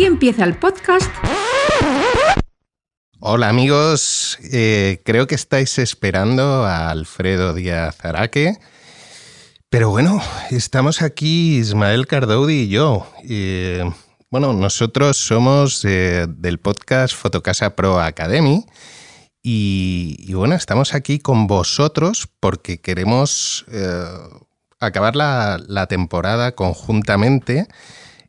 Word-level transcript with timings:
Aquí 0.00 0.06
empieza 0.06 0.44
el 0.44 0.56
podcast. 0.56 1.12
Hola 3.18 3.50
amigos, 3.50 4.38
eh, 4.50 5.02
creo 5.04 5.26
que 5.26 5.34
estáis 5.34 5.78
esperando 5.78 6.64
a 6.64 6.88
Alfredo 6.88 7.52
Díaz 7.52 8.02
Araque. 8.02 8.56
Pero 9.68 9.90
bueno, 9.90 10.22
estamos 10.50 11.02
aquí 11.02 11.58
Ismael 11.58 12.06
Cardoudi 12.06 12.60
y 12.60 12.68
yo. 12.68 13.06
Eh, 13.28 13.84
bueno, 14.30 14.54
nosotros 14.54 15.18
somos 15.18 15.84
eh, 15.84 16.26
del 16.30 16.58
podcast 16.60 17.14
Fotocasa 17.14 17.76
Pro 17.76 18.00
Academy 18.00 18.64
y, 19.42 20.32
bueno, 20.32 20.54
estamos 20.54 20.94
aquí 20.94 21.18
con 21.18 21.46
vosotros 21.46 22.26
porque 22.40 22.80
queremos 22.80 23.66
acabar 24.78 25.14
la, 25.14 25.86
temporada 25.90 26.52
conjuntamente 26.52 27.68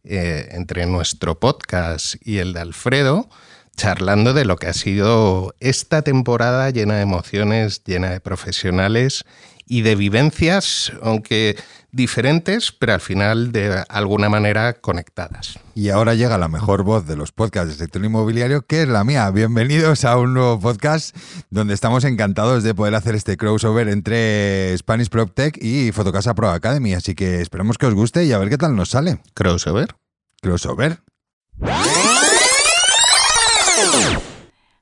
entre 0.03 0.85
nuestro 0.85 1.39
podcast 1.39 2.15
y 2.25 2.39
el 2.39 2.53
de 2.53 2.61
Alfredo 2.61 3.29
charlando 3.77 4.33
de 4.33 4.45
lo 4.45 4.57
que 4.57 4.67
ha 4.67 4.73
sido 4.73 5.55
esta 5.59 6.01
temporada 6.01 6.69
llena 6.69 6.95
de 6.95 7.01
emociones, 7.01 7.83
llena 7.83 8.11
de 8.11 8.19
profesionales 8.19 9.25
y 9.71 9.83
de 9.83 9.95
vivencias, 9.95 10.91
aunque 11.01 11.55
diferentes, 11.93 12.73
pero 12.73 12.91
al 12.93 12.99
final 12.99 13.53
de 13.53 13.85
alguna 13.87 14.27
manera 14.27 14.73
conectadas. 14.73 15.59
Y 15.75 15.87
ahora 15.87 16.13
llega 16.13 16.37
la 16.37 16.49
mejor 16.49 16.83
voz 16.83 17.07
de 17.07 17.15
los 17.15 17.31
podcasts 17.31 17.69
del 17.69 17.77
sector 17.77 18.03
inmobiliario, 18.03 18.63
que 18.63 18.81
es 18.81 18.89
la 18.89 19.05
mía. 19.05 19.31
Bienvenidos 19.31 20.03
a 20.03 20.17
un 20.17 20.33
nuevo 20.33 20.59
podcast 20.59 21.15
donde 21.51 21.73
estamos 21.73 22.03
encantados 22.03 22.63
de 22.63 22.75
poder 22.75 22.95
hacer 22.95 23.15
este 23.15 23.37
crossover 23.37 23.87
entre 23.87 24.77
Spanish 24.77 25.07
PropTech 25.07 25.57
y 25.63 25.93
Fotocasa 25.93 26.35
Pro 26.35 26.49
Academy. 26.49 26.93
Así 26.93 27.15
que 27.15 27.39
esperemos 27.39 27.77
que 27.77 27.85
os 27.85 27.93
guste 27.93 28.25
y 28.25 28.33
a 28.33 28.39
ver 28.39 28.49
qué 28.49 28.57
tal 28.57 28.75
nos 28.75 28.89
sale. 28.89 29.21
¿Crossover? 29.33 29.95
¿Crossover? 30.41 30.99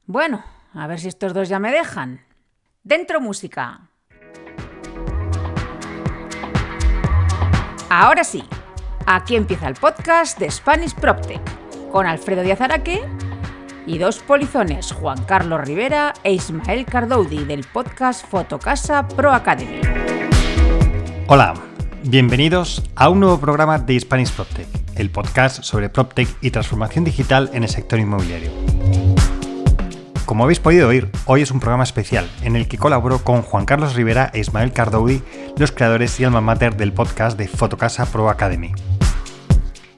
Bueno, 0.08 0.44
a 0.74 0.88
ver 0.88 1.00
si 1.00 1.10
estos 1.10 1.36
dos 1.36 1.48
ya 1.48 1.60
me 1.60 1.72
dejan. 1.72 2.22
Dentro 2.82 3.22
música. 3.22 3.89
Ahora 7.90 8.24
sí, 8.24 8.44
aquí 9.08 9.36
empieza 9.36 9.68
el 9.68 9.74
podcast 9.74 10.38
de 10.38 10.52
Spanish 10.52 10.94
PropTech 10.94 11.42
con 11.92 12.06
Alfredo 12.06 12.44
Díaz 12.44 12.62
Araque 12.62 13.02
y 13.88 13.98
dos 13.98 14.20
polizones, 14.20 14.92
Juan 14.92 15.24
Carlos 15.24 15.62
Rivera 15.62 16.14
e 16.24 16.34
Ismael 16.34 16.86
Cardoudi 16.86 17.46
del 17.46 17.64
podcast 17.64 18.28
Fotocasa 18.28 19.08
Pro 19.08 19.34
Academy. 19.34 19.82
Hola, 21.26 21.56
bienvenidos 22.04 22.84
a 22.96 23.10
un 23.10 23.22
nuevo 23.22 23.40
programa 23.40 23.80
de 23.80 24.00
Spanish 24.00 24.34
PropTech, 24.34 24.68
el 24.96 25.10
podcast 25.10 25.64
sobre 25.64 25.90
PropTech 25.90 26.30
y 26.42 26.52
transformación 26.52 27.06
digital 27.06 27.50
en 27.54 27.64
el 27.64 27.70
sector 27.70 28.00
inmobiliario. 28.00 28.52
Como 30.30 30.44
habéis 30.44 30.60
podido 30.60 30.90
oír, 30.90 31.10
hoy 31.26 31.42
es 31.42 31.50
un 31.50 31.60
programa 31.60 31.84
especial 31.84 32.30
en 32.44 32.56
el 32.56 32.68
que 32.68 32.78
colaboro 32.78 33.24
con 33.24 33.42
Juan 33.42 33.66
Carlos 33.66 33.96
Rivera 33.96 34.30
e 34.32 34.38
Ismael 34.38 34.74
Cardoudi, 34.74 35.24
los 35.58 35.72
creadores 35.72 36.20
y 36.20 36.24
alma 36.24 36.40
mater 36.40 36.78
del 36.78 36.94
podcast 36.94 37.36
de 37.36 37.48
Fotocasa 37.48 38.06
Pro 38.06 38.30
Academy. 38.30 38.72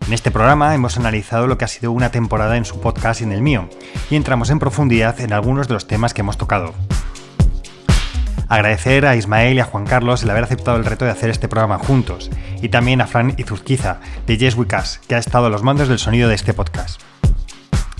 En 0.07 0.13
este 0.13 0.31
programa 0.31 0.73
hemos 0.73 0.95
analizado 0.95 1.47
lo 1.47 1.57
que 1.57 1.65
ha 1.65 1.67
sido 1.67 1.91
una 1.91 2.11
temporada 2.11 2.55
en 2.55 2.63
su 2.63 2.79
podcast 2.79 3.19
y 3.19 3.25
en 3.25 3.33
el 3.33 3.41
mío, 3.41 3.67
y 4.09 4.15
entramos 4.15 4.49
en 4.51 4.59
profundidad 4.59 5.19
en 5.19 5.33
algunos 5.33 5.67
de 5.67 5.73
los 5.73 5.85
temas 5.85 6.13
que 6.13 6.21
hemos 6.21 6.37
tocado. 6.37 6.73
Agradecer 8.47 9.05
a 9.07 9.17
Ismael 9.17 9.57
y 9.57 9.59
a 9.59 9.65
Juan 9.65 9.85
Carlos 9.85 10.23
el 10.23 10.29
haber 10.29 10.45
aceptado 10.45 10.77
el 10.77 10.85
reto 10.85 11.03
de 11.03 11.11
hacer 11.11 11.29
este 11.29 11.49
programa 11.49 11.77
juntos, 11.77 12.31
y 12.61 12.69
también 12.69 13.01
a 13.01 13.07
Fran 13.07 13.33
Izuzquiza, 13.35 13.99
de 14.27 14.37
Yes 14.37 14.55
We 14.55 14.65
que 14.65 15.15
ha 15.15 15.17
estado 15.17 15.47
a 15.47 15.49
los 15.49 15.61
mandos 15.61 15.89
del 15.89 15.99
sonido 15.99 16.29
de 16.29 16.35
este 16.35 16.53
podcast. 16.53 17.01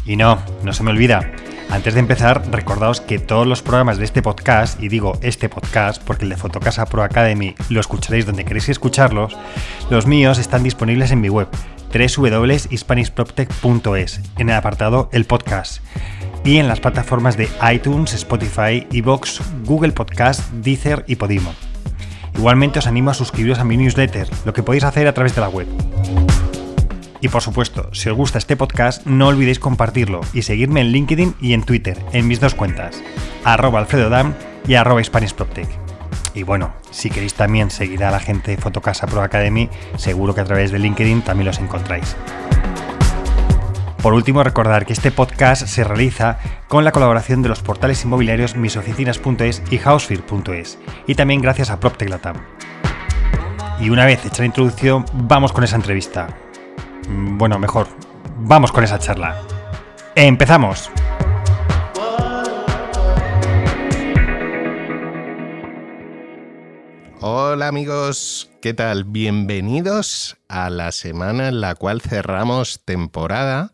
Y 0.05 0.15
no, 0.15 0.41
no 0.63 0.71
se 0.71 0.83
me 0.83 0.91
olvida, 0.91 1.29
antes 1.71 1.93
de 1.93 2.01
empezar, 2.01 2.43
recordaos 2.51 2.99
que 3.01 3.17
todos 3.17 3.47
los 3.47 3.61
programas 3.61 3.97
de 3.97 4.03
este 4.03 4.21
podcast, 4.21 4.83
y 4.83 4.89
digo 4.89 5.17
este 5.21 5.47
podcast 5.49 6.03
porque 6.03 6.25
el 6.25 6.29
de 6.29 6.37
Fotocasa 6.37 6.85
Pro 6.85 7.01
Academy 7.01 7.55
lo 7.69 7.79
escucharéis 7.79 8.25
donde 8.25 8.43
queréis 8.43 8.67
escucharlos, 8.69 9.37
los 9.89 10.05
míos 10.05 10.37
están 10.37 10.63
disponibles 10.63 11.11
en 11.11 11.21
mi 11.21 11.29
web 11.29 11.47
www.hispanishproptech.es 11.93 14.19
en 14.37 14.49
el 14.49 14.55
apartado 14.55 15.09
El 15.11 15.25
Podcast 15.25 15.81
y 16.43 16.57
en 16.57 16.67
las 16.67 16.81
plataformas 16.81 17.37
de 17.37 17.47
iTunes, 17.73 18.13
Spotify, 18.13 18.85
Evox, 18.91 19.39
Google 19.63 19.93
Podcast, 19.93 20.51
Deezer 20.51 21.05
y 21.07 21.15
Podimo. 21.15 21.55
Igualmente 22.35 22.79
os 22.79 22.87
animo 22.87 23.11
a 23.11 23.13
suscribiros 23.13 23.59
a 23.59 23.63
mi 23.63 23.77
newsletter, 23.77 24.27
lo 24.45 24.53
que 24.53 24.63
podéis 24.63 24.83
hacer 24.83 25.07
a 25.07 25.13
través 25.13 25.35
de 25.35 25.41
la 25.41 25.49
web. 25.49 25.67
Y 27.21 27.29
por 27.29 27.43
supuesto, 27.43 27.93
si 27.93 28.09
os 28.09 28.17
gusta 28.17 28.39
este 28.39 28.57
podcast, 28.57 29.05
no 29.05 29.27
olvidéis 29.27 29.59
compartirlo 29.59 30.21
y 30.33 30.41
seguirme 30.41 30.81
en 30.81 30.87
LinkedIn 30.87 31.35
y 31.39 31.53
en 31.53 31.63
Twitter, 31.63 32.03
en 32.13 32.27
mis 32.27 32.39
dos 32.39 32.55
cuentas, 32.55 33.01
arroba 33.43 33.79
alfredodam 33.79 34.33
y 34.67 34.73
arroba 34.73 35.01
Y 36.33 36.43
bueno, 36.43 36.73
si 36.89 37.11
queréis 37.11 37.35
también 37.35 37.69
seguir 37.69 38.03
a 38.03 38.11
la 38.11 38.19
gente 38.19 38.51
de 38.51 38.57
Fotocasa 38.57 39.05
Pro 39.05 39.21
Academy, 39.21 39.69
seguro 39.97 40.33
que 40.33 40.41
a 40.41 40.45
través 40.45 40.71
de 40.71 40.79
LinkedIn 40.79 41.21
también 41.21 41.45
los 41.45 41.59
encontráis. 41.59 42.15
Por 44.01 44.15
último, 44.15 44.43
recordar 44.43 44.87
que 44.87 44.93
este 44.93 45.11
podcast 45.11 45.67
se 45.67 45.83
realiza 45.83 46.39
con 46.67 46.83
la 46.83 46.91
colaboración 46.91 47.43
de 47.43 47.49
los 47.49 47.61
portales 47.61 48.03
inmobiliarios 48.03 48.55
misoficinas.es 48.55 49.61
y 49.69 49.77
housefear.es 49.77 50.79
y 51.05 51.13
también 51.13 51.41
gracias 51.41 51.69
a 51.69 51.79
PropTech 51.79 52.09
Latam. 52.09 52.37
Y 53.79 53.91
una 53.91 54.05
vez 54.05 54.25
hecha 54.25 54.41
la 54.41 54.47
introducción, 54.47 55.05
vamos 55.13 55.53
con 55.53 55.63
esa 55.63 55.75
entrevista. 55.75 56.35
Mm, 57.11 57.37
bueno, 57.37 57.59
mejor, 57.59 57.87
vamos 58.39 58.71
con 58.71 58.83
esa 58.83 58.97
charla. 58.97 59.41
¡Empezamos! 60.15 60.89
Hola 67.19 67.67
amigos, 67.67 68.49
¿qué 68.61 68.73
tal? 68.73 69.03
Bienvenidos 69.03 70.37
a 70.47 70.69
la 70.69 70.91
semana 70.91 71.49
en 71.49 71.61
la 71.61 71.75
cual 71.75 72.01
cerramos 72.01 72.83
temporada. 72.85 73.73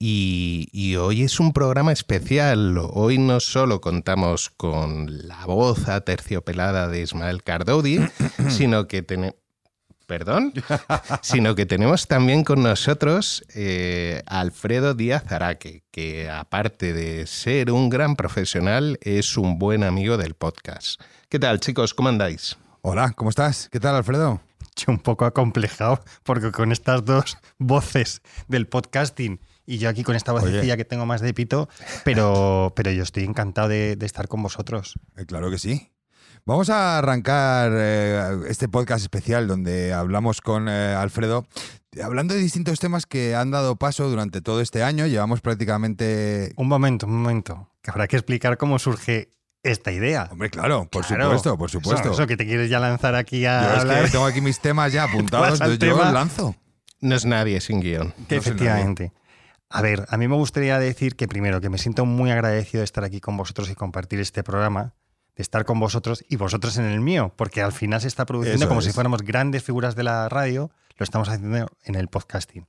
Y, 0.00 0.96
hoy 0.96 1.24
es 1.24 1.40
un 1.40 1.52
programa 1.52 1.92
especial. 1.92 2.78
Hoy 2.78 3.18
no 3.18 3.40
solo 3.40 3.80
contamos 3.80 4.48
con 4.50 5.26
la 5.28 5.44
voz 5.44 5.88
aterciopelada 5.88 6.88
de 6.88 7.02
Ismael 7.02 7.42
Cardodi, 7.42 7.98
sino 8.48 8.86
que 8.86 9.02
tenemos 9.02 9.34
perdón, 10.08 10.54
sino 11.22 11.54
que 11.54 11.66
tenemos 11.66 12.08
también 12.08 12.42
con 12.42 12.62
nosotros 12.62 13.44
eh, 13.54 14.22
Alfredo 14.26 14.94
Díaz 14.94 15.30
Araque, 15.30 15.84
que 15.92 16.30
aparte 16.30 16.94
de 16.94 17.26
ser 17.26 17.70
un 17.70 17.90
gran 17.90 18.16
profesional, 18.16 18.98
es 19.02 19.36
un 19.36 19.58
buen 19.58 19.84
amigo 19.84 20.16
del 20.16 20.34
podcast. 20.34 21.00
¿Qué 21.28 21.38
tal, 21.38 21.60
chicos? 21.60 21.92
¿Cómo 21.92 22.08
andáis? 22.08 22.56
Hola, 22.80 23.12
¿cómo 23.14 23.28
estás? 23.28 23.68
¿Qué 23.70 23.78
tal, 23.78 23.94
Alfredo? 23.94 24.40
Yo 24.76 24.92
un 24.92 24.98
poco 24.98 25.26
acomplejado, 25.26 26.02
porque 26.22 26.52
con 26.52 26.72
estas 26.72 27.04
dos 27.04 27.36
voces 27.58 28.22
del 28.48 28.66
podcasting 28.66 29.40
y 29.66 29.76
yo 29.76 29.90
aquí 29.90 30.04
con 30.04 30.16
esta 30.16 30.32
vocecilla 30.32 30.78
que 30.78 30.86
tengo 30.86 31.04
más 31.04 31.20
de 31.20 31.34
pito, 31.34 31.68
pero, 32.04 32.72
pero 32.74 32.90
yo 32.92 33.02
estoy 33.02 33.24
encantado 33.24 33.68
de, 33.68 33.98
estar 34.00 34.26
con 34.26 34.42
vosotros. 34.42 34.98
Eh, 35.18 35.26
claro 35.26 35.50
que 35.50 35.58
sí. 35.58 35.90
Vamos 36.48 36.70
a 36.70 36.96
arrancar 36.96 37.70
eh, 37.74 38.38
este 38.48 38.70
podcast 38.70 39.02
especial 39.02 39.46
donde 39.46 39.92
hablamos 39.92 40.40
con 40.40 40.66
eh, 40.66 40.94
Alfredo, 40.94 41.46
hablando 42.02 42.32
de 42.32 42.40
distintos 42.40 42.80
temas 42.80 43.04
que 43.04 43.34
han 43.34 43.50
dado 43.50 43.76
paso 43.76 44.08
durante 44.08 44.40
todo 44.40 44.62
este 44.62 44.82
año. 44.82 45.06
Llevamos 45.06 45.42
prácticamente... 45.42 46.54
Un 46.56 46.66
momento, 46.66 47.04
un 47.04 47.20
momento, 47.20 47.68
que 47.82 47.90
habrá 47.90 48.08
que 48.08 48.16
explicar 48.16 48.56
cómo 48.56 48.78
surge 48.78 49.28
esta 49.62 49.92
idea. 49.92 50.30
Hombre, 50.32 50.48
claro, 50.48 50.88
por 50.90 51.04
supuesto, 51.04 51.58
por 51.58 51.70
supuesto. 51.70 52.12
Eso, 52.12 52.26
que 52.26 52.38
te 52.38 52.46
quieres 52.46 52.70
ya 52.70 52.80
lanzar 52.80 53.14
aquí 53.14 53.44
a. 53.44 53.84
Yo 53.84 53.92
es 53.92 54.04
que 54.06 54.10
tengo 54.12 54.24
aquí 54.24 54.40
mis 54.40 54.58
temas 54.58 54.90
ya 54.90 55.02
apuntados, 55.04 55.58
yo 55.58 55.78
tema. 55.78 56.12
lanzo. 56.12 56.56
No 57.02 57.14
es 57.14 57.26
nadie 57.26 57.60
sin 57.60 57.80
guion. 57.82 58.14
Efectivamente. 58.30 59.12
A 59.68 59.82
ver, 59.82 60.06
a 60.08 60.16
mí 60.16 60.26
me 60.28 60.36
gustaría 60.36 60.78
decir 60.78 61.14
que 61.14 61.28
primero 61.28 61.60
que 61.60 61.68
me 61.68 61.76
siento 61.76 62.06
muy 62.06 62.30
agradecido 62.30 62.80
de 62.80 62.86
estar 62.86 63.04
aquí 63.04 63.20
con 63.20 63.36
vosotros 63.36 63.68
y 63.68 63.74
compartir 63.74 64.18
este 64.18 64.42
programa 64.42 64.94
estar 65.38 65.64
con 65.64 65.78
vosotros 65.80 66.24
y 66.28 66.36
vosotros 66.36 66.76
en 66.76 66.84
el 66.84 67.00
mío, 67.00 67.32
porque 67.36 67.62
al 67.62 67.72
final 67.72 68.00
se 68.00 68.08
está 68.08 68.26
produciendo 68.26 68.68
como 68.68 68.82
si 68.82 68.92
fuéramos 68.92 69.22
grandes 69.22 69.62
figuras 69.62 69.94
de 69.96 70.02
la 70.02 70.28
radio, 70.28 70.70
lo 70.96 71.04
estamos 71.04 71.28
haciendo 71.28 71.68
en 71.84 71.94
el 71.94 72.08
podcasting. 72.08 72.66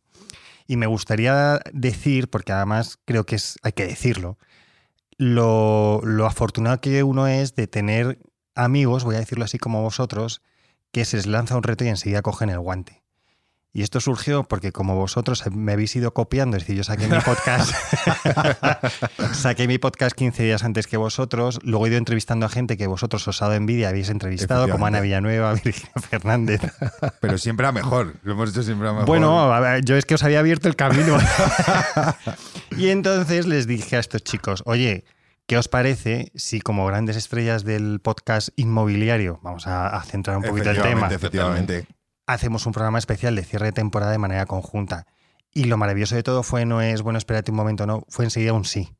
Y 0.67 0.77
me 0.77 0.85
gustaría 0.85 1.59
decir, 1.73 2.29
porque 2.29 2.51
además 2.51 2.99
creo 3.05 3.25
que 3.25 3.35
es, 3.35 3.57
hay 3.63 3.71
que 3.71 3.87
decirlo, 3.87 4.37
lo, 5.17 5.99
lo 6.03 6.27
afortunado 6.27 6.79
que 6.79 7.03
uno 7.03 7.27
es 7.27 7.55
de 7.55 7.67
tener 7.67 8.19
amigos, 8.53 9.03
voy 9.03 9.15
a 9.15 9.19
decirlo 9.19 9.45
así 9.45 9.57
como 9.57 9.81
vosotros, 9.81 10.43
que 10.91 11.05
se 11.05 11.17
les 11.17 11.25
lanza 11.25 11.57
un 11.57 11.63
reto 11.63 11.83
y 11.83 11.87
enseguida 11.87 12.21
cogen 12.21 12.49
el 12.49 12.59
guante. 12.59 12.98
Y 13.71 13.83
esto 13.83 13.99
surgió 13.99 14.43
porque 14.43 14.71
como 14.71 14.95
vosotros 14.95 15.43
me 15.51 15.73
habéis 15.73 15.95
ido 15.95 16.11
copiando, 16.11 16.57
es 16.57 16.63
decir, 16.63 16.75
yo 16.75 16.83
saqué 16.83 17.07
mi 17.07 17.19
podcast, 17.19 17.71
saqué 19.33 19.67
mi 19.67 19.77
podcast 19.77 20.15
15 20.15 20.41
días 20.43 20.63
antes 20.63 20.87
que 20.87 20.97
vosotros, 20.97 21.59
luego 21.61 21.85
he 21.85 21.89
ido 21.89 21.99
entrevistando 21.99 22.47
a 22.47 22.49
gente 22.49 22.77
que 22.77 22.87
vosotros 22.87 23.27
os 23.27 23.39
ha 23.43 23.45
dado 23.45 23.57
envidia, 23.57 23.89
habéis 23.89 24.09
entrevistado, 24.09 24.67
como 24.69 24.87
Ana 24.87 25.01
Villanueva, 25.01 25.53
Virginia 25.63 25.91
Fernández. 26.01 26.61
Pero 27.21 27.37
siempre 27.37 27.67
a 27.67 27.71
mejor, 27.71 28.15
lo 28.23 28.33
hemos 28.33 28.49
hecho 28.49 28.63
siempre 28.63 28.89
a 28.89 28.91
mejor. 28.91 29.05
Bueno, 29.05 29.79
yo 29.81 29.97
es 29.97 30.05
que 30.05 30.15
os 30.15 30.23
había 30.23 30.39
abierto 30.39 30.67
el 30.67 30.75
camino. 30.75 31.19
y 32.77 32.89
entonces 32.89 33.45
les 33.45 33.67
dije 33.67 33.97
a 33.97 33.99
estos 33.99 34.23
chicos, 34.23 34.63
oye, 34.65 35.05
¿Qué 35.45 35.57
os 35.57 35.67
parece 35.67 36.31
si 36.35 36.61
como 36.61 36.85
grandes 36.85 37.15
estrellas 37.15 37.63
del 37.63 38.01
podcast 38.01 38.49
inmobiliario, 38.55 39.39
vamos 39.41 39.65
a, 39.65 39.99
centrar 40.03 40.37
un 40.37 40.43
poquito 40.43 40.69
el 40.69 40.79
tema, 40.79 41.07
efectivamente. 41.07 41.87
Hacemos 42.33 42.65
un 42.65 42.73
programa 42.73 42.99
especial 42.99 43.35
de 43.35 43.43
cierre 43.43 43.67
de 43.67 43.71
temporada 43.71 44.11
de 44.11 44.17
manera 44.17 44.45
conjunta? 44.45 45.07
Y 45.51 45.63
lo 45.63 45.77
maravilloso 45.77 46.15
de 46.15 46.23
todo 46.23 46.43
fue 46.43 46.65
no 46.65 46.81
es, 46.81 47.01
bueno, 47.01 47.17
espérate 47.17 47.51
un 47.51 47.57
momento, 47.57 47.87
no, 47.87 48.03
fue 48.07 48.25
enseguida 48.25 48.53
un 48.53 48.65
sí. 48.65 48.95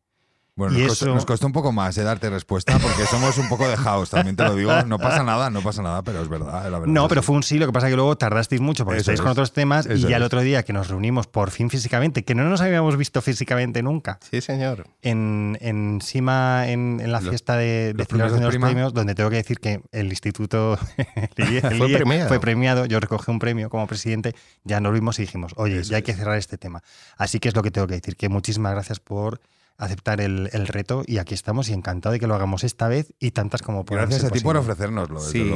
Bueno, 0.59 0.77
nos, 0.77 1.25
costó, 1.25 1.47
un 1.47 1.53
poco 1.53 1.71
más 1.71 1.95
de 1.95 2.03
darte 2.03 2.29
respuesta 2.29 2.77
porque 2.79 3.06
somos 3.06 3.38
un 3.38 3.47
poco 3.47 3.65
de 3.65 3.77
house, 3.77 4.09
también 4.09 4.35
te 4.35 4.44
lo 4.44 4.56
digo. 4.56 4.83
No 4.83 5.00
pasa 5.00 5.23
nada, 5.23 5.50
no 5.50 5.61
pasa 5.61 5.81
nada, 5.81 6.01
pero 6.01 6.21
es 6.21 6.27
verdad. 6.27 6.69
no, 6.85 7.07
pero 7.07 7.23
fue 7.23 7.38
un 7.38 7.44
sí, 7.44 7.57
lo 7.57 7.65
que 7.65 7.71
pasa 7.71 7.88
es 7.88 7.94
que 7.94 7.95
luego 7.95 8.17
tardasteis 8.17 8.59
mucho 8.59 8.83
porque 8.83 9.00
estáis 9.00 9.21
con 9.21 9.29
otros 9.29 9.53
temas 9.53 9.88
y 9.89 10.00
ya 10.00 10.17
el 10.17 10.23
otro 10.23 10.41
día 10.41 10.63
que 10.63 10.73
nos 10.73 10.89
reunimos 10.89 11.27
por 11.27 11.51
fin 11.51 11.69
físicamente, 11.69 12.25
que 12.25 12.35
no 12.35 12.44
nos 12.44 12.59
habíamos 12.59 12.97
visto 12.97 13.21
físicamente 13.21 13.81
nunca. 13.81 14.19
Sí, 14.29 14.41
señor. 14.41 14.85
En, 15.01 15.57
encima, 15.61 16.67
en, 16.67 17.00
en 17.01 17.13
la 17.13 17.21
fiesta 17.21 17.56
de, 17.56 17.94
de 17.94 18.03
celebración 18.03 18.41
de 18.41 18.45
los 18.47 18.57
premios, 18.57 18.94
donde 18.94 19.15
tengo 19.15 19.29
que 19.29 19.38
decir 19.38 19.61
que 19.61 19.81
el 19.94 20.07
instituto 20.07 20.77
fue, 21.38 21.89
premiado. 21.89 22.27
fue 22.27 22.39
premiado, 22.41 22.85
yo 22.85 23.00
recogí 23.00 23.31
un 23.31 23.39
premio 23.39 23.69
como 23.69 23.88
presidente, 23.88 24.35
ya 24.65 24.81
nos 24.81 24.91
vimos 24.91 25.19
y 25.19 25.21
dijimos, 25.21 25.53
oye, 25.56 25.81
ya 25.83 25.95
hay 25.95 26.03
que 26.03 26.13
cerrar 26.13 26.38
este 26.38 26.57
tema. 26.57 26.83
Así 27.17 27.39
que 27.39 27.47
es 27.47 27.56
lo 27.56 27.63
que 27.63 27.71
tengo 27.71 27.88
que 27.88 27.95
decir, 27.95 28.17
que 28.17 28.27
muchísimas 28.27 28.73
gracias 28.73 29.00
por 29.00 29.39
aceptar 29.80 30.20
el, 30.20 30.50
reto 30.68 31.04
y 31.08 31.18
aquí 31.18 31.34
estamos 31.34 31.70
y 31.70 31.74
encantado 31.74 32.14
de 32.14 32.20
que 32.20 32.28
lo 32.28 32.36
hagamos 32.36 32.66
esta 32.66 32.90
vez 32.90 33.14
y 33.18 33.31
tantas 33.31 33.62
como 33.62 33.86
puedan 33.86 34.10
Gracias 34.10 34.30
a 34.30 34.34
ti 34.34 34.42
por 34.42 34.58
ofrecérnoslo. 34.58 35.22
Sí, 35.22 35.52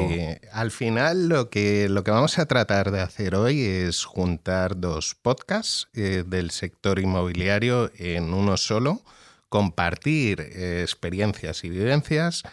al 0.52 0.72
final 0.72 1.28
lo 1.28 1.50
que, 1.50 1.90
lo 1.90 2.04
que 2.04 2.12
vamos 2.12 2.40
a 2.40 2.46
tratar 2.46 2.92
de 2.92 3.02
hacer 3.02 3.36
hoy 3.36 3.62
es 3.62 4.06
juntar 4.06 4.80
dos 4.80 5.16
podcasts 5.22 5.90
eh, 5.94 6.24
del 6.26 6.52
sector 6.52 7.00
inmobiliario 7.00 7.92
en 7.98 8.34
uno 8.34 8.56
solo, 8.56 9.02
compartir 9.50 10.40
eh, 10.40 10.80
experiencias 10.82 11.66
y 11.66 11.70
vivencias 11.70 12.44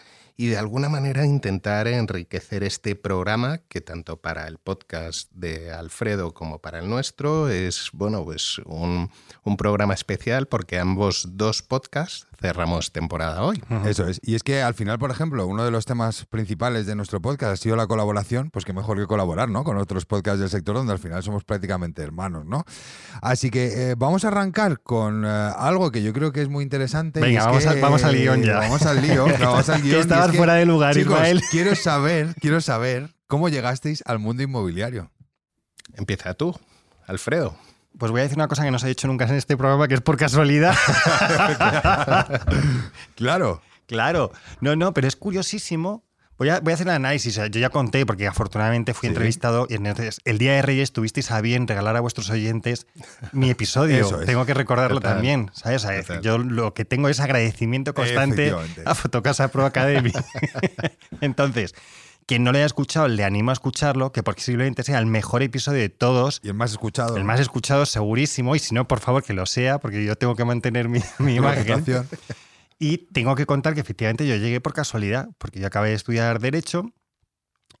y 0.41 0.47
de 0.47 0.57
alguna 0.57 0.89
manera 0.89 1.23
intentar 1.23 1.87
enriquecer 1.87 2.63
este 2.63 2.95
programa 2.95 3.59
que 3.69 3.79
tanto 3.79 4.17
para 4.17 4.47
el 4.47 4.57
podcast 4.57 5.31
de 5.33 5.71
Alfredo 5.71 6.33
como 6.33 6.57
para 6.57 6.79
el 6.79 6.89
nuestro 6.89 7.47
es 7.47 7.91
bueno 7.93 8.25
pues 8.25 8.57
un, 8.65 9.11
un 9.43 9.55
programa 9.55 9.93
especial 9.93 10.47
porque 10.47 10.79
ambos 10.79 11.27
dos 11.33 11.61
podcasts 11.61 12.25
cerramos 12.41 12.91
temporada 12.91 13.43
hoy. 13.43 13.61
Eso 13.85 14.07
es. 14.07 14.19
Y 14.23 14.35
es 14.35 14.43
que 14.43 14.61
al 14.61 14.73
final, 14.73 14.97
por 14.97 15.11
ejemplo, 15.11 15.45
uno 15.45 15.63
de 15.63 15.71
los 15.71 15.85
temas 15.85 16.25
principales 16.25 16.87
de 16.87 16.95
nuestro 16.95 17.21
podcast 17.21 17.53
ha 17.53 17.57
sido 17.57 17.75
la 17.75 17.85
colaboración, 17.87 18.49
pues 18.49 18.65
que 18.65 18.73
mejor 18.73 18.97
que 18.97 19.05
colaborar, 19.05 19.47
¿no? 19.49 19.63
Con 19.63 19.77
otros 19.77 20.05
podcasts 20.05 20.39
del 20.39 20.49
sector 20.49 20.75
donde 20.75 20.91
al 20.91 20.99
final 20.99 21.21
somos 21.21 21.43
prácticamente 21.43 22.01
hermanos, 22.01 22.45
¿no? 22.45 22.65
Así 23.21 23.51
que 23.51 23.91
eh, 23.91 23.95
vamos 23.95 24.25
a 24.25 24.29
arrancar 24.29 24.81
con 24.81 25.23
eh, 25.23 25.27
algo 25.27 25.91
que 25.91 26.01
yo 26.01 26.13
creo 26.13 26.31
que 26.31 26.41
es 26.41 26.49
muy 26.49 26.63
interesante. 26.63 27.19
Venga, 27.19 27.45
vamos, 27.45 27.65
vamos, 27.79 28.03
al 28.03 28.15
guion 28.15 28.41
ya. 28.41 28.57
Vamos 28.57 28.81
al 28.85 29.01
lío. 29.01 29.27
vamos 29.39 29.69
al 29.69 29.81
guion. 29.81 30.01
estabas 30.01 30.35
fuera 30.35 30.55
de 30.55 30.65
lugar, 30.65 30.95
chicos, 30.95 31.19
Quiero 31.51 31.75
saber, 31.75 32.33
quiero 32.39 32.59
saber 32.59 33.13
cómo 33.27 33.49
llegasteis 33.49 34.03
al 34.05 34.19
mundo 34.19 34.41
inmobiliario. 34.41 35.11
Empieza 35.93 36.33
tú, 36.33 36.57
Alfredo. 37.05 37.55
Pues 38.01 38.11
voy 38.11 38.21
a 38.21 38.23
decir 38.23 38.39
una 38.39 38.47
cosa 38.47 38.63
que 38.63 38.71
no 38.71 38.79
se 38.79 38.87
ha 38.87 38.89
dicho 38.89 39.07
nunca 39.07 39.25
en 39.25 39.35
este 39.35 39.55
programa, 39.55 39.87
que 39.87 39.93
es 39.93 40.01
por 40.01 40.17
casualidad. 40.17 40.75
claro. 43.15 43.61
Claro. 43.85 44.31
No, 44.59 44.75
no, 44.75 44.91
pero 44.91 45.07
es 45.07 45.15
curiosísimo. 45.15 46.03
Voy 46.39 46.49
a, 46.49 46.61
voy 46.61 46.71
a 46.71 46.73
hacer 46.73 46.87
el 46.87 46.93
análisis. 46.93 47.35
Yo 47.35 47.59
ya 47.59 47.69
conté, 47.69 48.07
porque 48.07 48.25
afortunadamente 48.25 48.95
fui 48.95 49.07
entrevistado 49.07 49.67
y 49.69 49.75
entonces 49.75 50.19
el 50.25 50.39
día 50.39 50.53
de 50.53 50.63
Reyes 50.63 50.93
tuvisteis 50.93 51.29
a 51.29 51.41
bien 51.41 51.67
regalar 51.67 51.95
a 51.95 51.99
vuestros 51.99 52.31
oyentes 52.31 52.87
mi 53.33 53.51
episodio. 53.51 54.09
Tengo 54.25 54.47
que 54.47 54.55
recordarlo 54.55 54.99
también. 54.99 55.51
¿sabes? 55.53 55.85
yo 56.23 56.39
lo 56.39 56.73
que 56.73 56.85
tengo 56.85 57.07
es 57.07 57.19
agradecimiento 57.19 57.93
constante 57.93 58.51
a 58.83 58.95
Fotocasa 58.95 59.49
Pro 59.49 59.63
Academy. 59.63 60.11
entonces, 61.21 61.75
quien 62.31 62.45
no 62.45 62.53
le 62.53 62.59
haya 62.59 62.65
escuchado, 62.65 63.09
le 63.09 63.25
animo 63.25 63.49
a 63.49 63.53
escucharlo, 63.53 64.13
que 64.13 64.23
posiblemente 64.23 64.83
sea 64.83 64.99
el 64.99 65.05
mejor 65.05 65.43
episodio 65.43 65.81
de 65.81 65.89
todos. 65.89 66.39
Y 66.41 66.47
el 66.47 66.53
más 66.53 66.71
escuchado. 66.71 67.17
El 67.17 67.25
más 67.25 67.41
escuchado, 67.41 67.85
segurísimo. 67.85 68.55
Y 68.55 68.59
si 68.59 68.73
no, 68.73 68.87
por 68.87 69.01
favor, 69.01 69.21
que 69.21 69.33
lo 69.33 69.45
sea, 69.45 69.81
porque 69.81 70.05
yo 70.05 70.15
tengo 70.15 70.37
que 70.37 70.45
mantener 70.45 70.87
mi, 70.87 71.01
mi 71.19 71.35
imagen. 71.35 71.83
Y 72.79 72.99
tengo 72.99 73.35
que 73.35 73.45
contar 73.45 73.73
que 73.73 73.81
efectivamente 73.81 74.25
yo 74.25 74.37
llegué 74.37 74.61
por 74.61 74.73
casualidad, 74.73 75.27
porque 75.39 75.59
yo 75.59 75.67
acabé 75.67 75.89
de 75.89 75.95
estudiar 75.95 76.39
Derecho 76.39 76.93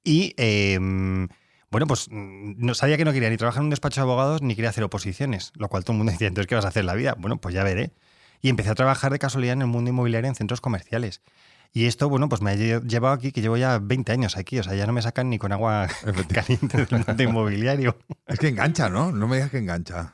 y. 0.03 0.33
Em, 0.35 1.29
bueno, 1.69 1.87
pues 1.87 2.09
mm, 2.11 2.55
no 2.57 2.73
sabía 2.73 2.97
que 2.97 3.05
no 3.05 3.13
quería 3.13 3.29
ni 3.29 3.37
trabajar 3.37 3.61
en 3.61 3.67
un 3.67 3.69
despacho 3.69 4.01
de 4.01 4.03
abogados 4.03 4.41
ni 4.41 4.55
quería 4.55 4.71
hacer 4.71 4.83
oposiciones, 4.83 5.53
lo 5.55 5.69
cual 5.69 5.85
todo 5.85 5.93
el 5.93 5.99
mundo 5.99 6.11
decía, 6.11 6.27
entonces, 6.27 6.47
¿qué 6.47 6.55
vas 6.55 6.65
a 6.65 6.67
hacer 6.67 6.81
en 6.81 6.87
la 6.87 6.95
vida? 6.95 7.15
Bueno, 7.17 7.37
pues 7.37 7.55
ya 7.55 7.63
veré. 7.63 7.93
Y 8.41 8.49
empecé 8.49 8.71
a 8.71 8.75
trabajar 8.75 9.13
de 9.13 9.19
casualidad 9.19 9.53
en 9.53 9.61
el 9.61 9.67
mundo 9.67 9.91
inmobiliario 9.91 10.27
en 10.27 10.35
centros 10.35 10.59
comerciales. 10.59 11.21
Y 11.73 11.85
esto, 11.85 12.09
bueno, 12.09 12.27
pues 12.27 12.41
me 12.41 12.51
ha 12.51 12.55
llevado 12.55 13.13
aquí, 13.13 13.31
que 13.31 13.41
llevo 13.41 13.55
ya 13.55 13.79
20 13.79 14.11
años 14.11 14.35
aquí, 14.35 14.59
o 14.59 14.63
sea, 14.63 14.75
ya 14.75 14.85
no 14.85 14.93
me 14.93 15.01
sacan 15.01 15.29
ni 15.29 15.37
con 15.37 15.53
agua 15.53 15.87
caliente 16.33 16.85
del 16.85 16.87
mundo 17.07 17.23
inmobiliario. 17.23 17.97
Es 18.27 18.39
que 18.39 18.49
engancha, 18.49 18.89
¿no? 18.89 19.11
No 19.11 19.27
me 19.27 19.37
digas 19.37 19.51
que 19.51 19.59
engancha. 19.59 20.13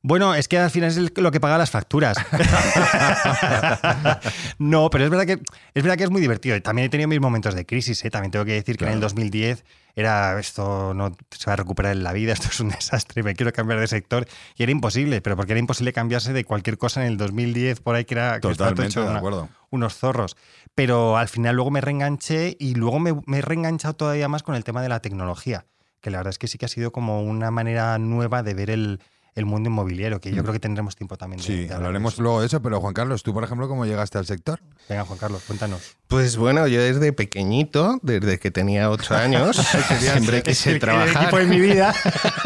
Bueno, 0.00 0.34
es 0.34 0.46
que 0.46 0.58
al 0.58 0.70
final 0.70 0.90
es 0.90 1.12
lo 1.16 1.30
que 1.32 1.40
paga 1.40 1.58
las 1.58 1.70
facturas. 1.70 2.16
no, 4.58 4.90
pero 4.90 5.04
es 5.04 5.10
verdad 5.10 5.26
que 5.26 5.40
es 5.74 5.82
verdad 5.82 5.96
que 5.96 6.04
es 6.04 6.10
muy 6.10 6.20
divertido. 6.20 6.60
También 6.62 6.86
he 6.86 6.88
tenido 6.88 7.08
mis 7.08 7.20
momentos 7.20 7.54
de 7.54 7.66
crisis, 7.66 8.04
¿eh? 8.04 8.10
También 8.10 8.30
tengo 8.30 8.44
que 8.44 8.52
decir 8.52 8.76
que 8.76 8.84
en 8.84 8.92
el 8.92 9.00
2010 9.00 9.64
era 9.96 10.38
esto 10.38 10.94
no 10.94 11.16
se 11.30 11.46
va 11.46 11.54
a 11.54 11.56
recuperar 11.56 11.96
en 11.96 12.04
la 12.04 12.12
vida, 12.12 12.32
esto 12.32 12.46
es 12.48 12.60
un 12.60 12.68
desastre, 12.68 13.24
me 13.24 13.34
quiero 13.34 13.52
cambiar 13.52 13.80
de 13.80 13.88
sector. 13.88 14.26
Y 14.56 14.62
era 14.62 14.70
imposible, 14.70 15.20
pero 15.20 15.36
porque 15.36 15.52
era 15.52 15.60
imposible 15.60 15.92
cambiarse 15.92 16.32
de 16.32 16.44
cualquier 16.44 16.78
cosa 16.78 17.04
en 17.04 17.12
el 17.12 17.16
2010 17.16 17.80
por 17.80 17.96
ahí 17.96 18.04
que 18.04 18.14
era 18.14 18.38
Totalmente 18.38 19.00
de 19.00 19.08
acuerdo. 19.08 19.48
unos 19.70 19.96
zorros. 19.96 20.36
Pero 20.78 21.16
al 21.16 21.26
final 21.26 21.56
luego 21.56 21.72
me 21.72 21.80
reenganché 21.80 22.56
y 22.60 22.76
luego 22.76 23.00
me, 23.00 23.12
me 23.26 23.38
he 23.38 23.42
reenganchado 23.42 23.94
todavía 23.94 24.28
más 24.28 24.44
con 24.44 24.54
el 24.54 24.62
tema 24.62 24.80
de 24.80 24.88
la 24.88 25.00
tecnología, 25.00 25.66
que 26.00 26.08
la 26.08 26.18
verdad 26.18 26.30
es 26.30 26.38
que 26.38 26.46
sí 26.46 26.56
que 26.56 26.66
ha 26.66 26.68
sido 26.68 26.92
como 26.92 27.20
una 27.24 27.50
manera 27.50 27.98
nueva 27.98 28.44
de 28.44 28.54
ver 28.54 28.70
el 28.70 29.00
el 29.34 29.46
mundo 29.46 29.70
inmobiliario, 29.70 30.20
que 30.20 30.30
yo 30.30 30.42
mm. 30.42 30.44
creo 30.44 30.52
que 30.52 30.58
tendremos 30.58 30.96
tiempo 30.96 31.16
también. 31.16 31.40
Sí, 31.40 31.68
hablaremos 31.72 32.18
luego 32.18 32.40
de 32.40 32.46
eso, 32.46 32.60
pero 32.60 32.80
Juan 32.80 32.92
Carlos, 32.92 33.22
tú, 33.22 33.32
por 33.32 33.44
ejemplo, 33.44 33.68
¿cómo 33.68 33.86
llegaste 33.86 34.18
al 34.18 34.26
sector? 34.26 34.60
Venga, 34.88 35.04
Juan 35.04 35.18
Carlos, 35.18 35.42
cuéntanos. 35.46 35.96
Pues 36.08 36.36
bueno, 36.36 36.66
yo 36.66 36.80
desde 36.80 37.12
pequeñito, 37.12 38.00
desde 38.02 38.38
que 38.38 38.50
tenía 38.50 38.90
ocho 38.90 39.14
años, 39.14 39.56
siempre 40.00 40.42
quise 40.42 40.78
trabajar. 40.80 41.32
El 41.38 41.48
mi 41.48 41.60
vida. 41.60 41.94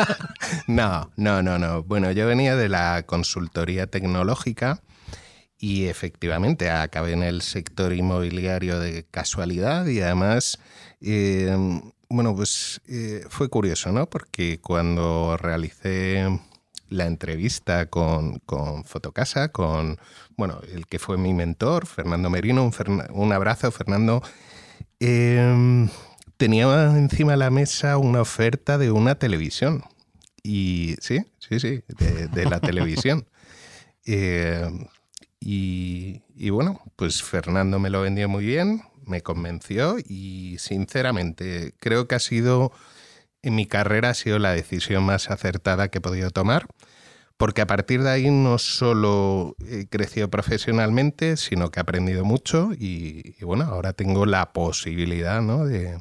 no, 0.66 1.10
no, 1.16 1.42
no, 1.42 1.58
no. 1.58 1.82
Bueno, 1.82 2.10
yo 2.12 2.26
venía 2.26 2.56
de 2.56 2.68
la 2.68 3.04
consultoría 3.04 3.86
tecnológica 3.86 4.82
y 5.62 5.86
efectivamente 5.86 6.68
acabé 6.70 7.12
en 7.12 7.22
el 7.22 7.40
sector 7.40 7.92
inmobiliario 7.92 8.80
de 8.80 9.04
casualidad 9.04 9.86
y 9.86 10.00
además... 10.00 10.58
Eh, 11.00 11.56
bueno, 12.08 12.36
pues 12.36 12.82
eh, 12.88 13.24
fue 13.30 13.48
curioso, 13.48 13.90
¿no? 13.90 14.08
Porque 14.08 14.60
cuando 14.60 15.38
realicé 15.38 16.28
la 16.90 17.06
entrevista 17.06 17.86
con, 17.86 18.38
con, 18.40 18.84
Fotocasa, 18.84 19.48
con 19.48 19.98
bueno, 20.36 20.60
el 20.74 20.86
que 20.86 20.98
fue 20.98 21.16
mi 21.16 21.32
mentor, 21.32 21.86
Fernando 21.86 22.28
Merino. 22.28 22.70
Un, 23.10 23.32
abrazo, 23.32 23.70
Fernando. 23.70 24.22
Em, 25.00 25.88
tenía 26.36 26.64
encima 26.98 27.32
de 27.32 27.38
la 27.38 27.50
mesa 27.50 27.96
una 27.96 28.20
oferta 28.20 28.76
de 28.76 28.90
una 28.90 29.14
televisión. 29.14 29.82
Y 30.42 30.96
sí, 31.00 31.24
sí, 31.38 31.60
sí, 31.60 31.82
de, 31.98 32.44
la 32.44 32.60
televisión. 32.60 33.26
Y, 35.44 36.50
bueno, 36.50 36.80
pues 36.94 37.22
Fernando 37.22 37.80
me 37.80 37.90
lo 37.90 38.02
vendió 38.02 38.28
muy 38.28 38.44
bien, 38.44 38.82
me 39.04 39.22
convenció 39.22 39.96
y 39.98 40.56
sinceramente 40.58 41.74
creo 41.80 42.06
que 42.06 42.14
ha 42.14 42.20
sido 42.20 42.72
en 43.42 43.56
mi 43.56 43.66
carrera 43.66 44.10
ha 44.10 44.14
sido 44.14 44.38
la 44.38 44.52
decisión 44.52 45.02
más 45.02 45.28
acertada 45.28 45.88
que 45.88 45.98
he 45.98 46.00
podido 46.00 46.30
tomar, 46.30 46.68
porque 47.36 47.60
a 47.60 47.66
partir 47.66 48.04
de 48.04 48.10
ahí 48.10 48.30
no 48.30 48.58
solo 48.58 49.56
he 49.68 49.88
crecido 49.88 50.30
profesionalmente, 50.30 51.36
sino 51.36 51.72
que 51.72 51.80
he 51.80 51.82
aprendido 51.82 52.24
mucho 52.24 52.70
y, 52.72 53.34
bueno, 53.42 53.64
ahora 53.64 53.94
tengo 53.94 54.26
la 54.26 54.52
posibilidad 54.52 55.42
de, 55.42 56.00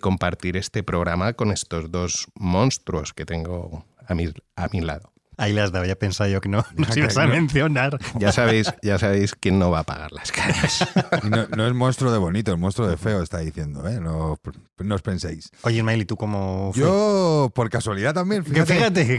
compartir 0.00 0.56
este 0.56 0.84
programa 0.84 1.32
con 1.32 1.50
estos 1.50 1.90
dos 1.90 2.28
monstruos 2.36 3.12
que 3.12 3.26
tengo 3.26 3.84
a 4.06 4.14
mi, 4.14 4.32
a 4.54 4.68
mi 4.68 4.80
lado. 4.80 5.12
Ahí 5.40 5.54
las 5.54 5.72
dado, 5.72 5.86
ya 5.86 5.96
pensado 5.96 6.28
yo 6.28 6.42
que 6.42 6.50
no 6.50 6.64
nos 6.76 6.94
ibas 6.94 7.16
a 7.16 7.26
mencionar. 7.26 7.98
Ya 8.18 8.30
sabéis, 8.30 8.72
ya 8.82 8.98
sabéis 8.98 9.34
quién 9.34 9.58
no 9.58 9.70
va 9.70 9.80
a 9.80 9.84
pagar 9.84 10.12
las 10.12 10.30
caras. 10.30 10.86
no, 11.56 11.66
es 11.66 11.72
monstruo 11.72 12.12
de 12.12 12.18
bonito, 12.18 12.52
es 12.52 12.58
monstruo 12.58 12.86
de 12.86 12.98
feo, 12.98 13.22
está 13.22 13.38
diciendo, 13.38 13.88
¿eh? 13.88 14.00
No, 14.00 14.38
os 14.94 15.02
penséis. 15.02 15.50
Oye, 15.62 15.78
Ismael, 15.78 16.02
¿y 16.02 16.04
tú 16.04 16.16
cómo 16.16 16.72
Yo, 16.74 17.50
por 17.54 17.70
casualidad 17.70 18.12
también, 18.12 18.44
fíjate. 18.44 18.74
fíjate. 18.74 19.18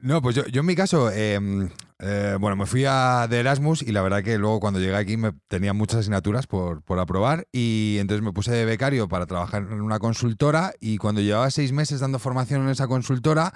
No, 0.00 0.20
pues 0.20 0.36
yo, 0.36 0.46
yo 0.46 0.60
en 0.60 0.66
mi 0.66 0.76
caso, 0.76 1.10
em, 1.10 1.70
eh, 1.98 2.36
bueno, 2.38 2.56
me 2.56 2.66
fui 2.66 2.84
a 2.86 3.26
de 3.28 3.40
Erasmus 3.40 3.80
y 3.80 3.92
la 3.92 4.02
verdad 4.02 4.22
que 4.22 4.36
luego 4.36 4.60
cuando 4.60 4.78
llegué 4.78 4.94
aquí 4.94 5.16
me 5.16 5.32
tenía 5.48 5.72
muchas 5.72 6.00
asignaturas 6.00 6.46
por, 6.46 6.82
por 6.82 7.00
aprobar 7.00 7.48
y 7.50 7.96
entonces 7.98 8.22
me 8.22 8.32
puse 8.32 8.52
de 8.52 8.66
becario 8.66 9.08
para 9.08 9.26
trabajar 9.26 9.62
en 9.62 9.80
una 9.80 9.98
consultora 9.98 10.74
y 10.80 10.98
cuando 10.98 11.22
llevaba 11.22 11.50
seis 11.50 11.72
meses 11.72 12.00
dando 12.00 12.18
formación 12.18 12.62
en 12.62 12.68
esa 12.68 12.86
consultora, 12.86 13.54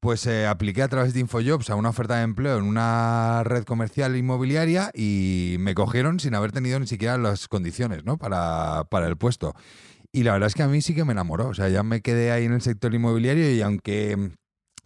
pues 0.00 0.26
eh, 0.26 0.46
apliqué 0.46 0.82
a 0.82 0.88
través 0.88 1.14
de 1.14 1.20
InfoJobs 1.20 1.70
a 1.70 1.74
una 1.74 1.88
oferta 1.88 2.16
de 2.16 2.22
empleo 2.22 2.58
en 2.58 2.64
una 2.64 3.42
red 3.44 3.64
comercial 3.64 4.16
inmobiliaria 4.16 4.90
y 4.94 5.56
me 5.58 5.74
cogieron 5.74 6.20
sin 6.20 6.34
haber 6.34 6.52
tenido 6.52 6.78
ni 6.78 6.86
siquiera 6.86 7.18
las 7.18 7.48
condiciones 7.48 8.04
¿no? 8.04 8.16
para, 8.16 8.84
para 8.90 9.08
el 9.08 9.16
puesto. 9.16 9.54
Y 10.12 10.22
la 10.22 10.32
verdad 10.32 10.46
es 10.46 10.54
que 10.54 10.62
a 10.62 10.68
mí 10.68 10.80
sí 10.80 10.94
que 10.94 11.04
me 11.04 11.12
enamoró. 11.12 11.48
O 11.48 11.54
sea, 11.54 11.68
ya 11.68 11.82
me 11.82 12.00
quedé 12.00 12.30
ahí 12.32 12.44
en 12.44 12.52
el 12.52 12.62
sector 12.62 12.94
inmobiliario 12.94 13.52
y 13.52 13.60
aunque 13.60 14.30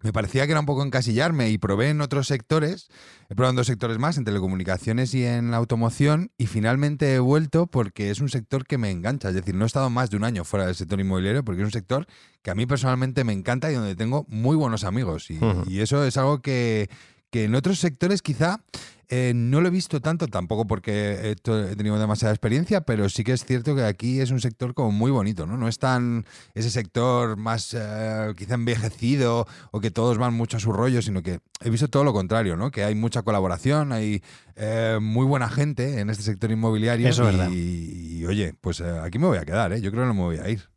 me 0.03 0.13
parecía 0.13 0.47
que 0.47 0.53
era 0.53 0.61
un 0.61 0.67
poco 0.67 0.85
encasillarme 0.85 1.51
y 1.51 1.59
probé 1.59 1.91
en 1.91 2.01
otros 2.01 2.27
sectores, 2.27 2.89
he 3.29 3.35
probado 3.35 3.51
en 3.51 3.57
dos 3.57 3.67
sectores 3.67 3.99
más, 3.99 4.19
en 4.19 4.25
telecomunicaciones 4.25 5.15
y 5.15 5.25
en 5.25 5.51
la 5.51 5.57
automoción, 5.57 6.31
y 6.39 6.47
finalmente 6.47 7.15
he 7.15 7.19
vuelto 7.19 7.67
porque 7.67 8.11
es 8.11 8.21
un 8.21 8.29
sector 8.29 8.67
que 8.67 8.79
me 8.79 8.91
engancha. 8.91 9.29
Es 9.29 9.35
decir, 9.35 9.55
no 9.55 9.65
he 9.65 9.67
estado 9.67 9.91
más 9.91 10.11
de 10.11 10.17
un 10.17 10.25
año 10.25 10.45
fuera 10.45 10.67
del 10.67 10.75
sector 10.75 11.01
inmobiliario 11.01 11.45
porque 11.45 11.63
es 11.63 11.67
un 11.67 11.73
sector 11.73 12.07
que 12.43 12.51
a 12.51 12.55
mí 12.55 12.67
personalmente 12.67 13.25
me 13.25 13.33
encanta 13.33 13.71
y 13.71 13.75
donde 13.75 13.95
tengo 13.95 14.27
muy 14.29 14.57
buenos 14.57 14.85
amigos. 14.85 15.31
Y, 15.31 15.39
y 15.67 15.81
eso 15.81 16.05
es 16.05 16.17
algo 16.17 16.43
que, 16.43 16.91
que 17.33 17.45
en 17.45 17.55
otros 17.55 17.79
sectores 17.79 18.21
quizá 18.21 18.61
eh, 19.09 19.33
no 19.35 19.63
lo 19.63 19.69
he 19.69 19.71
visto 19.71 20.01
tanto, 20.01 20.29
tampoco 20.29 20.67
porque 20.67 21.33
he, 21.33 21.35
tenido 21.77 21.99
demasiada 21.99 22.33
experiencia, 22.33 22.83
pero 22.83 23.09
sí 23.09 23.25
que 23.25 23.33
es 23.33 23.45
cierto 23.45 23.75
que 23.75 23.85
aquí 23.85 24.21
es 24.21 24.31
un 24.31 24.41
sector 24.41 24.75
como 24.75 24.93
muy 24.93 25.11
bonito, 25.11 25.47
¿no? 25.47 25.57
No 25.57 25.67
es 25.67 25.79
tan 25.79 26.27
ese 26.55 26.71
sector 26.71 27.39
más 27.39 27.75
eh, 27.75 28.33
quizá 28.37 28.55
envejecido 28.55 29.47
o 29.71 29.81
que 29.81 29.91
todos 29.91 30.19
van 30.19 30.35
mucho 30.35 30.59
a 30.59 30.61
su 30.61 30.73
rollo, 30.73 31.01
sino 31.01 31.23
que 31.23 31.41
he 31.61 31.71
visto 31.71 31.89
todo 31.89 32.05
lo 32.05 32.13
contrario, 32.13 32.55
¿no? 32.57 32.71
Que 32.71 32.85
hay 32.85 32.95
mucha 32.95 33.23
colaboración, 33.23 33.93
hay 33.93 34.23
eh, 34.57 34.99
muy 35.01 35.25
buena 35.25 35.49
gente 35.49 36.01
en 36.01 36.11
este 36.11 36.23
sector 36.23 36.51
inmobiliario. 36.51 37.09
Eso 37.09 37.23
y, 37.23 37.27
verdad. 37.27 37.51
Y, 37.51 38.27
oye, 38.27 38.55
pues 38.61 38.83
aquí 38.83 39.19
me 39.19 39.27
voy 39.27 39.39
a 39.39 39.47
quedar, 39.47 39.73
¿eh? 39.73 39.81
Yo 39.81 39.91
creo 39.91 40.05
que 40.05 40.09
no 40.09 40.15
me 40.15 40.21
voy 40.21 40.37
a 40.37 40.51
ir. 40.51 40.69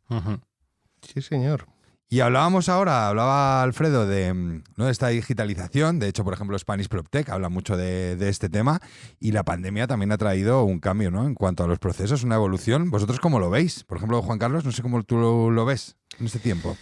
Sí, 1.02 1.20
señor. 1.20 1.66
Y 2.08 2.20
hablábamos 2.20 2.68
ahora, 2.68 3.08
hablaba 3.08 3.64
Alfredo 3.64 4.06
de, 4.06 4.32
mm, 4.32 4.62
de 4.76 4.90
esta 4.90 5.08
digitalización. 5.08 5.98
De 5.98 6.06
hecho, 6.06 6.22
por 6.22 6.34
ejemplo, 6.34 6.56
Spanish 6.56 6.88
PropTech 6.88 7.28
habla 7.30 7.48
mucho 7.48 7.76
de, 7.76 8.16
este 8.28 8.48
tema. 8.48 8.80
Y 9.18 9.32
la 9.32 9.42
pandemia 9.44 9.88
también 9.88 10.12
ha 10.12 10.18
traído 10.18 10.62
un 10.62 10.78
cambio 10.78 11.10
¿no? 11.10 11.26
en 11.26 11.34
cuanto 11.34 11.64
a 11.64 11.66
los 11.66 11.80
procesos, 11.80 12.22
una 12.22 12.36
evolución. 12.36 12.90
¿Vosotros 12.90 13.18
cómo 13.18 13.40
lo 13.40 13.50
veis? 13.50 13.82
Por 13.82 13.98
ejemplo, 13.98 14.22
Juan 14.22 14.38
Carlos, 14.38 14.64
no 14.64 14.70
sé 14.70 14.82
cómo 14.82 15.02
tú 15.02 15.16
lo, 15.16 15.64
ves 15.64 15.96
en 16.20 16.26
este 16.26 16.38
tiempo. 16.38 16.76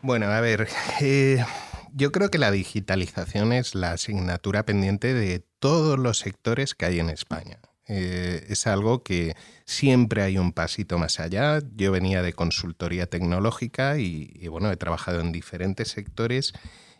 Bueno, 0.00 0.26
a 0.26 0.40
ver, 0.40 0.66
eh, 1.02 1.44
yo 1.92 2.10
creo 2.10 2.30
que 2.30 2.38
la 2.38 2.50
digitalización 2.50 3.52
es 3.52 3.74
la 3.74 3.92
asignatura 3.92 4.64
pendiente 4.64 5.12
de 5.12 5.44
todos 5.58 5.98
los 5.98 6.18
sectores 6.18 6.74
que 6.74 6.86
hay 6.86 7.00
en 7.00 7.10
España. 7.10 7.58
Eh, 7.92 8.46
es 8.48 8.68
algo 8.68 9.02
que 9.02 9.34
siempre 9.64 10.22
hay 10.22 10.38
un 10.38 10.52
pasito 10.52 10.96
más 10.96 11.18
allá. 11.18 11.58
Yo 11.74 11.90
venía 11.90 12.22
de 12.22 12.32
consultoría 12.32 13.06
tecnológica 13.06 13.98
y, 13.98 14.46
bueno, 14.46 14.70
he 14.70 14.76
trabajado 14.76 15.20
en 15.20 15.32
diferentes 15.32 15.88
sectores 15.88 16.52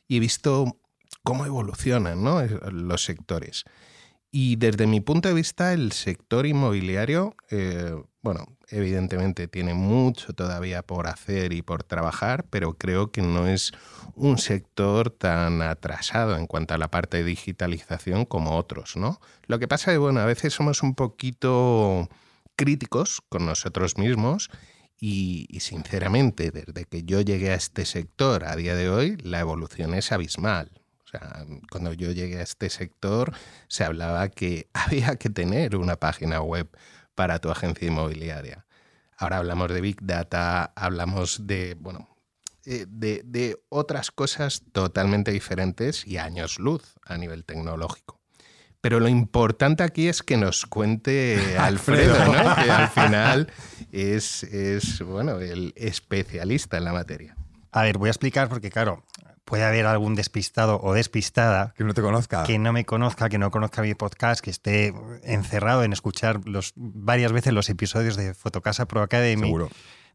y 0.09 0.16
he 0.16 0.20
visto 0.20 0.80
cómo 1.23 1.47
evolucionan 1.47 2.25
los 2.73 3.04
sectores. 3.04 3.64
Y 4.32 4.56
desde 4.56 4.87
mi 4.87 5.00
punto 5.00 5.28
de 5.28 5.34
vista, 5.34 5.72
el 5.72 5.90
sector 5.90 6.46
inmobiliario, 6.46 7.34
eh, 7.50 8.00
bueno, 8.22 8.46
evidentemente 8.68 9.49
tiene 9.49 9.75
mucho 9.75 10.32
todavía 10.34 10.82
por 10.82 11.08
hacer 11.08 11.52
y 11.52 11.62
por 11.62 11.82
trabajar, 11.82 12.46
pero 12.49 12.75
creo 12.75 13.10
que 13.10 13.22
no 13.22 13.49
es 13.49 13.72
un 14.14 14.38
sector 14.38 15.10
tan 15.10 15.62
atrasado 15.62 16.37
en 16.37 16.46
cuanto 16.46 16.75
a 16.75 16.78
la 16.78 16.88
parte 16.88 17.18
de 17.18 17.25
digitalización 17.25 18.25
como 18.25 18.56
otros, 18.56 18.96
¿no? 18.96 19.20
Lo 19.46 19.58
que 19.58 19.66
pasa 19.66 19.90
es 19.90 19.94
que, 19.96 19.99
bueno, 19.99 20.20
a 20.20 20.26
veces 20.26 20.54
somos 20.54 20.84
un 20.84 20.94
poquito 20.94 22.08
críticos 22.54 23.22
con 23.28 23.46
nosotros 23.46 23.99
mismos 23.99 24.49
y, 25.00 25.46
y, 25.49 25.60
sinceramente, 25.60 26.52
desde 26.52 26.84
que 26.84 27.02
yo 27.02 27.20
llegué 27.20 27.50
a 27.50 27.54
este 27.54 27.84
sector 27.84 28.44
a 28.44 28.54
día 28.54 28.76
de 28.76 28.90
hoy, 28.90 29.16
la 29.16 29.40
evolución 29.40 29.94
es 29.94 30.12
abismal. 30.12 30.79
O 31.12 31.19
sea, 31.19 31.45
cuando 31.71 31.93
yo 31.93 32.12
llegué 32.12 32.38
a 32.38 32.43
este 32.43 32.71
sector 32.71 33.33
se 33.67 33.83
hablaba 33.83 34.29
que 34.29 34.69
había 34.75 35.17
que 35.17 35.29
tener 35.29 35.76
una 35.76 35.97
página 35.97 36.40
web 36.40 36.69
para 37.14 37.40
tu 37.40 37.50
agencia 37.50 37.88
inmobiliaria. 37.88 38.64
Ahora 39.17 39.38
hablamos 39.38 39.71
de 39.73 39.81
Big 39.81 39.99
Data, 40.00 40.73
hablamos 40.76 41.47
de, 41.47 41.76
bueno, 41.79 42.09
eh, 42.64 42.87
de, 42.88 43.61
otras 43.69 44.11
cosas 44.11 44.62
totalmente 44.73 45.31
diferentes 45.31 46.07
y 46.07 46.17
años 46.17 46.59
luz 46.59 46.95
a 47.05 47.19
nivel 47.19 47.45
tecnológico. 47.45 48.21
Pero 48.81 48.99
lo 48.99 49.09
importante 49.09 49.83
aquí 49.83 50.09
es 50.09 50.23
que 50.23 50.38
nos 50.38 50.64
cuente 50.64 51.38
Alfredo, 51.59 52.14
que 52.14 52.71
al 52.71 52.88
final 52.88 53.52
es, 53.93 54.45
es 54.45 55.02
bueno, 55.02 55.40
el 55.40 55.75
especialista 55.76 56.79
en 56.79 56.85
la 56.85 56.93
materia. 56.93 57.37
A 57.73 57.83
ver, 57.83 57.99
voy 57.99 58.09
a 58.09 58.12
explicar 58.12 58.49
porque, 58.49 58.71
claro, 58.71 59.05
puede 59.50 59.64
haber 59.64 59.85
algún 59.87 60.14
despistado 60.14 60.80
o 60.80 60.95
despistada 60.95 61.75
que 61.76 61.83
no 61.83 61.92
te 61.92 62.02
conozca, 62.02 62.45
que 62.45 62.61
no 62.61 62.73
me 62.73 62.85
conozca, 62.85 63.28
que 63.28 63.37
no 63.37 63.50
conozca 63.50 63.83
mi 63.83 63.95
podcast, 63.95 64.40
que 64.40 64.50
esté 64.50 64.95
encerrado 65.25 65.83
en 65.83 65.92
escuchar 65.92 66.40
los, 66.47 66.73
varias 66.76 67.33
veces 67.33 67.52
los 67.52 67.69
episodios 67.69 68.14
de 68.14 68.33
Fotocasa 68.33 68.87
Pro 68.87 69.02
Academy. 69.02 69.42
Seguro. 69.42 69.69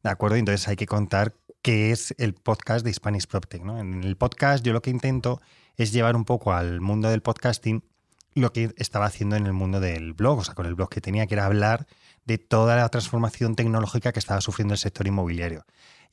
De 0.04 0.10
acuerdo, 0.10 0.38
entonces 0.38 0.66
hay 0.70 0.78
que 0.78 0.86
contar 0.86 1.36
qué 1.62 1.92
es 1.92 2.16
el 2.18 2.34
podcast 2.34 2.86
de 2.86 2.94
Spanish 2.94 3.28
PropTech. 3.28 3.62
¿no? 3.62 3.78
En 3.78 4.06
el 4.06 4.16
podcast 4.16 4.64
yo 4.64 4.72
lo 4.72 4.82
que 4.82 4.90
intento 4.90 5.42
es 5.76 5.92
llevar 5.92 6.16
un 6.16 6.24
poco 6.24 6.54
al 6.54 6.80
mundo 6.80 7.10
del 7.10 7.22
podcasting 7.22 7.84
lo 8.36 8.54
que 8.54 8.74
estaba 8.78 9.06
haciendo 9.06 9.36
en 9.36 9.48
el 9.48 9.54
mundo 9.54 9.82
del 9.82 10.14
blog, 10.14 10.40
o 10.40 10.44
sea, 10.46 10.56
con 10.56 10.66
el 10.66 10.76
blog 10.76 10.90
que 10.90 11.02
tenía, 11.02 11.28
que 11.28 11.34
era 11.34 11.46
hablar 11.46 11.88
de 12.24 12.38
toda 12.38 12.78
la 12.78 12.88
transformación 12.88 13.56
tecnológica 13.56 14.14
que 14.14 14.20
estaba 14.20 14.40
sufriendo 14.40 14.74
el 14.74 14.78
sector 14.78 15.06
inmobiliario. 15.08 15.66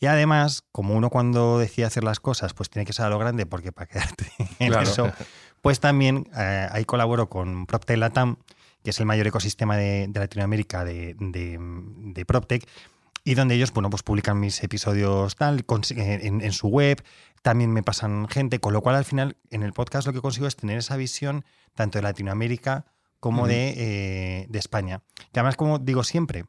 Y 0.02 0.06
además, 0.06 0.64
como 0.72 0.96
uno 0.96 1.10
cuando 1.10 1.60
decide 1.60 1.86
hacer 1.86 2.02
las 2.02 2.18
cosas, 2.18 2.54
pues 2.54 2.68
tiene 2.68 2.84
que 2.84 2.92
ser 2.92 3.06
a 3.06 3.08
lo 3.08 3.20
grande, 3.20 3.46
porque 3.46 3.70
para 3.70 3.86
quedarte 3.86 4.32
en 4.58 4.74
eso, 4.74 5.12
pues 5.60 5.78
también 5.78 6.28
eh, 6.36 6.66
ahí 6.72 6.84
colaboro 6.84 7.30
con 7.30 7.66
PropTech 7.66 7.98
Latam, 7.98 8.38
que 8.82 8.90
es 8.90 8.98
el 8.98 9.06
mayor 9.06 9.28
ecosistema 9.28 9.76
de, 9.76 10.10
Latinoamérica 10.12 10.84
de, 10.84 11.14
de, 11.20 12.24
PropTech, 12.26 12.66
y 13.22 13.34
donde 13.34 13.54
ellos, 13.54 13.72
bueno, 13.72 13.90
pues 13.90 14.02
publican 14.02 14.40
mis 14.40 14.64
episodios 14.64 15.36
tal, 15.36 15.64
en, 15.90 16.40
en, 16.40 16.52
su 16.52 16.66
web, 16.66 17.00
también 17.42 17.70
me 17.70 17.84
pasan 17.84 18.26
gente, 18.26 18.58
con 18.58 18.72
lo 18.72 18.80
cual 18.80 18.96
al 18.96 19.04
final 19.04 19.36
en 19.50 19.62
el 19.62 19.72
podcast 19.72 20.08
lo 20.08 20.12
que 20.12 20.20
consigo 20.20 20.48
es 20.48 20.56
tener 20.56 20.78
esa 20.78 20.96
visión 20.96 21.44
tanto 21.76 21.98
de 21.98 22.02
Latinoamérica 22.02 22.86
como 23.20 23.46
de, 23.46 23.74
eh, 23.76 24.46
de 24.48 24.58
España. 24.58 25.02
Que 25.32 25.38
además, 25.38 25.54
como 25.54 25.78
digo 25.78 26.02
siempre, 26.02 26.46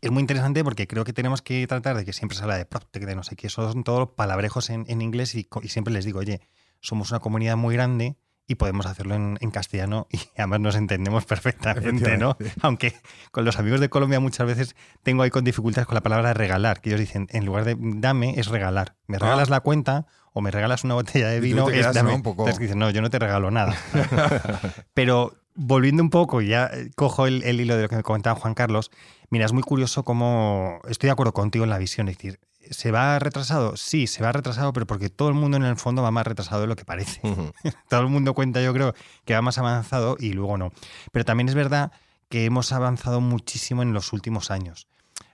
es 0.00 0.10
muy 0.10 0.20
interesante 0.20 0.64
porque 0.64 0.86
creo 0.86 1.04
que 1.04 1.12
tenemos 1.12 1.42
que 1.42 1.66
tratar 1.66 1.96
de 1.96 2.04
que 2.04 2.12
siempre 2.12 2.36
se 2.36 2.42
habla 2.42 2.56
de 2.56 2.64
PropTech, 2.64 3.04
de 3.04 3.16
no 3.16 3.22
sé 3.22 3.36
qué, 3.36 3.48
son 3.48 3.84
todos 3.84 4.10
palabrejos 4.10 4.70
en, 4.70 5.00
inglés 5.00 5.34
y, 5.34 5.48
siempre 5.68 5.92
les 5.92 6.04
digo, 6.04 6.20
oye, 6.20 6.40
somos 6.80 7.10
una 7.10 7.20
comunidad 7.20 7.56
muy 7.56 7.74
grande 7.74 8.16
y 8.46 8.54
podemos 8.56 8.86
hacerlo 8.86 9.14
en, 9.14 9.50
castellano 9.50 10.06
y 10.10 10.18
además 10.36 10.60
nos 10.60 10.76
entendemos 10.76 11.24
perfectamente, 11.24 12.16
¿no? 12.16 12.36
Aunque 12.62 12.94
con 13.30 13.44
los 13.44 13.58
amigos 13.58 13.80
de 13.80 13.88
Colombia 13.90 14.20
muchas 14.20 14.46
veces 14.46 14.76
tengo 15.02 15.22
ahí 15.22 15.30
con 15.30 15.44
dificultades 15.44 15.86
con 15.86 15.94
la 15.94 16.02
palabra 16.02 16.34
regalar, 16.34 16.80
que 16.80 16.90
ellos 16.90 17.00
dicen, 17.00 17.26
en 17.30 17.44
lugar 17.44 17.64
de 17.64 17.76
dame, 17.78 18.38
es 18.38 18.46
regalar. 18.46 18.96
Me 19.06 19.16
ah. 19.16 19.20
regalas 19.20 19.50
la 19.50 19.60
cuenta 19.60 20.06
o 20.32 20.40
me 20.40 20.50
regalas 20.50 20.84
una 20.84 20.94
botella 20.94 21.28
de 21.28 21.40
vino, 21.40 21.68
es 21.68 21.92
dame. 21.92 22.14
Un 22.14 22.22
poco. 22.22 22.42
Entonces 22.42 22.60
dicen, 22.60 22.78
no, 22.78 22.90
yo 22.90 23.02
no 23.02 23.10
te 23.10 23.18
regalo 23.18 23.50
nada. 23.50 23.76
Pero 24.94 25.39
volviendo 25.54 26.02
un 26.02 26.10
poco, 26.10 26.40
ya 26.40 26.66
eh, 26.66 26.90
cojo 26.94 27.26
el, 27.26 27.42
hilo 27.60 27.76
de 27.76 27.82
lo 27.82 27.88
que 27.88 27.96
me 27.96 28.02
comentaba 28.02 28.38
Juan 28.38 28.54
Carlos, 28.54 28.90
mira, 29.30 29.46
es 29.46 29.52
muy 29.52 29.62
curioso 29.62 30.04
cómo 30.04 30.80
estoy 30.88 31.08
de 31.08 31.12
acuerdo 31.12 31.32
contigo 31.32 31.64
en 31.64 31.70
la 31.70 31.78
visión, 31.78 32.08
es 32.08 32.16
decir, 32.16 32.40
¿se 32.70 32.90
va 32.90 33.18
retrasado? 33.18 33.76
Sí, 33.76 34.06
se 34.06 34.22
va 34.22 34.32
retrasado, 34.32 34.72
pero 34.72 34.86
porque 34.86 35.10
todo 35.10 35.28
el 35.28 35.34
mundo 35.34 35.56
en 35.56 35.64
el 35.64 35.76
fondo 35.76 36.02
va 36.02 36.10
más 36.10 36.26
retrasado 36.26 36.60
de 36.60 36.66
lo 36.66 36.76
que 36.76 36.84
parece. 36.84 37.20
todo 37.88 38.00
el 38.00 38.08
mundo 38.08 38.34
cuenta, 38.34 38.62
yo 38.62 38.72
creo, 38.72 38.94
que 39.24 39.34
va 39.34 39.42
más 39.42 39.58
avanzado 39.58 40.16
y 40.18 40.32
luego 40.32 40.56
no. 40.58 40.72
Pero 41.12 41.24
también 41.24 41.48
es 41.48 41.54
verdad 41.54 41.92
que 42.28 42.44
hemos 42.44 42.72
avanzado 42.72 43.20
muchísimo 43.20 43.82
en 43.82 43.92
los 43.92 44.12
últimos 44.12 44.50
años. 44.50 44.86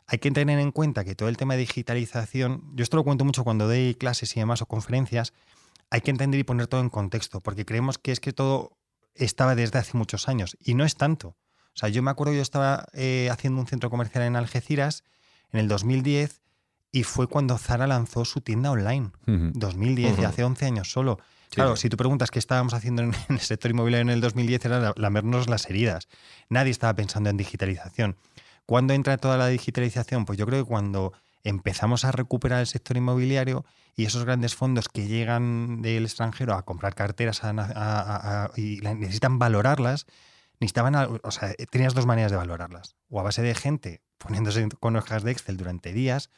Hay 0.06 0.18
que 0.18 0.30
tener 0.30 0.58
en 0.60 0.70
cuenta 0.70 1.04
que 1.04 1.14
todo 1.14 1.28
el 1.28 1.36
tema 1.36 1.54
de 1.54 1.60
digitalización, 1.60 2.62
yo 2.74 2.82
esto 2.84 2.96
lo 2.96 3.04
cuento 3.04 3.24
mucho 3.24 3.44
cuando 3.44 3.66
doy 3.66 3.94
clases 3.96 4.36
y 4.36 4.40
demás 4.40 4.62
o 4.62 4.66
conferencias, 4.66 5.32
hay 5.90 6.00
que 6.00 6.10
entender 6.10 6.40
y 6.40 6.44
poner 6.44 6.68
todo 6.68 6.80
en 6.80 6.90
contexto, 6.90 7.40
porque 7.40 7.64
creemos 7.64 7.98
que 7.98 8.12
es 8.12 8.20
que 8.20 8.32
todo 8.32 8.76
estaba 9.18 9.54
desde 9.54 9.78
hace 9.78 9.96
muchos 9.96 10.28
años 10.28 10.56
y 10.60 10.74
no 10.74 10.84
es 10.84 10.96
tanto. 10.96 11.28
O 11.28 11.78
sea, 11.78 11.88
yo 11.88 12.02
me 12.02 12.10
acuerdo 12.10 12.32
yo 12.32 12.42
estaba 12.42 12.86
eh, 12.94 13.28
haciendo 13.30 13.60
un 13.60 13.66
centro 13.66 13.90
comercial 13.90 14.24
en 14.24 14.36
Algeciras 14.36 15.04
en 15.52 15.60
el 15.60 15.68
2010 15.68 16.40
y 16.90 17.02
fue 17.02 17.26
cuando 17.26 17.58
Zara 17.58 17.86
lanzó 17.86 18.24
su 18.24 18.40
tienda 18.40 18.70
online. 18.70 19.10
2010, 19.26 20.18
y 20.18 20.24
hace 20.24 20.44
11 20.44 20.64
años 20.64 20.90
solo. 20.90 21.18
Claro, 21.50 21.76
si 21.76 21.88
tú 21.88 21.96
preguntas 21.96 22.30
qué 22.30 22.38
estábamos 22.38 22.72
haciendo 22.72 23.02
en 23.02 23.14
el 23.28 23.40
sector 23.40 23.70
inmobiliario 23.70 24.02
en 24.02 24.10
el 24.10 24.20
2010 24.20 24.64
era 24.64 24.94
lamernos 24.96 25.48
las 25.48 25.68
heridas. 25.68 26.08
Nadie 26.48 26.70
estaba 26.70 26.94
pensando 26.94 27.28
en 27.28 27.36
digitalización. 27.36 28.16
¿Cuándo 28.64 28.94
entra 28.94 29.18
toda 29.18 29.36
la 29.36 29.48
digitalización? 29.48 30.24
Pues 30.24 30.38
yo 30.38 30.46
creo 30.46 30.64
que 30.64 30.68
cuando 30.68 31.12
empezamos 31.48 32.04
a 32.04 32.12
recuperar 32.12 32.60
el 32.60 32.66
sector 32.66 32.96
inmobiliario 32.96 33.64
y 33.94 34.04
esos 34.04 34.24
grandes 34.24 34.56
fondos 34.56 34.88
que 34.88 35.06
llegan 35.06 35.80
del 35.80 36.04
extranjero 36.04 36.54
a 36.54 36.64
comprar 36.64 36.94
carteras 36.94 37.40
y 38.56 38.80
necesitan 38.80 39.38
valorarlas, 39.38 40.06
necesitaban, 40.58 41.20
o 41.22 41.30
sea, 41.30 41.54
tenías 41.70 41.94
dos 41.94 42.04
maneras 42.04 42.32
de 42.32 42.36
valorarlas. 42.36 42.96
O 43.08 43.20
a 43.20 43.22
base 43.22 43.42
de 43.42 43.54
gente 43.54 44.02
poniéndose 44.18 44.68
con 44.80 44.96
hojas 44.96 45.22
de 45.22 45.30
Excel 45.30 45.56
durante 45.56 45.92
días, 45.92 46.30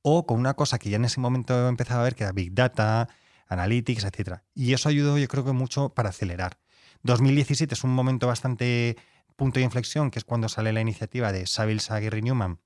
o 0.00 0.26
con 0.26 0.40
una 0.40 0.54
cosa 0.54 0.78
que 0.78 0.88
ya 0.88 0.96
en 0.96 1.04
ese 1.04 1.20
momento 1.20 1.68
empezaba 1.68 2.00
a 2.00 2.04
ver, 2.04 2.14
que 2.14 2.24
era 2.24 2.32
Big 2.32 2.54
Data, 2.54 3.08
Analytics, 3.48 4.04
etc. 4.04 4.38
Y 4.54 4.72
eso 4.72 4.88
ayudó 4.88 5.18
yo 5.18 5.28
creo 5.28 5.44
que 5.44 5.52
mucho 5.52 5.90
para 5.90 6.08
acelerar. 6.08 6.58
2017 7.02 7.74
es 7.74 7.84
un 7.84 7.94
momento 7.94 8.26
bastante 8.26 8.96
punto 9.36 9.58
de 9.60 9.64
inflexión, 9.64 10.10
que 10.10 10.18
es 10.18 10.24
cuando 10.24 10.48
sale 10.48 10.72
la 10.72 10.80
iniciativa 10.80 11.32
de 11.32 11.46
Sabil 11.46 11.80
Saguirre 11.80 12.22
Newman 12.22 12.60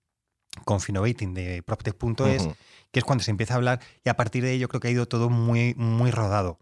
con 0.65 0.81
Finovating 0.81 1.35
de 1.35 1.63
PropTech.es, 1.63 2.49
que 2.91 2.99
es 2.99 3.05
cuando 3.05 3.25
se 3.25 3.31
empieza 3.31 3.55
a 3.55 3.57
hablar 3.57 3.81
y 4.05 4.09
a 4.09 4.17
partir 4.17 4.43
de 4.43 4.53
ello 4.53 4.69
creo 4.69 4.81
que 4.81 4.89
ha 4.89 4.91
ido 4.91 5.07
todo 5.07 5.31
muy, 5.31 5.75
muy 5.75 6.11
rodado. 6.11 6.59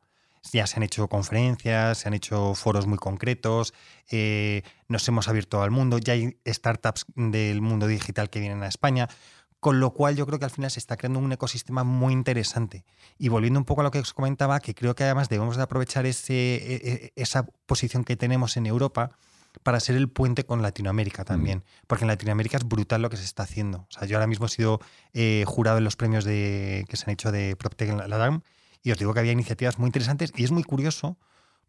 Ya 0.53 0.67
se 0.67 0.77
han 0.77 0.85
hecho 0.85 1.09
conferencias, 1.09 1.99
se 1.99 2.09
han 2.09 2.15
hecho 2.15 2.55
foros 2.55 2.87
muy 2.87 2.99
concretos, 2.99 3.75
eh, 4.11 4.63
nos 4.89 5.07
hemos 5.09 5.29
abierto 5.29 5.63
al 5.63 5.71
mundo, 5.71 5.99
ya 5.99 6.13
hay 6.13 6.39
startups 6.47 7.07
del 7.17 7.61
mundo 7.61 7.89
digital 7.89 8.31
que 8.31 8.39
vienen 8.39 8.63
a 8.63 8.69
España, 8.69 9.09
con 9.59 9.81
lo 9.81 9.93
cual 9.93 10.15
yo 10.15 10.27
creo 10.27 10.39
que 10.39 10.45
al 10.45 10.51
final 10.53 10.71
se 10.71 10.79
está 10.79 10.97
creando 10.97 11.19
un 11.19 11.33
ecosistema 11.33 11.83
muy 11.83 12.13
interesante. 12.13 12.85
Y 13.19 13.29
volviendo 13.29 13.59
un 13.59 13.65
poco 13.65 13.81
a 13.81 13.85
lo 13.85 13.91
que 13.91 13.99
os 13.99 14.13
comentaba, 14.13 14.61
que 14.61 14.75
creo 14.75 14.95
que 14.95 15.03
además 15.03 15.29
debemos 15.29 15.57
de 15.57 15.65
aprovechar 15.65 16.07
ese, 16.07 16.35
e, 16.35 16.75
e, 16.85 17.13
esa 17.17 17.47
posición 17.67 18.05
que 18.05 18.17
tenemos 18.17 18.57
en 18.57 18.67
Europa, 18.67 19.19
para 19.63 19.81
ser 19.81 19.97
el 19.97 20.09
puente 20.09 20.45
con 20.45 20.63
Latinoamérica 20.63 21.25
también. 21.25 21.59
Mm. 21.59 21.87
Porque 21.87 22.05
en 22.05 22.09
Latinoamérica 22.09 22.57
es 22.57 22.65
brutal 22.67 23.03
lo 23.03 23.11
que 23.11 23.17
se 23.17 23.25
está 23.25 23.43
haciendo. 23.45 23.79
O 23.79 23.91
sea, 23.91 24.07
yo 24.07 24.17
ahora 24.17 24.27
mismo 24.27 24.47
he 24.47 24.49
sido 24.49 24.81
eh, 25.13 25.45
jurado 25.47 25.79
en 25.79 25.85
los 25.85 25.97
premios 25.97 26.25
de, 26.25 26.85
que 26.89 26.97
se 26.97 27.05
han 27.07 27.13
hecho 27.13 27.33
de 27.33 27.57
PropTech 27.57 27.91
en 27.91 27.99
la 28.11 28.19
DAM 28.19 28.43
y 28.83 28.93
os 28.93 28.99
digo 28.99 29.13
que 29.15 29.21
había 29.21 29.33
iniciativas 29.33 29.79
muy 29.79 29.89
interesantes 29.89 30.33
y 30.37 30.45
es 30.45 30.53
muy 30.53 30.63
curioso 30.63 31.19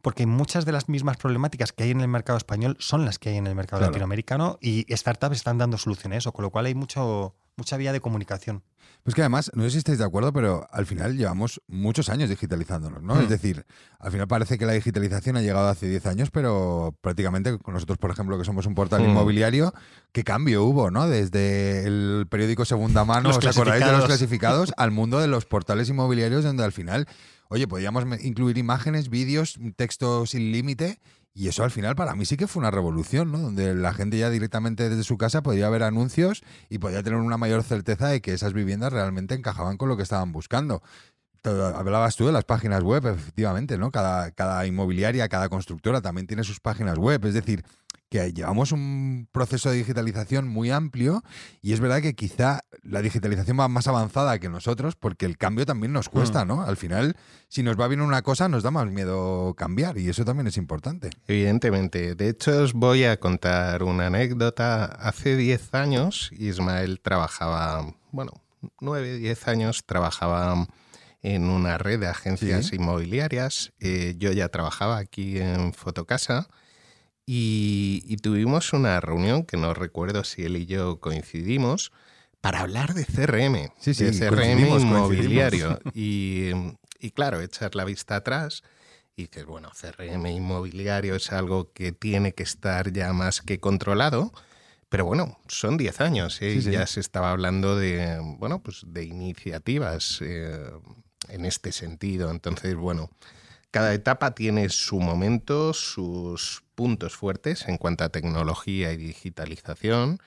porque 0.01 0.25
muchas 0.25 0.66
de 0.66 0.72
las 0.72 0.89
mismas 0.89 1.18
problemáticas 1.18 1.72
que 1.72 1.84
hay 1.84 1.92
en 1.92 2.01
el 2.01 2.08
mercado 2.08 2.38
español 2.38 2.77
son 2.80 3.06
las 3.06 3.20
que 3.20 3.30
hay 3.30 3.38
en 3.38 3.48
el 3.48 3.56
mercado 3.56 3.82
latinoamericano 3.82 4.58
y 4.62 4.86
startups 4.96 5.38
están 5.38 5.58
dando 5.58 5.77
soluciones 5.77 6.18
a 6.18 6.20
eso, 6.20 6.32
con 6.32 6.44
lo 6.44 6.51
cual 6.51 6.66
hay 6.66 6.75
mucho, 6.75 7.36
mucha 7.56 7.77
vía 7.77 7.92
de 7.92 8.01
comunicación. 8.01 8.63
Pues 9.04 9.16
que 9.16 9.22
además, 9.22 9.51
no 9.54 9.63
sé 9.63 9.72
si 9.72 9.77
estáis 9.77 10.00
de 10.00 10.04
acuerdo, 10.04 10.34
pero 10.34 10.68
al 10.70 10.86
final 10.86 11.16
llevamos 11.16 11.62
muchos 11.68 12.10
años 12.10 12.30
digitalizándonos, 12.30 13.01
¿no? 13.01 13.18
Es 13.20 13.27
hmm. 13.27 13.30
decir, 13.30 13.66
al 14.00 14.12
final 14.12 14.27
parece 14.27 14.58
que 14.58 14.66
la 14.66 14.74
digitalización 14.74 15.38
ha 15.38 15.42
llegado 15.42 15.70
hace 15.70 15.88
10 15.88 16.06
años, 16.08 16.30
pero 16.30 16.94
prácticamente 17.00 17.58
con 17.58 17.74
nosotros, 17.74 17.98
por 18.00 18.12
ejemplo, 18.12 18.38
que 18.38 18.44
somos 18.44 18.66
un 18.66 18.75
portal 18.75 19.04
hmm. 19.04 19.10
inmobiliario, 19.10 19.74
¿qué 20.12 20.25
cambio 20.25 20.63
hubo, 20.66 20.92
no? 20.92 21.08
Desde 21.08 21.88
el 21.88 22.27
periódico 22.30 22.66
segunda 22.66 23.06
mano, 23.06 23.30
¿os 23.30 23.38
acordáis 23.46 23.86
de 23.86 23.92
los 23.94 24.06
clasificados? 24.06 24.74
al 24.75 24.92
mundo 24.92 25.20
de 25.20 25.27
los 25.27 25.46
portales 25.46 25.88
inmobiliarios, 25.88 26.44
donde 26.44 26.66
al 26.66 26.74
final, 26.74 27.08
oye, 27.50 27.68
podíamos 27.68 28.06
incluir 28.22 28.58
imágenes, 28.58 29.10
vídeos, 29.10 29.60
texto 29.75 30.25
sin 30.25 30.51
límite 30.51 31.00
y 31.38 31.50
eso 31.50 31.63
al 31.63 31.70
final 31.70 31.96
para 31.96 32.16
mí 32.16 32.25
sí 32.25 32.36
que 32.36 32.48
fue 32.48 32.62
una 32.62 32.72
revolución, 32.72 33.32
¿no? 33.32 33.38
Donde 33.38 33.75
la 33.75 33.94
gente 33.94 34.18
ya 34.18 34.32
directamente 34.32 34.89
desde 34.89 35.04
su 35.04 35.20
casa 35.20 35.44
podía 35.44 35.70
ver 35.70 35.84
anuncios 35.84 36.42
y 36.68 36.80
podía 36.80 37.04
tener 37.04 37.20
una 37.20 37.38
mayor 37.38 37.62
certeza 37.62 38.08
de 38.08 38.22
que 38.22 38.34
esas 38.34 38.54
viviendas 38.54 38.92
realmente 38.92 39.36
encajaban 39.36 39.77
con 39.77 39.88
lo 39.88 39.98
que 39.98 40.01
estaban 40.01 40.32
buscando. 40.32 40.82
Hablabas 41.44 42.16
tú 42.16 42.25
de 42.25 42.32
las 42.32 42.44
páginas 42.44 42.82
web, 42.82 43.06
efectivamente, 43.06 43.77
¿no? 43.77 43.92
Cada, 43.92 44.32
cada 44.32 44.66
inmobiliaria, 44.66 45.30
cada 45.30 45.48
constructora 45.48 46.01
también 46.01 46.25
tiene 46.25 46.44
sus 46.44 46.60
páginas 46.60 46.98
web. 46.98 47.24
Es 47.25 47.36
decir, 47.36 47.63
que 48.09 48.31
llevamos 48.33 48.71
un 48.71 49.27
proceso 49.31 49.69
de 49.69 49.77
digitalización 49.77 50.47
muy 50.47 50.71
amplio 50.71 51.23
y 51.61 51.73
es 51.73 51.79
verdad 51.79 52.01
que 52.01 52.15
quizá 52.15 52.61
la 52.83 53.01
digitalización 53.01 53.59
va 53.59 53.67
más 53.67 53.87
avanzada 53.87 54.39
que 54.39 54.49
nosotros 54.49 54.95
porque 54.95 55.25
el 55.25 55.37
cambio 55.37 55.65
también 55.65 55.91
nos 55.91 56.09
cuesta, 56.09 56.45
mm. 56.45 56.47
¿no? 56.47 56.61
Al 56.63 56.77
final, 56.77 57.17
si 57.49 57.63
nos 57.63 57.79
va 57.79 57.87
bien 57.87 58.01
una 58.01 58.21
cosa, 58.21 58.47
nos 58.47 58.63
da 58.63 58.71
más 58.71 58.87
miedo 58.87 59.53
cambiar 59.55 59.97
y 59.97 60.09
eso 60.09 60.23
también 60.23 60.47
es 60.47 60.57
importante. 60.57 61.09
Evidentemente. 61.27 62.15
De 62.15 62.29
hecho, 62.29 62.63
os 62.63 62.73
voy 62.73 63.03
a 63.03 63.19
contar 63.19 63.83
una 63.83 64.07
anécdota. 64.07 64.85
Hace 64.85 65.35
10 65.35 65.73
años, 65.73 66.31
Ismael 66.37 67.01
trabajaba, 67.01 67.93
bueno, 68.11 68.31
9, 68.79 69.17
10 69.17 69.47
años 69.49 69.85
trabajaba 69.85 70.67
en 71.21 71.49
una 71.49 71.77
red 71.77 71.99
de 71.99 72.07
agencias 72.07 72.71
inmobiliarias. 72.71 73.73
Eh, 73.79 74.15
yo 74.17 74.31
ya 74.31 74.47
trabajaba 74.47 74.98
aquí 74.98 75.39
en 75.39 75.74
Fotocasa 75.74 76.48
y, 77.29 78.18
tuvimos 78.24 78.72
una 78.72 79.01
reunión 79.01 79.44
que 79.44 79.57
no 79.57 79.74
recuerdo 79.74 80.24
si 80.24 80.44
él 80.44 80.55
y 80.55 80.66
yo 80.66 81.01
coincidimos 81.01 81.92
para 82.40 82.61
hablar 82.61 82.94
de 82.94 83.05
CRM, 83.05 83.74
sí, 83.77 83.94
sí, 83.94 84.05
de 84.05 84.18
CRM 84.18 84.79
inmobiliario. 84.79 85.79
Y, 85.94 86.51
y, 87.00 87.11
claro, 87.11 87.42
echar 87.42 87.75
la 87.75 87.83
vista 87.83 88.16
atrás 88.16 88.63
y 89.18 89.24
dices, 89.24 89.46
bueno, 89.46 89.72
CRM 89.72 90.25
inmobiliario 90.27 91.16
es 91.16 91.33
algo 91.33 91.74
que 91.74 91.92
tiene 91.92 92.33
que 92.33 92.44
estar 92.44 92.94
ya 92.94 93.11
más 93.11 93.42
que 93.42 93.59
controlado. 93.59 94.31
Pero 94.87 95.03
bueno, 95.03 95.37
son 95.50 95.75
10 95.75 96.00
años 96.00 96.42
¿eh? 96.42 96.53
y 96.53 96.61
ya 96.61 96.87
se 96.87 97.01
estaba 97.01 97.31
hablando 97.31 97.75
de, 97.75 98.20
bueno, 98.37 98.63
pues 98.63 98.83
de 98.87 99.03
iniciativas 99.03 100.20
eh, 100.22 100.72
en 101.27 101.44
este 101.44 101.74
sentido. 101.74 102.31
Entonces, 102.31 102.75
bueno, 102.75 103.09
cada 103.70 103.94
etapa 103.94 104.33
tiene 104.33 104.70
su 104.70 105.01
momento, 105.01 105.74
sus 105.74 106.63
puntos 106.77 107.16
fuertes 107.16 107.68
en 107.68 107.77
cuanto 107.77 108.03
a 108.03 108.09
tecnología 108.09 108.94
y 108.94 108.98
digitalización, 108.98 110.20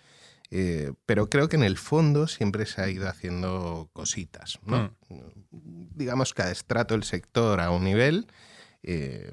eh, 0.51 0.93
pero 1.07 1.31
creo 1.31 1.49
que 1.49 1.55
en 1.55 1.63
el 1.63 1.79
fondo 1.79 2.27
siempre 2.27 2.67
se 2.67 2.83
ha 2.83 2.91
ido 2.91 3.09
haciendo 3.09 3.89
cositas. 3.93 4.59
¿no? 4.67 4.93
Mm. 5.09 5.95
Digamos, 5.95 6.35
cada 6.35 6.51
estrato 6.51 6.95
del 6.95 7.05
sector 7.05 7.61
a 7.61 7.71
un 7.71 7.85
nivel, 7.85 8.27
eh, 8.83 9.33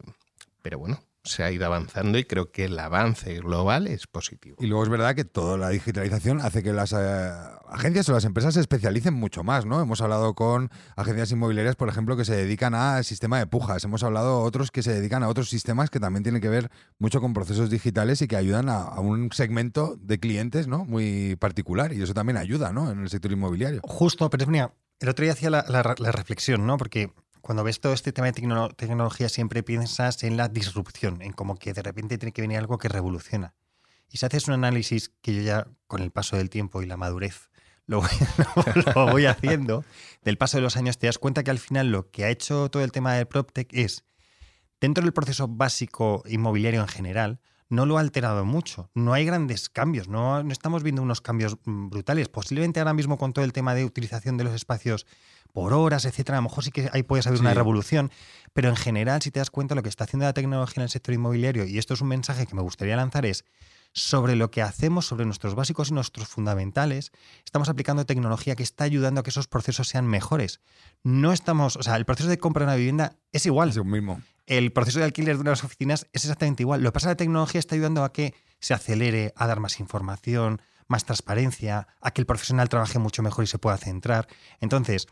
pero 0.62 0.77
bueno, 0.77 1.01
se 1.27 1.43
ha 1.43 1.51
ido 1.51 1.65
avanzando 1.65 2.17
y 2.17 2.23
creo 2.23 2.51
que 2.51 2.65
el 2.65 2.79
avance 2.79 3.39
global 3.39 3.87
es 3.87 4.07
positivo. 4.07 4.57
Y 4.59 4.67
luego 4.67 4.83
es 4.83 4.89
verdad 4.89 5.15
que 5.15 5.25
toda 5.25 5.57
la 5.57 5.69
digitalización 5.69 6.41
hace 6.41 6.63
que 6.63 6.73
las 6.73 6.93
eh, 6.93 7.31
agencias 7.69 8.07
o 8.09 8.13
las 8.13 8.25
empresas 8.25 8.53
se 8.53 8.61
especialicen 8.61 9.13
mucho 9.13 9.43
más, 9.43 9.65
¿no? 9.65 9.81
Hemos 9.81 10.01
hablado 10.01 10.33
con 10.33 10.69
agencias 10.95 11.31
inmobiliarias, 11.31 11.75
por 11.75 11.89
ejemplo, 11.89 12.17
que 12.17 12.25
se 12.25 12.35
dedican 12.35 12.73
al 12.73 13.03
sistema 13.03 13.39
de 13.39 13.47
pujas. 13.47 13.83
Hemos 13.83 14.03
hablado 14.03 14.41
otros 14.41 14.71
que 14.71 14.83
se 14.83 14.93
dedican 14.93 15.23
a 15.23 15.27
otros 15.27 15.49
sistemas 15.49 15.89
que 15.89 15.99
también 15.99 16.23
tienen 16.23 16.41
que 16.41 16.49
ver 16.49 16.71
mucho 16.99 17.21
con 17.21 17.33
procesos 17.33 17.69
digitales 17.69 18.21
y 18.21 18.27
que 18.27 18.35
ayudan 18.35 18.69
a, 18.69 18.99
un 18.99 19.31
segmento 19.31 19.97
de 20.01 20.19
clientes, 20.19 20.67
¿no? 20.67 20.85
Muy 20.85 21.35
particular 21.35 21.93
y 21.93 22.01
eso 22.01 22.13
también 22.13 22.37
ayuda, 22.37 22.71
¿no? 22.71 22.91
En 22.91 23.01
el 23.01 23.09
sector 23.09 23.31
inmobiliario. 23.31 23.81
Justo, 23.83 24.29
pero 24.29 24.43
es 24.43 24.49
mira, 24.49 24.73
el 24.99 25.09
otro 25.09 25.23
día 25.23 25.33
hacía 25.33 25.49
la, 25.49 25.65
la 25.67 26.11
reflexión, 26.11 26.65
¿no? 26.65 26.77
Porque 26.77 27.11
cuando 27.47 27.63
ves 27.63 27.79
todo 27.79 27.93
este 27.93 28.12
tema 28.12 28.29
de 28.29 28.33
tecnología 28.75 29.29
siempre 29.29 29.63
piensas 29.63 30.21
en 30.23 30.36
la 30.36 30.49
disrupción, 30.49 31.21
en 31.21 31.31
como 31.31 31.55
que 31.55 31.71
de 31.71 31.81
repente 31.81 32.17
tiene 32.17 32.33
que 32.33 32.41
venir 32.41 32.57
algo 32.57 32.77
que 32.77 32.89
revoluciona. 32.89 33.55
Y 34.10 34.17
si 34.17 34.25
haces 34.25 34.49
un 34.49 34.55
análisis 34.55 35.13
que 35.21 35.33
yo 35.33 35.41
ya 35.41 35.65
con 35.88 36.01
el 36.01 36.12
paso 36.12 36.36
del 36.36 36.49
tiempo 36.49 36.81
y 36.81 36.88
la 36.88 36.97
madurez 36.97 37.49
lo 37.88 38.01
voy, 39.05 39.27
haciendo, 39.27 39.86
del 40.23 40.38
paso 40.38 40.57
de 40.57 40.62
los 40.63 40.75
años 40.75 40.97
te 40.97 41.07
das 41.07 41.19
cuenta 41.19 41.41
que 41.45 41.51
al 41.51 41.57
final 41.57 41.89
lo 41.89 42.12
que 42.12 42.25
ha 42.25 42.29
hecho 42.29 42.69
todo 42.69 42.83
el 42.83 42.91
tema 42.91 43.13
del 43.13 43.27
PropTech 43.27 43.69
es, 43.71 44.03
dentro 44.81 45.05
del 45.05 45.13
proceso 45.13 45.47
básico 45.47 46.23
inmobiliario 46.27 46.81
en 46.81 46.89
general, 46.89 47.39
no 47.69 47.86
lo 47.86 47.97
ha 47.97 48.01
alterado 48.01 48.45
mucho. 48.45 48.89
No 48.93 49.13
hay 49.13 49.25
grandes 49.25 49.69
cambios, 49.69 50.08
no, 50.08 50.43
no, 50.43 50.51
estamos 50.51 50.84
viendo 50.84 51.01
unos 51.01 51.21
cambios 51.21 51.58
mm, 51.65 51.89
brutales. 51.89 52.30
Posiblemente 52.30 52.80
ahora 52.80 52.93
mismo 52.93 53.17
con 53.17 53.34
todo 53.34 53.45
el 53.45 53.53
tema 53.53 53.73
de 53.75 53.86
utilización 53.86 54.38
de 54.38 54.45
los 54.45 54.53
espacios 54.53 55.06
por 55.53 55.73
horas, 55.73 56.06
etcétera, 56.06 56.38
a 56.38 56.41
lo 56.41 56.49
mejor 56.49 56.63
sí 56.63 56.71
que 56.71 56.89
ahí 56.93 57.03
puede 57.03 57.27
haber 57.27 57.39
una 57.39 57.53
revolución, 57.53 58.12
pero 58.53 58.69
en 58.69 58.75
general, 58.75 59.21
si 59.21 59.32
te 59.32 59.39
das 59.39 59.49
cuenta, 59.49 59.75
lo 59.75 59.82
que 59.82 59.89
está 59.89 60.03
haciendo 60.03 60.25
la 60.25 60.34
tecnología 60.34 60.82
en 60.82 60.84
el 60.84 60.89
sector 60.89 61.15
inmobiliario, 61.15 61.65
y 61.65 61.77
esto 61.77 61.93
es 61.93 62.01
un 62.01 62.10
mensaje 62.10 62.45
que 62.45 62.53
me 62.53 62.62
gustaría 62.62 62.95
lanzar, 62.95 63.25
es 63.25 63.43
sobre 63.93 64.36
lo 64.36 64.51
que 64.51 64.62
hacemos, 64.62 65.08
sobre 65.08 65.25
nuestros 65.25 65.56
básicos 65.56 65.89
y 65.89 65.93
nuestros 65.93 66.27
fundamentales, 66.27 67.12
estamos 67.43 67.69
aplicando 67.69 68.06
tecnología 68.06 68.56
que 68.56 68.63
está 68.63 68.84
ayudando 68.84 69.21
a 69.21 69.23
que 69.23 69.32
esos 69.32 69.47
procesos 69.47 69.88
sean 69.88 70.06
mejores. 70.06 70.60
No 71.03 71.34
estamos, 71.34 71.75
o 71.77 71.84
sea, 71.84 71.95
el 71.95 72.06
proceso 72.06 72.30
de 72.30 72.38
compra 72.38 72.62
de 72.62 72.65
una 72.65 72.75
vivienda 72.75 73.15
es 73.32 73.45
igual. 73.45 73.69
Es 73.69 73.77
el 73.77 73.86
mismo. 73.86 74.21
El 74.47 74.71
proceso 74.71 74.99
de 74.99 75.05
alquiler 75.05 75.36
de 75.36 75.41
unas 75.41 75.63
oficinas 75.63 76.07
es 76.13 76.23
exactamente 76.23 76.63
igual. 76.63 76.81
Lo 76.81 76.89
que 76.89 76.93
pasa 76.93 77.07
es 77.07 77.10
que 77.10 77.23
la 77.23 77.25
tecnología 77.25 77.60
está 77.60 77.75
ayudando 77.75 78.03
a 78.03 78.13
que 78.13 78.33
se 78.60 78.73
acelere, 78.73 79.33
a 79.36 79.45
dar 79.45 79.60
más 79.60 79.79
información, 79.79 80.62
más 80.88 81.03
transparencia, 81.03 81.88
a 82.01 82.12
que 82.12 82.21
el 82.21 82.25
profesional 82.25 82.69
trabaje 82.69 82.97
mucho 82.97 83.21
mejor 83.21 83.43
y 83.43 83.47
se 83.47 83.60
pueda 83.60 83.77
centrar. 83.77 84.27
Entonces, 84.62 85.07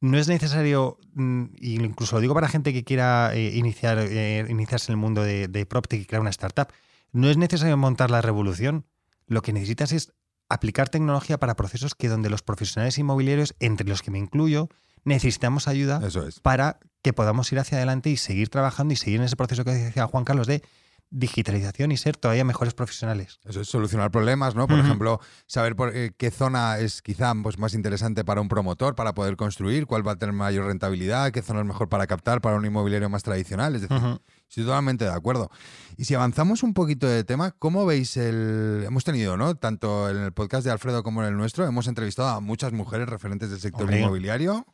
no 0.00 0.18
es 0.18 0.28
necesario, 0.28 0.98
mm, 1.14 1.44
incluso 1.60 2.16
lo 2.16 2.20
digo 2.20 2.34
para 2.34 2.46
gente 2.48 2.74
que 2.74 2.84
quiera 2.84 3.34
eh, 3.34 3.56
iniciar, 3.56 3.98
eh, 3.98 4.44
iniciarse 4.50 4.92
en 4.92 4.98
el 4.98 5.00
mundo 5.00 5.22
de, 5.22 5.48
de 5.48 5.60
y 5.60 6.04
crear 6.04 6.20
una 6.20 6.30
startup, 6.30 6.68
no 7.10 7.30
es 7.30 7.38
necesario 7.38 7.78
montar 7.78 8.10
la 8.10 8.20
revolución. 8.20 8.84
Lo 9.26 9.40
que 9.40 9.54
necesitas 9.54 9.92
es 9.92 10.12
aplicar 10.50 10.90
tecnología 10.90 11.38
para 11.38 11.56
procesos 11.56 11.94
que 11.94 12.08
donde 12.08 12.28
los 12.28 12.42
profesionales 12.42 12.98
inmobiliarios, 12.98 13.54
entre 13.60 13.88
los 13.88 14.02
que 14.02 14.10
me 14.10 14.18
incluyo, 14.18 14.68
necesitamos 15.04 15.68
ayuda 15.68 16.00
para 16.42 16.78
que 17.02 17.12
podamos 17.12 17.52
ir 17.52 17.58
hacia 17.58 17.78
adelante 17.78 18.10
y 18.10 18.16
seguir 18.16 18.48
trabajando 18.48 18.94
y 18.94 18.96
seguir 18.96 19.20
en 19.20 19.26
ese 19.26 19.36
proceso 19.36 19.64
que 19.64 19.72
decía 19.72 20.06
Juan 20.06 20.24
Carlos 20.24 20.46
de 20.46 20.62
digitalización 21.10 21.92
y 21.92 21.96
ser 21.96 22.16
todavía 22.16 22.44
mejores 22.44 22.74
profesionales. 22.74 23.38
Eso 23.44 23.60
es 23.60 23.68
solucionar 23.68 24.10
problemas, 24.10 24.56
¿no? 24.56 24.66
Por 24.66 24.80
ejemplo, 24.80 25.20
saber 25.46 25.76
por, 25.76 25.96
eh, 25.96 26.12
qué 26.16 26.32
zona 26.32 26.78
es 26.78 27.02
quizá 27.02 27.32
pues, 27.40 27.56
más 27.56 27.74
interesante 27.74 28.24
para 28.24 28.40
un 28.40 28.48
promotor 28.48 28.96
para 28.96 29.14
poder 29.14 29.36
construir, 29.36 29.86
cuál 29.86 30.06
va 30.06 30.12
a 30.12 30.16
tener 30.16 30.34
mayor 30.34 30.66
rentabilidad, 30.66 31.30
qué 31.30 31.40
zona 31.40 31.60
es 31.60 31.66
mejor 31.66 31.88
para 31.88 32.08
captar 32.08 32.40
para 32.40 32.56
un 32.56 32.66
inmobiliario 32.66 33.08
más 33.08 33.22
tradicional. 33.22 33.76
Es 33.76 33.82
decir, 33.82 33.96
estoy 34.48 34.64
totalmente 34.64 35.04
de 35.04 35.12
acuerdo. 35.12 35.50
Y 35.96 36.06
si 36.06 36.14
avanzamos 36.14 36.64
un 36.64 36.74
poquito 36.74 37.06
de 37.06 37.22
tema, 37.22 37.52
¿cómo 37.52 37.86
veis 37.86 38.16
el...? 38.16 38.82
Hemos 38.84 39.04
tenido, 39.04 39.36
¿no? 39.36 39.54
Tanto 39.54 40.10
en 40.10 40.16
el 40.16 40.32
podcast 40.32 40.64
de 40.64 40.72
Alfredo 40.72 41.04
como 41.04 41.22
en 41.22 41.28
el 41.28 41.36
nuestro, 41.36 41.64
hemos 41.64 41.86
entrevistado 41.86 42.28
a 42.30 42.40
muchas 42.40 42.72
mujeres 42.72 43.08
referentes 43.08 43.50
del 43.50 43.60
sector 43.60 43.82
Hombre. 43.82 44.00
inmobiliario. 44.00 44.66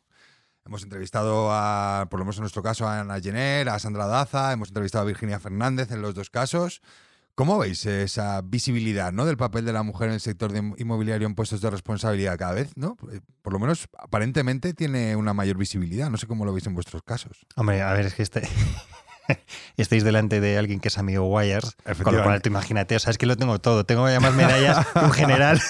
Hemos 0.65 0.83
entrevistado 0.83 1.49
a, 1.51 2.07
por 2.09 2.19
lo 2.19 2.25
menos 2.25 2.37
en 2.37 2.41
nuestro 2.41 2.61
caso, 2.61 2.87
a 2.87 2.99
Ana 2.99 3.19
Jenner, 3.19 3.69
a 3.69 3.79
Sandra 3.79 4.05
Daza, 4.05 4.53
hemos 4.53 4.69
entrevistado 4.69 5.03
a 5.03 5.07
Virginia 5.07 5.39
Fernández 5.39 5.91
en 5.91 6.01
los 6.01 6.13
dos 6.13 6.29
casos. 6.29 6.81
¿Cómo 7.33 7.57
veis 7.57 7.85
esa 7.85 8.41
visibilidad 8.41 9.11
¿no? 9.11 9.25
del 9.25 9.37
papel 9.37 9.65
de 9.65 9.73
la 9.73 9.83
mujer 9.83 10.09
en 10.09 10.15
el 10.15 10.19
sector 10.19 10.51
de 10.51 10.59
inmobiliario 10.77 11.27
en 11.27 11.33
puestos 11.33 11.61
de 11.61 11.69
responsabilidad 11.69 12.37
cada 12.37 12.53
vez? 12.53 12.71
¿no? 12.75 12.97
Eh, 13.11 13.21
Por 13.41 13.53
lo 13.53 13.59
menos 13.59 13.87
aparentemente 13.97 14.73
tiene 14.73 15.15
una 15.15 15.33
mayor 15.33 15.57
visibilidad. 15.57 16.09
No 16.09 16.17
sé 16.17 16.27
cómo 16.27 16.45
lo 16.45 16.53
veis 16.53 16.67
en 16.67 16.75
vuestros 16.75 17.01
casos. 17.03 17.45
Hombre, 17.55 17.81
a 17.81 17.93
ver, 17.93 18.05
es 18.05 18.13
que 18.13 18.23
este... 18.23 18.47
estáis 19.77 20.03
delante 20.03 20.41
de 20.41 20.57
alguien 20.57 20.79
que 20.79 20.89
es 20.89 20.97
amigo 20.97 21.25
Wires, 21.27 21.75
con 22.03 22.15
lo 22.15 22.23
cual 22.23 22.41
tú 22.41 22.49
imagínate, 22.49 22.95
o 22.95 22.99
sea, 22.99 23.11
es 23.11 23.17
que 23.17 23.25
lo 23.25 23.37
tengo 23.37 23.59
todo, 23.59 23.85
tengo 23.85 24.09
ya 24.09 24.19
más 24.19 24.33
medallas 24.33 24.85
un 24.95 25.11
general. 25.11 25.61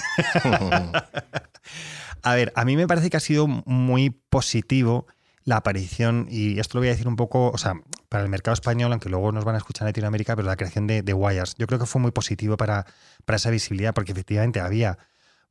A 2.23 2.35
ver, 2.35 2.53
a 2.55 2.65
mí 2.65 2.75
me 2.75 2.87
parece 2.87 3.09
que 3.09 3.17
ha 3.17 3.21
sido 3.21 3.47
muy 3.47 4.09
positivo 4.09 5.07
la 5.43 5.57
aparición, 5.57 6.27
y 6.29 6.59
esto 6.59 6.77
lo 6.77 6.81
voy 6.81 6.89
a 6.89 6.91
decir 6.91 7.07
un 7.07 7.15
poco, 7.15 7.49
o 7.49 7.57
sea, 7.57 7.73
para 8.09 8.23
el 8.23 8.29
mercado 8.29 8.53
español, 8.53 8.91
aunque 8.91 9.09
luego 9.09 9.31
nos 9.31 9.43
van 9.43 9.55
a 9.55 9.57
escuchar 9.57 9.87
en 9.87 9.89
Latinoamérica, 9.89 10.35
pero 10.35 10.47
la 10.47 10.55
creación 10.55 10.85
de, 10.85 11.01
de 11.01 11.13
Wires. 11.13 11.55
Yo 11.57 11.65
creo 11.65 11.79
que 11.79 11.87
fue 11.87 11.99
muy 11.99 12.11
positivo 12.11 12.57
para, 12.57 12.85
para 13.25 13.37
esa 13.37 13.49
visibilidad, 13.49 13.93
porque 13.95 14.11
efectivamente 14.11 14.59
había 14.59 14.99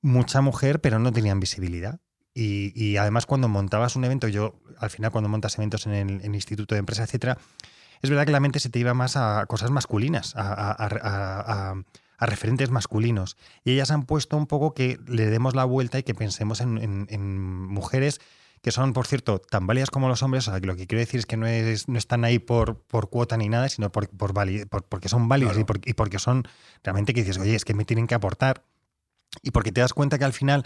mucha 0.00 0.40
mujer, 0.42 0.80
pero 0.80 1.00
no 1.00 1.12
tenían 1.12 1.40
visibilidad. 1.40 1.98
Y, 2.34 2.72
y 2.80 2.98
además, 2.98 3.26
cuando 3.26 3.48
montabas 3.48 3.96
un 3.96 4.04
evento, 4.04 4.28
yo 4.28 4.60
al 4.78 4.90
final, 4.90 5.10
cuando 5.10 5.28
montas 5.28 5.58
eventos 5.58 5.86
en 5.86 6.20
el, 6.22 6.34
Instituto 6.34 6.76
de 6.76 6.78
Empresa, 6.78 7.02
etcétera, 7.02 7.36
es 8.00 8.08
verdad 8.10 8.24
que 8.26 8.32
la 8.32 8.40
mente 8.40 8.60
se 8.60 8.70
te 8.70 8.78
iba 8.78 8.94
más 8.94 9.16
a 9.16 9.44
cosas 9.46 9.72
masculinas, 9.72 10.36
a- 10.36 10.70
a- 10.70 11.74
a- 12.20 12.26
referentes 12.26 12.70
masculinos. 12.70 13.36
Y 13.64 13.72
ellas 13.72 13.90
han 13.90 14.04
puesto 14.04 14.36
un 14.36 14.46
poco 14.46 14.72
que 14.74 15.00
le 15.08 15.26
demos 15.26 15.54
la 15.56 15.64
vuelta 15.64 15.98
y 15.98 16.02
que 16.04 16.14
pensemos 16.14 16.60
en, 16.60 16.78
en- 16.78 17.06
en 17.10 17.66
mujeres 17.66 18.20
que 18.62 18.72
son, 18.72 18.92
por 18.92 19.06
cierto, 19.06 19.38
tan 19.38 19.66
válidas 19.66 19.90
como 19.90 20.06
los 20.08 20.22
hombres. 20.22 20.46
O 20.46 20.50
sea, 20.50 20.60
que 20.60 20.66
lo 20.66 20.76
que 20.76 20.86
quiero 20.86 21.00
decir 21.00 21.18
es 21.18 21.24
que 21.26 21.38
no, 21.38 21.46
es, 21.46 21.88
no 21.88 21.96
están 21.98 22.24
ahí 22.26 22.38
por, 22.38 22.78
por 22.82 23.08
cuota 23.08 23.36
ni 23.38 23.48
nada, 23.48 23.68
sino 23.70 23.90
por, 23.90 24.08
por 24.10 24.34
vali- 24.34 24.66
por- 24.66 24.84
porque 24.84 25.08
son 25.08 25.28
válidas 25.28 25.52
Claro. 25.54 25.62
y, 25.62 25.64
por- 25.64 25.80
y 25.88 25.94
porque 25.94 26.18
son 26.18 26.46
realmente 26.84 27.14
que 27.14 27.22
dices, 27.22 27.38
oye, 27.38 27.54
es 27.56 27.64
que 27.64 27.72
me 27.74 27.84
tienen 27.86 28.06
que 28.06 28.14
aportar. 28.14 28.64
Y 29.42 29.50
porque 29.52 29.72
te 29.72 29.80
das 29.80 29.94
cuenta 29.94 30.18
que 30.18 30.24
al 30.26 30.32
final, 30.34 30.64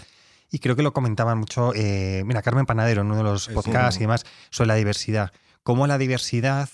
y 0.50 0.58
creo 0.58 0.74
que 0.74 0.82
lo 0.82 0.92
comentaban 0.92 1.38
mucho, 1.38 1.72
eh, 1.74 2.22
mira, 2.26 2.42
Carmen 2.42 2.66
Panadero 2.66 3.02
en 3.02 3.06
uno 3.08 3.16
de 3.18 3.22
los 3.22 3.48
podcasts 3.48 3.94
sí. 3.94 4.00
y 4.00 4.04
demás, 4.04 4.24
sobre 4.50 4.68
la 4.68 4.74
diversidad. 4.74 5.32
Cómo 5.62 5.86
la 5.86 5.96
diversidad 5.98 6.68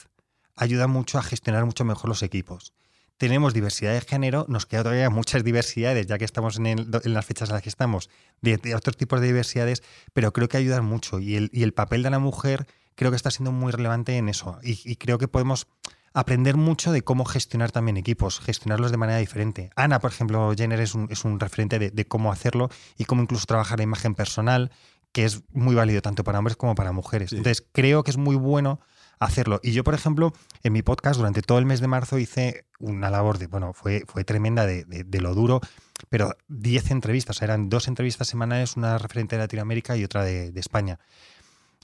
ayuda 0.56 0.86
mucho 0.86 1.18
a 1.18 1.22
gestionar 1.22 1.64
mucho 1.66 1.84
mejor 1.84 2.08
los 2.08 2.22
equipos. 2.22 2.72
Tenemos 3.20 3.52
diversidad 3.52 3.92
de 3.92 4.00
género, 4.00 4.46
nos 4.48 4.64
queda 4.64 4.82
todavía 4.82 5.10
muchas 5.10 5.44
diversidades, 5.44 6.06
ya 6.06 6.16
que 6.16 6.24
estamos 6.24 6.56
en, 6.56 6.66
el- 6.66 6.88
en 7.04 7.12
las 7.12 7.26
fechas 7.26 7.50
en 7.50 7.52
las 7.56 7.62
que 7.62 7.68
estamos, 7.68 8.08
de, 8.40 8.56
de 8.56 8.74
otros 8.74 8.96
tipos 8.96 9.20
de 9.20 9.26
diversidades, 9.26 9.82
pero 10.14 10.32
creo 10.32 10.48
que 10.48 10.56
ayudan 10.56 10.86
mucho. 10.86 11.18
Y 11.20 11.36
el, 11.36 11.50
y 11.52 11.62
el 11.62 11.74
papel 11.74 12.02
de 12.02 12.08
la 12.08 12.18
mujer 12.18 12.66
creo 12.94 13.10
que 13.10 13.16
está 13.16 13.30
siendo 13.30 13.52
muy 13.52 13.72
relevante 13.72 14.16
en 14.16 14.30
eso. 14.30 14.58
Y, 14.62 14.80
y 14.90 14.96
creo 14.96 15.18
que 15.18 15.28
podemos 15.28 15.66
aprender 16.14 16.56
mucho 16.56 16.92
de 16.92 17.02
cómo 17.02 17.26
gestionar 17.26 17.70
también 17.72 17.98
equipos, 17.98 18.40
gestionarlos 18.40 18.90
de 18.90 18.96
manera 18.96 19.18
diferente. 19.18 19.68
Ana, 19.76 19.98
por 20.00 20.10
ejemplo, 20.12 20.54
Jenner 20.56 20.80
es 20.80 20.94
un, 20.94 21.06
es 21.10 21.26
un 21.26 21.38
referente 21.38 21.78
de, 21.78 21.90
de 21.90 22.04
cómo 22.06 22.32
hacerlo 22.32 22.70
y 22.96 23.04
cómo 23.04 23.20
incluso 23.20 23.44
trabajar 23.44 23.78
la 23.80 23.84
imagen 23.84 24.14
personal, 24.14 24.70
que 25.12 25.26
es 25.26 25.42
muy 25.52 25.74
válido 25.74 26.00
tanto 26.00 26.24
para 26.24 26.38
hombres 26.38 26.56
como 26.56 26.74
para 26.74 26.92
mujeres. 26.92 27.28
Sí. 27.28 27.36
Entonces, 27.36 27.66
creo 27.70 28.02
que 28.02 28.12
es 28.12 28.16
muy 28.16 28.36
bueno 28.36 28.80
hacerlo. 29.20 29.60
Y 29.62 29.72
yo, 29.72 29.84
por 29.84 29.94
ejemplo, 29.94 30.32
en 30.62 30.72
mi 30.72 30.82
podcast 30.82 31.18
durante 31.18 31.42
todo 31.42 31.58
el 31.58 31.66
mes 31.66 31.80
de 31.80 31.86
marzo 31.86 32.18
hice 32.18 32.64
una 32.80 33.10
labor 33.10 33.38
de, 33.38 33.46
bueno, 33.46 33.72
fue, 33.74 34.02
fue 34.06 34.24
tremenda 34.24 34.66
de, 34.66 34.84
lo 35.20 35.34
duro, 35.34 35.60
pero 36.08 36.34
10 36.48 36.90
entrevistas, 36.90 37.40
eran 37.42 37.68
dos 37.68 37.86
entrevistas 37.86 38.26
semanales, 38.28 38.76
una 38.76 38.98
referente 38.98 39.36
de 39.36 39.42
Latinoamérica 39.42 39.96
y 39.96 40.04
otra 40.04 40.24
de, 40.24 40.52
España. 40.56 40.98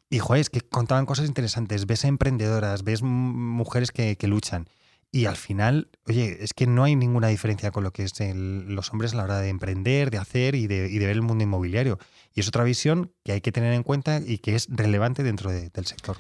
Y, 0.08 0.18
joder, 0.18 0.40
es 0.40 0.50
que 0.50 0.60
contaban 0.62 1.04
cosas 1.04 1.26
interesantes. 1.26 1.86
Ves 1.86 2.04
emprendedoras, 2.04 2.82
ves 2.84 3.02
mujeres 3.02 3.90
que, 3.90 4.16
que 4.16 4.26
luchan. 4.28 4.68
Y 5.12 5.26
al 5.26 5.36
final, 5.36 5.88
oye, 6.06 6.38
es 6.40 6.52
que 6.52 6.66
no 6.66 6.84
hay 6.84 6.96
ninguna 6.96 7.28
diferencia 7.28 7.70
con 7.70 7.84
lo 7.84 7.92
que 7.92 8.02
es 8.04 8.12
los 8.34 8.92
hombres 8.92 9.14
a 9.14 9.16
la 9.16 9.24
hora 9.24 9.38
de 9.40 9.48
emprender, 9.48 10.10
de 10.10 10.18
hacer 10.18 10.54
y 10.54 10.66
de, 10.66 10.88
y 10.90 10.98
de 10.98 11.06
ver 11.06 11.16
el 11.16 11.22
mundo 11.22 11.44
inmobiliario. 11.44 11.98
Y 12.34 12.40
es 12.40 12.48
otra 12.48 12.64
visión 12.64 13.12
que 13.24 13.32
hay 13.32 13.40
que 13.40 13.52
tener 13.52 13.72
en 13.72 13.82
cuenta 13.82 14.20
y 14.24 14.38
que 14.38 14.54
es 14.54 14.68
relevante 14.70 15.22
dentro 15.22 15.50
de- 15.50 15.70
del 15.70 15.86
sector. 15.86 16.16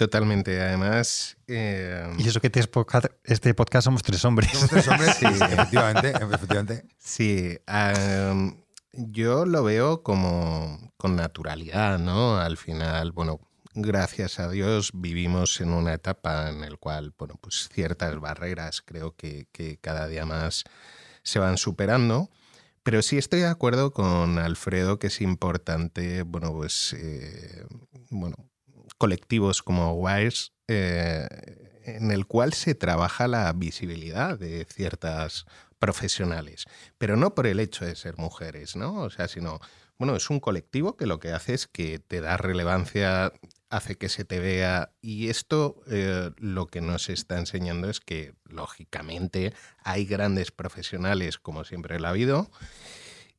Totalmente. 0.00 0.58
Además, 0.62 1.36
eh, 1.46 2.10
Y 2.16 2.26
eso 2.26 2.40
que 2.40 2.46
este 2.46 2.66
podcast, 2.68 3.04
este 3.22 3.52
podcast 3.52 3.84
somos 3.84 4.02
tres 4.02 4.24
hombres. 4.24 4.50
Somos 4.50 4.70
tres 4.70 4.88
hombres, 4.88 5.14
sí, 5.16 5.26
efectivamente, 5.52 6.14
efectivamente. 6.18 6.86
Sí, 6.98 7.58
yo 8.94 9.44
lo 9.44 9.62
veo 9.62 10.02
como 10.02 10.94
con 10.96 11.16
naturalidad, 11.16 11.98
¿no? 11.98 12.38
Al 12.38 12.56
final, 12.56 13.12
bueno, 13.12 13.40
gracias 13.74 14.40
a 14.40 14.48
Dios 14.48 14.92
vivimos 14.94 15.60
en 15.60 15.68
una 15.68 15.92
etapa 15.92 16.48
en 16.48 16.62
la 16.62 16.74
cual, 16.78 17.12
bueno, 17.18 17.34
pues 17.38 17.68
ciertas 17.70 18.18
barreras 18.18 18.80
creo 18.80 19.14
que, 19.14 19.48
que 19.52 19.76
cada 19.76 20.08
día 20.08 20.24
más 20.24 20.64
se 21.22 21.40
van 21.40 21.58
superando. 21.58 22.30
Pero 22.82 23.02
sí 23.02 23.18
estoy 23.18 23.40
de 23.40 23.48
acuerdo 23.48 23.92
con 23.92 24.38
Alfredo 24.38 24.98
que 24.98 25.08
es 25.08 25.20
importante, 25.20 26.22
bueno, 26.22 26.54
pues, 26.54 26.94
eh, 26.94 27.66
bueno, 28.08 28.49
colectivos 29.00 29.62
como 29.62 29.94
Wires, 29.94 30.52
eh, 30.68 31.26
en 31.84 32.10
el 32.10 32.26
cual 32.26 32.52
se 32.52 32.74
trabaja 32.74 33.28
la 33.28 33.50
visibilidad 33.54 34.38
de 34.38 34.66
ciertas 34.66 35.46
profesionales, 35.78 36.66
pero 36.98 37.16
no 37.16 37.34
por 37.34 37.46
el 37.46 37.60
hecho 37.60 37.86
de 37.86 37.96
ser 37.96 38.18
mujeres, 38.18 38.76
¿no? 38.76 39.00
O 39.00 39.08
sea, 39.08 39.26
sino, 39.26 39.58
bueno, 39.98 40.14
es 40.16 40.28
un 40.28 40.38
colectivo 40.38 40.98
que 40.98 41.06
lo 41.06 41.18
que 41.18 41.32
hace 41.32 41.54
es 41.54 41.66
que 41.66 41.98
te 41.98 42.20
da 42.20 42.36
relevancia, 42.36 43.32
hace 43.70 43.96
que 43.96 44.10
se 44.10 44.26
te 44.26 44.38
vea 44.38 44.92
y 45.00 45.30
esto 45.30 45.82
eh, 45.90 46.32
lo 46.36 46.66
que 46.66 46.82
nos 46.82 47.08
está 47.08 47.38
enseñando 47.38 47.88
es 47.88 48.00
que, 48.00 48.34
lógicamente, 48.44 49.54
hay 49.82 50.04
grandes 50.04 50.50
profesionales, 50.50 51.38
como 51.38 51.64
siempre 51.64 51.98
lo 51.98 52.06
ha 52.06 52.10
habido, 52.10 52.50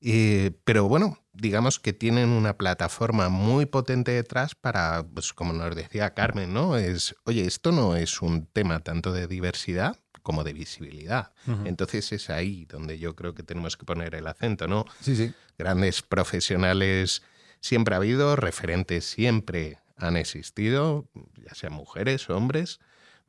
eh, 0.02 0.52
pero 0.64 0.88
bueno, 0.88 1.20
digamos 1.34 1.80
que 1.80 1.94
tienen 1.94 2.30
una 2.30 2.58
plataforma 2.58 3.30
muy 3.30 3.66
potente 3.66 4.12
detrás 4.12 4.56
para, 4.56 5.04
pues 5.04 5.34
como 5.34 5.54
nos 5.54 5.76
decía 5.76 6.14
Carmen, 6.14 6.54
¿no? 6.54 6.78
Es, 6.78 7.16
oye, 7.26 7.46
esto 7.46 7.72
no 7.72 7.96
es 7.96 8.22
un 8.22 8.48
tema 8.48 8.80
tanto 8.80 9.14
de 9.14 9.28
diversidad 9.28 9.98
como 10.24 10.44
de 10.44 10.54
visibilidad. 10.54 11.34
Entonces 11.66 12.12
es 12.12 12.30
ahí 12.30 12.66
donde 12.66 13.00
yo 13.00 13.16
creo 13.16 13.34
que 13.34 13.42
tenemos 13.44 13.76
que 13.76 13.86
poner 13.86 14.14
el 14.14 14.28
acento, 14.28 14.68
¿no? 14.68 14.86
Sí, 15.00 15.16
sí. 15.16 15.34
Grandes 15.58 16.04
profesionales 16.04 17.24
siempre 17.60 17.96
ha 17.96 17.98
habido, 17.98 18.36
referentes 18.36 19.06
siempre 19.06 19.80
han 19.98 20.18
existido, 20.18 21.10
ya 21.44 21.56
sean 21.56 21.74
mujeres 21.74 22.30
hombres, 22.30 22.80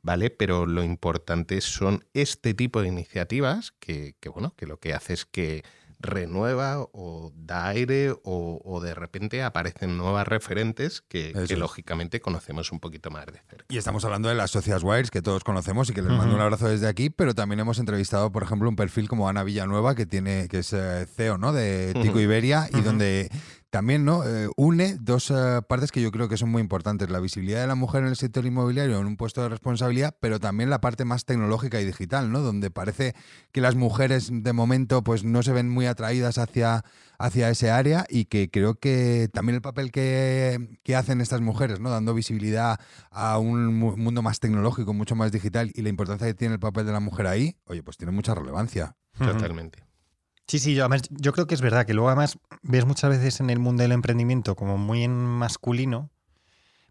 ¿vale? 0.03 0.29
Pero 0.29 0.65
lo 0.65 0.83
importante 0.83 1.61
son 1.61 2.05
este 2.13 2.53
tipo 2.53 2.81
de 2.81 2.89
iniciativas 2.89 3.71
que, 3.79 4.15
que, 4.19 4.29
bueno, 4.29 4.53
que 4.55 4.67
lo 4.67 4.79
que 4.79 4.93
hace 4.93 5.13
es 5.13 5.25
que 5.25 5.63
renueva 6.03 6.81
o 6.91 7.31
da 7.35 7.67
aire 7.69 8.11
o, 8.11 8.61
o 8.63 8.81
de 8.81 8.93
repente 8.93 9.41
aparecen 9.41 9.97
nuevas 9.97 10.27
referentes 10.27 11.01
que, 11.01 11.33
que 11.47 11.57
lógicamente 11.57 12.19
conocemos 12.19 12.71
un 12.71 12.79
poquito 12.79 13.09
más 13.09 13.25
de 13.25 13.41
cerca. 13.49 13.65
Y 13.69 13.77
estamos 13.77 14.05
hablando 14.05 14.29
de 14.29 14.35
las 14.35 14.51
socias 14.51 14.83
Wires 14.83 15.09
que 15.09 15.21
todos 15.21 15.43
conocemos 15.43 15.89
y 15.89 15.93
que 15.93 16.01
les 16.01 16.11
mando 16.11 16.35
un 16.35 16.41
abrazo 16.41 16.67
desde 16.67 16.87
aquí, 16.87 17.09
pero 17.09 17.33
también 17.33 17.61
hemos 17.61 17.79
entrevistado, 17.79 18.31
por 18.31 18.43
ejemplo, 18.43 18.69
un 18.69 18.75
perfil 18.75 19.07
como 19.07 19.29
Ana 19.29 19.43
Villanueva, 19.43 19.95
que 19.95 20.05
tiene, 20.05 20.47
que 20.49 20.59
es 20.59 20.73
eh, 20.73 21.07
CEO 21.15 21.37
¿no? 21.37 21.53
de 21.53 21.93
Tico. 22.01 22.19
Iberia, 22.19 22.69
y 22.71 22.81
donde 22.81 23.31
también 23.73 24.05
¿no? 24.05 24.23
Eh, 24.23 24.47
une 24.55 24.97
dos 25.01 25.31
eh, 25.31 25.61
partes 25.67 25.91
que 25.91 25.99
yo 25.99 26.11
creo 26.11 26.29
que 26.29 26.37
son 26.37 26.51
muy 26.51 26.61
importantes. 26.61 27.09
La 27.09 27.19
visibilidad 27.19 27.59
de 27.59 27.65
la 27.65 27.73
mujer 27.73 28.03
en 28.03 28.09
el 28.09 28.15
sector 28.15 28.45
inmobiliario 28.45 28.99
en 28.99 29.07
un 29.07 29.17
puesto 29.17 29.41
de 29.41 29.49
responsabilidad, 29.49 30.15
pero 30.19 30.39
también 30.39 30.69
la 30.69 30.79
parte 30.79 31.05
más 31.05 31.25
tecnológica 31.25 31.81
y 31.81 31.85
digital, 31.85 32.31
¿no? 32.31 32.41
Donde 32.41 32.69
parece 32.69 33.15
que 33.51 33.61
las 33.61 33.73
mujeres 33.73 34.29
de 34.31 34.53
momento 34.53 35.03
pues 35.03 35.23
no 35.23 35.41
se 35.41 35.53
ven 35.53 35.69
muy 35.71 35.87
atraídas 35.87 36.37
hacia, 36.37 36.83
hacia 37.17 37.49
ese 37.49 37.71
área 37.71 38.05
y 38.07 38.25
que 38.25 38.51
creo 38.51 38.75
que 38.75 39.27
también 39.33 39.55
el 39.55 39.61
papel 39.63 39.91
que, 39.91 40.77
que 40.83 40.95
hacen 40.95 41.19
estas 41.19 41.41
mujeres, 41.41 41.79
¿no? 41.79 41.89
Dando 41.89 42.13
visibilidad 42.13 42.79
a 43.09 43.39
un 43.39 43.73
mu- 43.75 43.97
mundo 43.97 44.21
más 44.21 44.39
tecnológico, 44.39 44.93
mucho 44.93 45.15
más 45.15 45.31
digital 45.31 45.71
y 45.73 45.81
la 45.81 45.89
importancia 45.89 46.27
que 46.27 46.35
tiene 46.35 46.53
el 46.53 46.59
papel 46.59 46.85
de 46.85 46.91
la 46.91 46.99
mujer 46.99 47.25
ahí, 47.25 47.57
oye, 47.65 47.81
pues 47.81 47.97
tiene 47.97 48.11
mucha 48.11 48.35
relevancia. 48.35 48.95
Totalmente. 49.17 49.82
Sí, 50.47 50.59
sí, 50.59 50.75
yo, 50.75 50.83
además, 50.83 51.03
yo 51.09 51.31
creo 51.33 51.47
que 51.47 51.55
es 51.55 51.61
verdad 51.61 51.85
que 51.85 51.93
luego 51.93 52.09
además 52.09 52.37
ves 52.61 52.85
muchas 52.85 53.09
veces 53.09 53.39
en 53.39 53.49
el 53.49 53.59
mundo 53.59 53.83
del 53.83 53.91
emprendimiento 53.91 54.55
como 54.55 54.77
muy 54.77 55.03
en 55.03 55.13
masculino, 55.13 56.11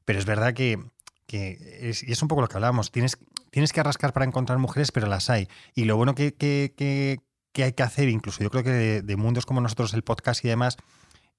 pero 0.04 0.18
es 0.18 0.24
verdad 0.24 0.54
que, 0.54 0.78
que 1.26 1.58
es, 1.80 2.02
y 2.02 2.12
es 2.12 2.22
un 2.22 2.28
poco 2.28 2.40
lo 2.40 2.48
que 2.48 2.56
hablábamos, 2.56 2.90
tienes, 2.90 3.18
tienes 3.50 3.72
que 3.72 3.82
rascar 3.82 4.12
para 4.12 4.26
encontrar 4.26 4.58
mujeres, 4.58 4.90
pero 4.90 5.06
las 5.06 5.30
hay. 5.30 5.48
Y 5.74 5.84
lo 5.84 5.96
bueno 5.96 6.14
que, 6.14 6.34
que, 6.34 6.72
que, 6.76 7.62
hay 7.62 7.72
que 7.72 7.82
hacer, 7.82 8.08
incluso 8.08 8.42
yo 8.42 8.50
creo 8.50 8.64
que 8.64 8.70
de, 8.70 9.02
de 9.02 9.16
mundos 9.16 9.46
como 9.46 9.60
nosotros, 9.60 9.92
el 9.94 10.02
podcast 10.02 10.44
y 10.44 10.48
demás, 10.48 10.78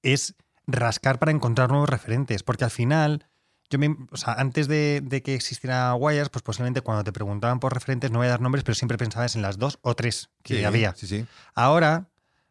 es 0.02 0.36
rascar 0.66 1.18
para 1.18 1.32
encontrar 1.32 1.70
nuevos 1.70 1.88
referentes, 1.88 2.42
porque 2.42 2.64
al 2.64 2.70
final 2.70 3.26
yo 3.74 3.78
me, 3.80 3.96
o 4.10 4.16
sea, 4.16 4.34
antes 4.34 4.68
de, 4.68 5.00
de, 5.02 5.22
que 5.22 5.34
existiera 5.34 5.94
Wires, 5.96 6.28
pues 6.28 6.42
posiblemente 6.42 6.80
cuando 6.80 7.02
te 7.02 7.12
preguntaban 7.12 7.58
por 7.58 7.74
referentes 7.74 8.10
no 8.12 8.18
voy 8.18 8.28
a 8.28 8.30
dar 8.30 8.40
nombres, 8.40 8.62
pero 8.64 8.74
siempre 8.76 8.96
pensabas 8.96 9.34
en 9.34 9.42
las 9.42 9.58
dos 9.58 9.78
o 9.82 9.94
tres 9.96 10.30
que 10.44 10.58
Sí, 10.58 10.64
había. 10.64 10.94
Sí, 10.94 11.06
sí. 11.08 11.26
Ahora 11.54 12.08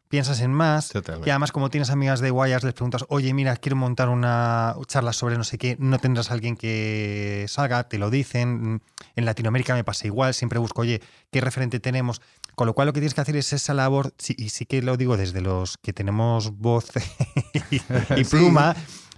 piensas 0.09 0.41
en 0.41 0.51
más 0.53 0.89
Totalmente. 0.89 1.27
y 1.27 1.31
además 1.31 1.51
como 1.51 1.71
tienes 1.71 1.89
amigas 1.89 2.19
de 2.19 2.29
Wires 2.29 2.63
les 2.63 2.73
preguntas, 2.75 3.03
oye, 3.09 3.33
mira, 3.33 3.55
quiero 3.55 3.75
montar 3.77 4.09
una 4.09 4.75
charla 4.85 5.11
sobre 5.11 5.37
no 5.37 5.43
sé 5.43 5.57
qué, 5.57 5.75
no 5.79 5.97
tendrás 5.97 6.29
a 6.29 6.35
alguien 6.35 6.55
que 6.55 7.45
salga, 7.47 7.87
te 7.89 7.97
lo 7.97 8.11
dicen. 8.11 8.83
En 9.15 9.25
Latinoamérica 9.25 9.73
me 9.73 9.83
pasa 9.83 10.05
igual, 10.05 10.33
siempre 10.35 10.59
busco, 10.59 10.81
oye, 10.81 11.01
¿qué 11.31 11.41
referente 11.41 11.79
tenemos? 11.79 12.21
Con 12.53 12.67
lo 12.67 12.75
cual 12.75 12.85
lo 12.87 12.93
que 12.93 12.99
tienes 12.99 13.15
que 13.15 13.21
hacer 13.21 13.35
es 13.37 13.53
esa 13.53 13.73
labor, 13.73 14.13
sí, 14.19 14.35
y 14.37 14.49
sí 14.49 14.67
que 14.67 14.83
lo 14.83 14.97
digo 14.97 15.17
desde 15.17 15.41
los 15.41 15.77
que 15.79 15.93
tenemos 15.93 16.51
voz 16.57 16.91
y, 17.71 17.77
y 17.77 18.23
Sí. 18.25 18.37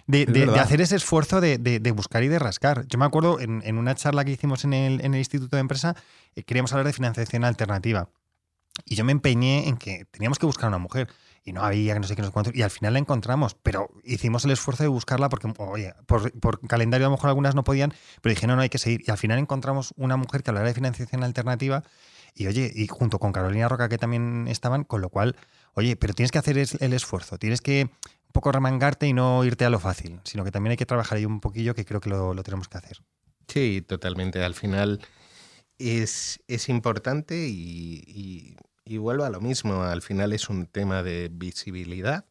De, 0.07 0.25
de- 0.25 0.45
de 0.53 0.59
hacer 0.59 0.81
ese 0.81 0.95
esfuerzo 0.95 1.41
de, 1.41 1.57
de- 1.57 1.91
buscar 1.91 2.23
y 2.23 2.27
de 2.27 2.39
rascar. 2.39 2.85
Yo 2.87 2.97
me 2.99 3.05
acuerdo 3.05 3.39
en, 3.39 3.61
en 3.65 3.77
una 3.77 3.95
charla 3.95 4.23
que 4.25 4.31
hicimos 4.31 4.63
en 4.63 4.73
el, 4.73 5.01
en 5.03 5.13
el 5.13 5.19
Instituto 5.19 5.55
de 5.55 5.61
Empresa, 5.61 5.95
eh, 6.35 6.43
queríamos 6.43 6.71
hablar 6.73 6.87
de 6.87 6.93
financiación 6.93 7.43
alternativa. 7.43 8.09
Y 8.85 8.95
yo 8.95 9.05
me 9.05 9.13
empeñé 9.13 9.69
en 9.69 9.77
que 9.77 10.05
teníamos 10.11 10.37
que 10.37 10.45
buscar 10.45 10.67
una 10.67 10.77
mujer. 10.79 11.07
Y 11.47 11.53
no 11.53 11.61
había, 11.63 11.93
que 11.93 11.99
no 11.99 12.07
sé 12.07 12.15
qué, 12.15 12.23
no 12.23 12.27
sé 12.29 12.33
cuánto. 12.33 12.51
Y 12.53 12.63
al 12.63 12.71
final 12.71 12.93
la 12.93 12.99
encontramos. 12.99 13.55
Pero 13.61 13.87
hicimos 14.03 14.43
el 14.45 14.51
esfuerzo 14.51 14.81
de 14.83 14.89
buscarla 14.89 15.29
porque, 15.29 15.47
oye, 15.59 15.93
por, 16.07 16.31
por 16.39 16.59
calendario 16.67 17.05
a 17.05 17.09
lo 17.09 17.15
mejor 17.15 17.29
algunas 17.29 17.53
no 17.53 17.63
podían. 17.63 17.93
Pero 18.21 18.33
dije, 18.33 18.47
no, 18.47 18.55
no 18.55 18.63
hay 18.63 18.69
que 18.69 18.79
seguir. 18.79 19.03
Y 19.07 19.11
al 19.11 19.17
final 19.19 19.37
encontramos 19.37 19.93
una 19.95 20.17
mujer 20.17 20.41
que 20.43 20.49
hablara 20.49 20.67
de 20.67 20.73
financiación 20.73 21.23
alternativa. 21.23 21.83
Y 22.33 22.47
oye, 22.47 22.71
y 22.75 22.87
junto 22.87 23.19
con 23.19 23.31
Carolina 23.31 23.69
Roca, 23.69 23.87
que 23.89 23.97
también 23.99 24.47
estaban. 24.49 24.83
Con 24.83 25.01
lo 25.01 25.09
cual, 25.09 25.35
oye, 25.73 25.95
pero 25.95 26.13
tienes 26.15 26.31
que 26.31 26.39
hacer 26.39 26.57
el 26.57 26.93
esfuerzo. 26.93 27.37
Tienes 27.37 27.61
que 27.61 27.89
poco 28.35 28.51
remangarte 28.51 29.07
y 29.07 29.13
no 29.13 29.43
irte 29.43 29.65
a 29.65 29.69
lo 29.71 29.79
fácil. 29.79 30.19
Sino 30.23 30.43
que 30.43 30.51
también 30.51 30.71
hay 30.71 30.77
que 30.77 30.85
trabajar 30.85 31.17
ahí 31.17 31.25
un 31.25 31.39
poquillo, 31.39 31.73
que 31.73 31.85
creo 31.85 32.01
que 32.01 32.09
lo, 32.09 32.33
lo 32.33 32.43
tenemos 32.43 32.67
que 32.67 32.77
hacer. 32.77 33.01
Sí, 33.47 33.81
totalmente. 33.81 34.43
Al 34.43 34.53
final 34.53 34.99
es, 35.79 36.39
es 36.47 36.69
importante 36.69 37.47
y, 37.47 38.03
y, 38.05 38.57
y 38.83 38.97
vuelvo 38.97 39.23
a 39.23 39.29
lo 39.29 39.41
mismo. 39.41 39.83
Al 39.83 40.01
final 40.01 40.33
es 40.33 40.49
un 40.49 40.67
tema 40.67 41.01
de 41.01 41.29
visibilidad. 41.31 42.25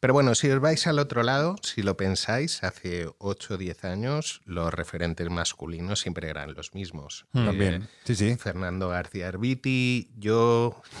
Pero 0.00 0.14
bueno, 0.14 0.34
si 0.34 0.50
os 0.50 0.60
vais 0.60 0.86
al 0.86 0.98
otro 0.98 1.22
lado, 1.22 1.56
si 1.62 1.82
lo 1.82 1.96
pensáis, 1.96 2.62
hace 2.64 3.08
8 3.18 3.54
o 3.54 3.56
10 3.56 3.84
años 3.84 4.40
los 4.44 4.72
referentes 4.72 5.28
masculinos 5.30 6.00
siempre 6.00 6.28
eran 6.28 6.54
los 6.54 6.74
mismos. 6.74 7.26
Mm. 7.32 7.38
Eh, 7.38 7.46
También. 7.46 7.88
Sí, 8.04 8.14
sí. 8.14 8.36
Fernando 8.36 8.88
García 8.88 9.28
Arbiti, 9.28 10.10
yo... 10.18 10.80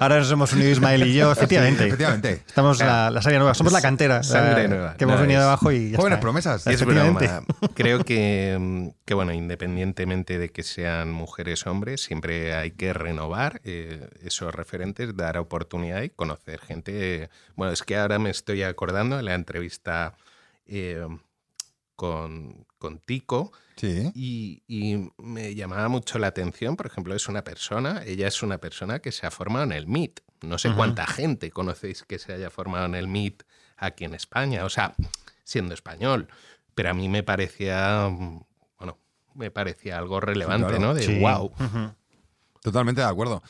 Ahora 0.00 0.18
nos 0.18 0.30
hemos 0.30 0.52
unido 0.52 0.70
Ismael 0.70 1.06
y 1.06 1.14
yo, 1.14 1.32
efectivamente. 1.32 1.86
Efectivamente. 1.86 2.42
Estamos 2.46 2.78
la, 2.78 3.10
la 3.10 3.22
Saria 3.22 3.38
nueva, 3.38 3.54
somos 3.54 3.72
la 3.72 3.80
cantera. 3.80 4.22
Sangre 4.22 4.62
la- 4.64 4.68
nueva. 4.68 4.94
Que 4.96 5.04
hemos 5.04 5.16
No, 5.16 5.22
venido 5.22 5.40
es- 5.40 5.44
de 5.44 5.48
abajo 5.48 5.72
y 5.72 5.90
ya 5.90 5.96
Jóvenes 5.96 6.16
está. 6.16 6.20
promesas. 6.20 6.66
Es 6.66 6.74
Efectivamente. 6.80 7.26
broma. 7.26 7.46
Creo 7.74 8.04
que, 8.04 8.56
mm, 8.58 8.88
que, 9.04 9.14
bueno, 9.14 9.32
independientemente 9.32 10.38
de 10.38 10.50
que 10.50 10.62
sean 10.62 11.10
mujeres 11.12 11.66
o 11.66 11.70
hombres, 11.70 12.02
siempre 12.02 12.54
hay 12.54 12.70
que 12.72 12.92
renovar 12.92 13.60
eh, 13.64 14.08
esos 14.22 14.54
referentes, 14.54 15.16
dar 15.16 15.38
oportunidad 15.38 16.02
y 16.02 16.10
conocer 16.10 16.60
gente. 16.60 16.79
Bueno, 17.56 17.72
es 17.72 17.82
que 17.82 17.96
ahora 17.96 18.18
me 18.18 18.30
estoy 18.30 18.62
acordando 18.62 19.16
de 19.16 19.22
la 19.22 19.34
entrevista 19.34 20.16
eh, 20.66 21.06
con, 21.96 22.66
con 22.78 22.98
Tico 22.98 23.52
Sí. 23.76 24.10
y, 24.14 24.62
y 24.68 25.10
me 25.16 25.54
llamaba 25.54 25.88
mucho 25.88 26.18
la 26.18 26.26
atención, 26.26 26.76
por 26.76 26.86
ejemplo, 26.86 27.14
es 27.14 27.28
una 27.28 27.44
persona, 27.44 28.02
ella 28.04 28.28
es 28.28 28.42
una 28.42 28.58
persona 28.58 28.98
que 28.98 29.10
se 29.10 29.26
ha 29.26 29.30
formado 29.30 29.64
en 29.64 29.72
el 29.72 29.86
MIT. 29.86 30.20
No 30.42 30.58
sé 30.58 30.70
cuánta 30.74 31.06
gente 31.06 31.50
conocéis 31.50 32.02
que 32.02 32.18
se 32.18 32.32
haya 32.34 32.50
formado 32.50 32.84
en 32.86 32.94
el 32.94 33.06
MIT 33.08 33.42
aquí 33.78 34.04
en 34.04 34.12
España, 34.14 34.64
o 34.66 34.68
sea, 34.70 34.94
siendo 35.44 35.72
español. 35.72 36.28
Pero 36.74 36.90
a 36.90 36.94
mí 36.94 37.08
me 37.08 37.22
parecía, 37.22 38.06
bueno, 38.78 38.98
me 39.34 39.50
parecía 39.50 39.96
algo 39.96 40.20
relevante, 40.20 40.68
claro. 40.68 40.82
¿no? 40.82 40.94
De 40.94 41.02
Sí. 41.02 41.18
wow. 41.18 41.50
Totalmente 42.62 43.00
de 43.00 43.06
acuerdo. 43.06 43.42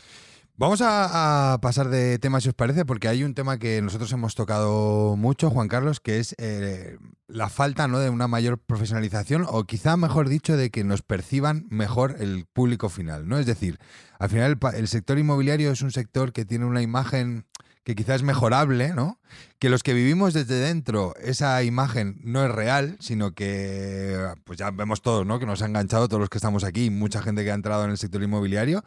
Vamos 0.60 0.82
a, 0.82 1.58
pasar 1.62 1.88
de 1.88 2.18
tema, 2.18 2.38
si 2.38 2.50
os 2.50 2.54
parece, 2.54 2.84
porque 2.84 3.08
hay 3.08 3.24
un 3.24 3.32
tema 3.32 3.56
que 3.56 3.80
nosotros 3.80 4.12
hemos 4.12 4.34
tocado 4.34 5.16
mucho, 5.16 5.48
Juan 5.48 5.68
Carlos, 5.68 6.00
que 6.00 6.18
es 6.18 6.34
eh, 6.36 6.98
la 7.28 7.48
falta 7.48 7.88
¿no? 7.88 7.98
de 7.98 8.10
una 8.10 8.28
mayor 8.28 8.58
profesionalización, 8.58 9.46
o 9.48 9.64
quizá, 9.64 9.96
mejor 9.96 10.28
dicho, 10.28 10.58
de 10.58 10.68
que 10.68 10.84
nos 10.84 11.00
perciban 11.00 11.66
mejor 11.70 12.16
el 12.20 12.44
público 12.44 12.90
final. 12.90 13.26
¿no? 13.26 13.38
Es 13.38 13.46
decir, 13.46 13.78
al 14.18 14.28
final 14.28 14.58
el 14.74 14.88
sector 14.88 15.18
inmobiliario 15.18 15.72
es 15.72 15.80
un 15.80 15.92
sector 15.92 16.34
que 16.34 16.44
tiene 16.44 16.66
una 16.66 16.82
imagen 16.82 17.46
que 17.82 17.94
quizás 17.94 18.16
es 18.16 18.22
mejorable, 18.22 18.92
¿no? 18.92 19.18
Que 19.58 19.70
los 19.70 19.82
que 19.82 19.94
vivimos 19.94 20.34
desde 20.34 20.56
dentro, 20.56 21.14
esa 21.16 21.62
imagen 21.62 22.20
no 22.22 22.44
es 22.44 22.50
real, 22.50 22.98
sino 23.00 23.32
que, 23.32 24.28
pues 24.44 24.58
ya 24.58 24.70
vemos 24.70 25.00
todos, 25.00 25.24
¿no? 25.24 25.38
Que 25.38 25.46
nos 25.46 25.62
ha 25.62 25.66
enganchado 25.66 26.06
todos 26.06 26.20
los 26.20 26.28
que 26.28 26.36
estamos 26.36 26.64
aquí, 26.64 26.90
mucha 26.90 27.22
gente 27.22 27.44
que 27.44 27.50
ha 27.50 27.54
entrado 27.54 27.84
en 27.84 27.90
el 27.90 27.96
sector 27.96 28.22
inmobiliario, 28.22 28.84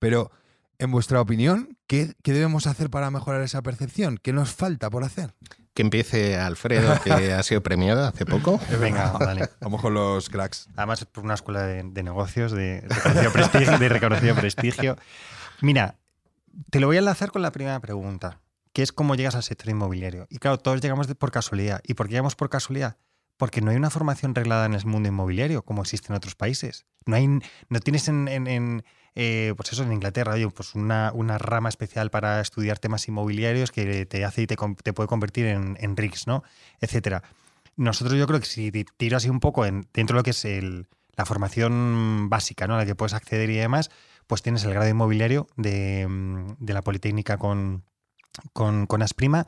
pero 0.00 0.32
en 0.82 0.90
vuestra 0.90 1.20
opinión, 1.20 1.76
¿qué, 1.86 2.14
qué 2.22 2.32
debemos 2.32 2.66
hacer 2.66 2.90
para 2.90 3.10
mejorar 3.10 3.42
esa 3.42 3.62
percepción? 3.62 4.18
¿Qué 4.22 4.32
nos 4.32 4.52
falta 4.52 4.90
por 4.90 5.04
hacer? 5.04 5.34
Que 5.74 5.82
empiece 5.82 6.36
Alfredo, 6.36 6.98
que 7.02 7.32
ha 7.32 7.42
sido 7.42 7.62
premiado 7.62 8.04
hace 8.06 8.26
poco. 8.26 8.60
Venga, 8.80 9.12
dale. 9.18 9.48
Vamos 9.60 9.80
con 9.80 9.94
los 9.94 10.28
cracks. 10.28 10.68
Además, 10.76 11.00
es 11.00 11.06
por 11.06 11.24
una 11.24 11.34
escuela 11.34 11.62
de, 11.62 11.82
de 11.84 12.02
negocios 12.02 12.52
de 12.52 12.80
reconocido, 12.88 13.32
prestigio, 13.32 13.78
de 13.78 13.88
reconocido 13.88 14.34
prestigio. 14.34 14.96
Mira, 15.60 15.96
te 16.70 16.80
lo 16.80 16.88
voy 16.88 16.96
a 16.96 16.98
enlazar 16.98 17.30
con 17.30 17.40
la 17.42 17.52
primera 17.52 17.80
pregunta, 17.80 18.40
que 18.74 18.82
es 18.82 18.92
cómo 18.92 19.14
llegas 19.14 19.34
al 19.34 19.42
sector 19.42 19.70
inmobiliario. 19.70 20.26
Y 20.28 20.38
claro, 20.38 20.58
todos 20.58 20.80
llegamos 20.82 21.06
de- 21.06 21.14
por 21.14 21.30
casualidad. 21.30 21.80
¿Y 21.84 21.94
por 21.94 22.06
qué 22.06 22.12
llegamos 22.12 22.36
por 22.36 22.50
casualidad? 22.50 22.98
Porque 23.38 23.60
no 23.62 23.70
hay 23.70 23.76
una 23.76 23.88
formación 23.90 24.34
reglada 24.34 24.66
en 24.66 24.74
el 24.74 24.84
mundo 24.84 25.08
inmobiliario 25.08 25.62
como 25.62 25.80
existe 25.82 26.08
en 26.12 26.16
otros 26.16 26.34
países. 26.34 26.84
No, 27.06 27.16
hay, 27.16 27.26
no 27.28 27.80
tienes 27.82 28.08
en, 28.08 28.28
en- 28.28 28.46
en, 28.46 28.84
eh, 29.14 29.52
pues 29.56 29.72
eso, 29.72 29.82
en 29.82 29.92
Inglaterra 29.92 30.34
oye, 30.34 30.48
pues 30.48 30.74
una, 30.74 31.12
una 31.14 31.38
rama 31.38 31.68
especial 31.68 32.10
para 32.10 32.40
estudiar 32.40 32.78
temas 32.78 33.06
inmobiliarios 33.08 33.70
que 33.70 34.06
te 34.06 34.24
hace 34.24 34.42
y 34.42 34.46
te, 34.46 34.56
te 34.82 34.92
puede 34.92 35.06
convertir 35.06 35.46
en, 35.46 35.76
en 35.80 35.96
RICS, 35.96 36.26
¿no? 36.26 36.42
Etcétera. 36.80 37.22
Nosotros 37.76 38.18
yo 38.18 38.26
creo 38.26 38.40
que 38.40 38.46
si 38.46 38.70
te 38.70 38.84
tiro 38.96 39.16
así 39.16 39.28
un 39.28 39.40
poco 39.40 39.66
en, 39.66 39.86
dentro 39.92 40.14
de 40.14 40.20
lo 40.20 40.24
que 40.24 40.30
es 40.30 40.44
el, 40.44 40.86
la 41.16 41.26
formación 41.26 42.28
básica, 42.28 42.66
¿no? 42.66 42.74
A 42.74 42.78
la 42.78 42.86
que 42.86 42.94
puedes 42.94 43.14
acceder 43.14 43.50
y 43.50 43.56
demás, 43.56 43.90
pues 44.26 44.42
tienes 44.42 44.64
el 44.64 44.72
grado 44.72 44.88
inmobiliario 44.88 45.46
de, 45.56 46.06
mm, 46.08 46.56
de 46.58 46.72
la 46.72 46.82
Politécnica 46.82 47.38
con, 47.38 47.84
con, 48.52 48.86
con 48.86 49.02
Asprima 49.02 49.46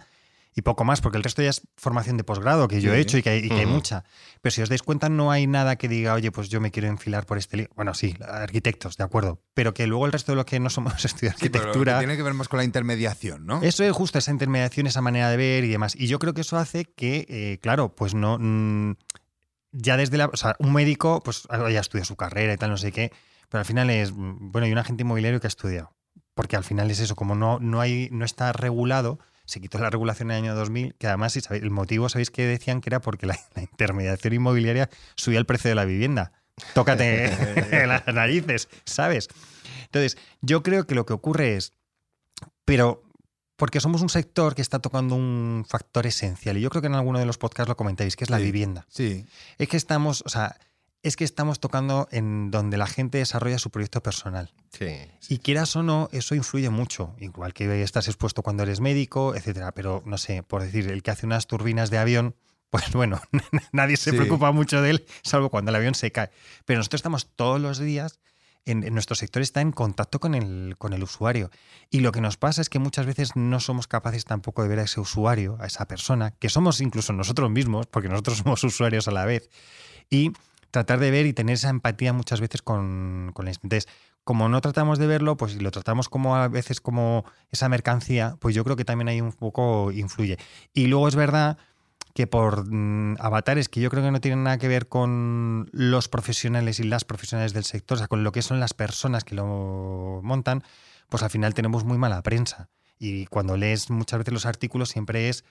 y 0.57 0.63
poco 0.63 0.85
más, 0.85 1.01
porque 1.01 1.17
el 1.19 1.25
resto 1.25 1.43
ya 1.43 1.51
es 1.51 1.63
formación 1.77 2.17
de 2.17 2.25
posgrado 2.25 2.69
que 2.69 2.81
yo 2.81 2.93
Sí. 2.93 2.97
he 2.97 3.01
hecho 3.01 3.19
y 3.19 3.23
que, 3.23 3.31
hay, 3.31 3.39
y 3.45 3.49
que 3.49 3.55
hay 3.55 3.65
Ujú. 3.65 3.75
mucha. 3.75 4.05
Pero 4.41 4.53
si 4.53 4.63
os 4.63 4.69
dais 4.69 4.83
cuenta, 4.83 5.09
no 5.09 5.31
hay 5.33 5.47
nada 5.47 5.77
que 5.77 5.89
diga, 5.89 6.15
oye, 6.15 6.31
pues 6.31 6.49
yo 6.49 6.61
me 6.61 6.71
quiero 6.71 6.89
enfilar 6.89 7.27
por 7.27 7.39
este 7.39 7.57
lío. 7.57 7.69
Bueno, 7.75 7.93
sí, 7.95 8.15
arquitectos, 8.27 8.97
de 8.97 9.05
acuerdo. 9.05 9.41
Pero 9.55 9.75
que 9.75 9.87
luego 9.87 10.07
el 10.07 10.13
resto 10.13 10.33
de 10.33 10.37
lo 10.37 10.47
que 10.47 10.61
no 10.61 10.71
somos 10.71 10.93
estudiar 11.05 11.35
Sí, 11.37 11.49
pero 11.49 11.65
arquitectura. 11.65 11.99
tiene 11.99 12.17
que 12.17 12.23
ver 12.23 12.35
más 12.35 12.49
con 12.49 12.59
la 12.59 12.65
intermediación, 12.65 13.47
¿no? 13.47 13.63
Eso 13.63 13.83
es 13.85 13.93
justo, 13.93 14.19
esa 14.19 14.31
intermediación, 14.31 14.87
esa 14.87 15.01
manera 15.01 15.29
de 15.31 15.37
ver 15.37 15.65
y 15.65 15.69
demás. 15.69 15.95
Y 15.99 16.07
yo 16.07 16.19
creo 16.19 16.35
que 16.35 16.43
eso 16.43 16.57
hace 16.57 16.85
que, 16.85 17.27
eh, 17.29 17.59
claro, 17.61 17.95
pues 17.95 18.15
no. 18.15 18.39
mm, 18.41 18.95
ya 19.73 19.97
desde 19.97 20.17
la. 20.19 20.27
O 20.27 20.37
sea, 20.37 20.55
un 20.61 20.73
médico, 20.73 21.21
pues 21.25 21.49
ya 21.51 21.81
estudia 21.81 22.05
su 22.05 22.15
carrera 22.17 22.53
y 22.53 22.57
tal, 22.57 22.71
no 22.71 22.77
sé 22.77 22.93
qué. 22.93 23.11
Pero 23.49 23.59
al 23.61 23.65
final 23.65 23.91
es. 23.91 24.13
mm, 24.13 24.53
Bueno, 24.53 24.67
y 24.69 24.73
un 24.73 24.79
agente 24.79 25.03
inmobiliario 25.03 25.41
que 25.41 25.47
ha 25.47 25.49
estudiado. 25.49 25.93
Porque 26.35 26.57
al 26.57 26.65
final 26.65 26.91
es 26.91 27.01
eso, 27.01 27.15
como 27.17 27.35
no, 27.35 27.59
no, 27.61 27.81
hay, 27.81 28.09
no 28.13 28.25
está 28.25 28.53
regulado, 28.53 29.19
se 29.45 29.61
quitó 29.61 29.79
la 29.79 29.91
regulación 29.91 30.31
en 30.31 30.37
el 30.39 30.43
año 30.45 30.55
2000, 30.55 30.95
que 30.95 31.07
además, 31.07 31.33
si 31.35 31.41
sabéis, 31.41 31.63
el 31.65 31.71
motivo, 31.71 32.09
¿sabéis 32.09 32.31
que 32.31 32.47
decían 32.47 32.81
que 32.81 32.89
era 32.91 33.01
porque 33.01 33.27
la, 33.27 33.39
la 33.55 33.63
intermediación 33.63 34.33
inmobiliaria 34.35 34.89
subía 35.17 35.39
el 35.39 35.47
precio 35.47 35.69
de 35.71 35.75
la 35.75 35.85
vivienda? 35.85 36.33
Tócate 36.75 37.87
las 37.87 38.07
narices, 38.07 38.69
¿sabes? 38.85 39.29
Entonces, 39.87 40.17
yo 40.41 40.63
creo 40.63 40.87
que 40.87 40.95
lo 40.95 41.05
que 41.07 41.13
ocurre 41.13 41.57
es, 41.57 41.73
pero 42.65 43.03
porque 43.57 43.81
somos 43.81 44.03
un 44.03 44.09
sector 44.09 44.55
que 44.55 44.63
está 44.63 44.81
tocando 44.81 45.15
un 45.15 45.65
factor 45.69 46.07
esencial, 46.07 46.57
y 46.57 46.61
yo 46.61 46.71
creo 46.71 46.81
que 46.83 46.89
en 46.89 46.95
alguno 46.95 47.19
de 47.19 47.27
los 47.27 47.39
podcasts 47.39 47.69
lo 47.69 47.77
comentáis, 47.77 48.17
que 48.17 48.25
es 48.25 48.31
la 48.31 48.39
Sí. 48.39 48.45
vivienda. 48.45 48.87
Sí. 48.89 49.27
Es 49.59 49.69
que 49.69 49.77
estamos, 49.77 50.23
o 50.27 50.29
sea, 50.29 50.57
es 51.05 51.17
que 51.17 51.23
estamos 51.25 51.61
tocando 51.61 52.09
en 52.11 52.51
donde 52.51 52.77
la 52.77 52.87
gente 52.87 53.19
desarrolla 53.19 53.59
su 53.59 53.71
proyecto 53.71 54.03
personal. 54.03 54.53
Sí. 54.77 54.89
Y 55.29 55.39
quieras 55.39 55.77
o 55.77 55.83
no, 55.83 56.09
eso 56.13 56.35
influye 56.35 56.71
mucho. 56.71 57.15
Igual 57.21 57.53
que 57.55 57.83
estás 57.83 58.09
expuesto 58.09 58.43
cuando 58.43 58.63
eres 58.65 58.81
médico, 58.81 59.35
etcétera. 59.37 59.73
Pero 59.73 60.03
no 60.07 60.19
sé, 60.19 60.43
por 60.43 60.63
decir, 60.63 60.91
el 60.91 61.03
que 61.03 61.11
hace 61.13 61.27
unas 61.27 61.47
turbinas 61.47 61.91
de 61.91 61.99
avión, 61.99 62.35
pues 62.71 62.91
bueno, 62.93 63.21
nadie 63.73 63.97
se 63.97 64.11
Sí. 64.11 64.17
preocupa 64.17 64.51
mucho 64.51 64.83
de 64.83 64.91
él, 64.91 65.07
salvo 65.23 65.51
cuando 65.51 65.71
el 65.71 65.77
avión 65.77 65.95
se 65.95 66.11
cae. 66.11 66.31
Pero 66.65 66.79
nosotros 66.79 66.99
estamos 67.01 67.29
todos 67.37 67.61
los 67.61 67.79
días, 67.79 68.19
en, 68.67 68.83
en 68.83 68.95
nuestro 68.95 69.15
sector 69.15 69.43
está 69.43 69.61
en 69.61 69.73
contacto 69.73 70.19
con 70.21 70.35
el, 70.35 70.77
con 70.79 70.95
el 70.95 71.03
usuario. 71.03 71.51
Y 71.91 72.01
lo 72.01 72.13
que 72.13 72.23
nos 72.23 72.39
pasa 72.39 72.63
es 72.63 72.71
que 72.71 72.79
muchas 72.79 73.05
veces 73.05 73.37
no 73.37 73.61
somos 73.61 73.87
capaces 73.87 74.25
tampoco 74.25 74.63
de 74.63 74.69
ver 74.71 74.79
a 74.79 74.85
ese 74.85 75.01
usuario, 75.01 75.59
a 75.61 75.67
esa 75.67 75.87
persona, 75.87 76.31
que 76.31 76.49
somos 76.49 76.81
incluso 76.81 77.13
nosotros 77.13 77.51
mismos, 77.51 77.87
porque 77.89 78.09
nosotros 78.09 78.39
somos 78.43 78.65
usuarios 78.65 79.07
a 79.07 79.11
la 79.11 79.27
vez. 79.27 79.51
y 80.09 80.33
tratar 80.75 80.99
de 80.99 81.11
ver 81.13 81.25
y 81.25 81.33
tener 81.33 81.55
esa 81.55 81.71
empatía 81.71 82.13
muchas 82.13 82.41
veces 82.41 82.61
con, 82.61 83.31
con 83.33 83.47
el 83.47 83.57
Entonces, 83.63 83.89
como 84.25 84.49
no 84.49 84.61
tratamos 84.61 84.99
de 84.99 85.07
verlo, 85.07 85.37
pues 85.37 85.53
si 85.53 85.61
lo 85.61 85.71
tratamos 85.71 86.09
como 86.09 86.35
a 86.35 86.49
veces 86.49 86.81
como 86.81 87.25
esa 87.53 87.69
mercancía, 87.69 88.37
pues 88.41 88.57
yo 88.57 88.65
creo 88.65 88.75
que 88.75 88.85
también 88.85 89.09
ahí 89.09 89.21
un 89.21 89.33
poco 89.33 89.93
influye. 89.93 90.37
Y 90.73 90.89
luego 90.89 91.07
es 91.07 91.15
verdad 91.15 91.59
que 92.13 92.27
por 92.27 92.69
mm, 92.69 93.17
avatares 93.21 93.69
que 93.69 93.81
yo 93.81 93.89
creo 93.89 94.03
que 94.03 94.11
no 94.11 94.21
tienen 94.21 94.43
nada 94.43 94.59
que 94.59 94.67
ver 94.67 94.89
con 94.89 95.69
los 95.73 96.09
profesionales 96.09 96.81
y 96.81 96.85
las 96.85 97.05
profesionales 97.05 97.53
del 97.53 97.65
sector, 97.65 97.97
o 97.97 97.99
sea, 97.99 98.09
con 98.09 98.25
lo 98.25 98.33
que 98.33 98.43
son 98.43 98.59
las 98.59 98.75
personas 98.75 99.23
que 99.23 99.37
lo 99.37 100.21
montan, 100.25 100.65
pues 101.09 101.23
al 101.23 101.31
final 101.31 101.55
tenemos 101.55 101.85
muy 101.85 101.99
mala 101.99 102.21
prensa. 102.23 102.69
Y 102.99 103.27
cuando 103.27 103.57
lees 103.57 103.91
muchas 103.91 104.19
veces 104.19 104.35
los 104.35 104.47
artículos 104.47 104.89
siempre 104.89 105.29
es 105.29 105.45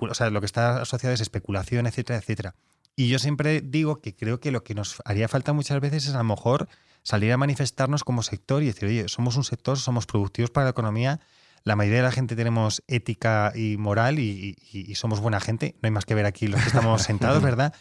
o 0.00 0.14
sea, 0.14 0.30
lo 0.30 0.40
que 0.40 0.46
está 0.46 0.82
asociado 0.82 1.14
es 1.14 1.20
especulación, 1.20 1.86
etcétera, 1.86 2.18
etcétera. 2.18 2.54
Y 2.98 3.06
yo 3.06 3.20
siempre 3.20 3.60
digo 3.60 4.00
que 4.00 4.16
creo 4.16 4.40
que 4.40 4.50
lo 4.50 4.64
que 4.64 4.74
nos 4.74 5.00
haría 5.04 5.28
falta 5.28 5.52
muchas 5.52 5.80
veces 5.80 6.08
es 6.08 6.14
a 6.16 6.18
lo 6.18 6.24
mejor 6.24 6.68
salir 7.04 7.30
a 7.30 7.36
manifestarnos 7.36 8.02
como 8.02 8.24
sector 8.24 8.60
y 8.60 8.66
decir, 8.66 8.88
oye, 8.88 9.08
somos 9.08 9.36
un 9.36 9.44
sector, 9.44 9.78
somos 9.78 10.04
productivos 10.04 10.50
para 10.50 10.64
la 10.64 10.70
economía, 10.70 11.20
la 11.62 11.76
mayoría 11.76 11.98
de 11.98 12.02
la 12.02 12.10
gente 12.10 12.34
tenemos 12.34 12.82
ética 12.88 13.52
y 13.54 13.76
moral 13.76 14.18
y, 14.18 14.56
somos 14.96 15.20
buena 15.20 15.38
gente, 15.38 15.76
no 15.80 15.86
hay 15.86 15.92
más 15.92 16.06
que 16.06 16.16
ver 16.16 16.26
aquí 16.26 16.48
los 16.48 16.60
que 16.60 16.66
estamos 16.66 17.02
sentados, 17.02 17.40
¿verdad? 17.44 17.72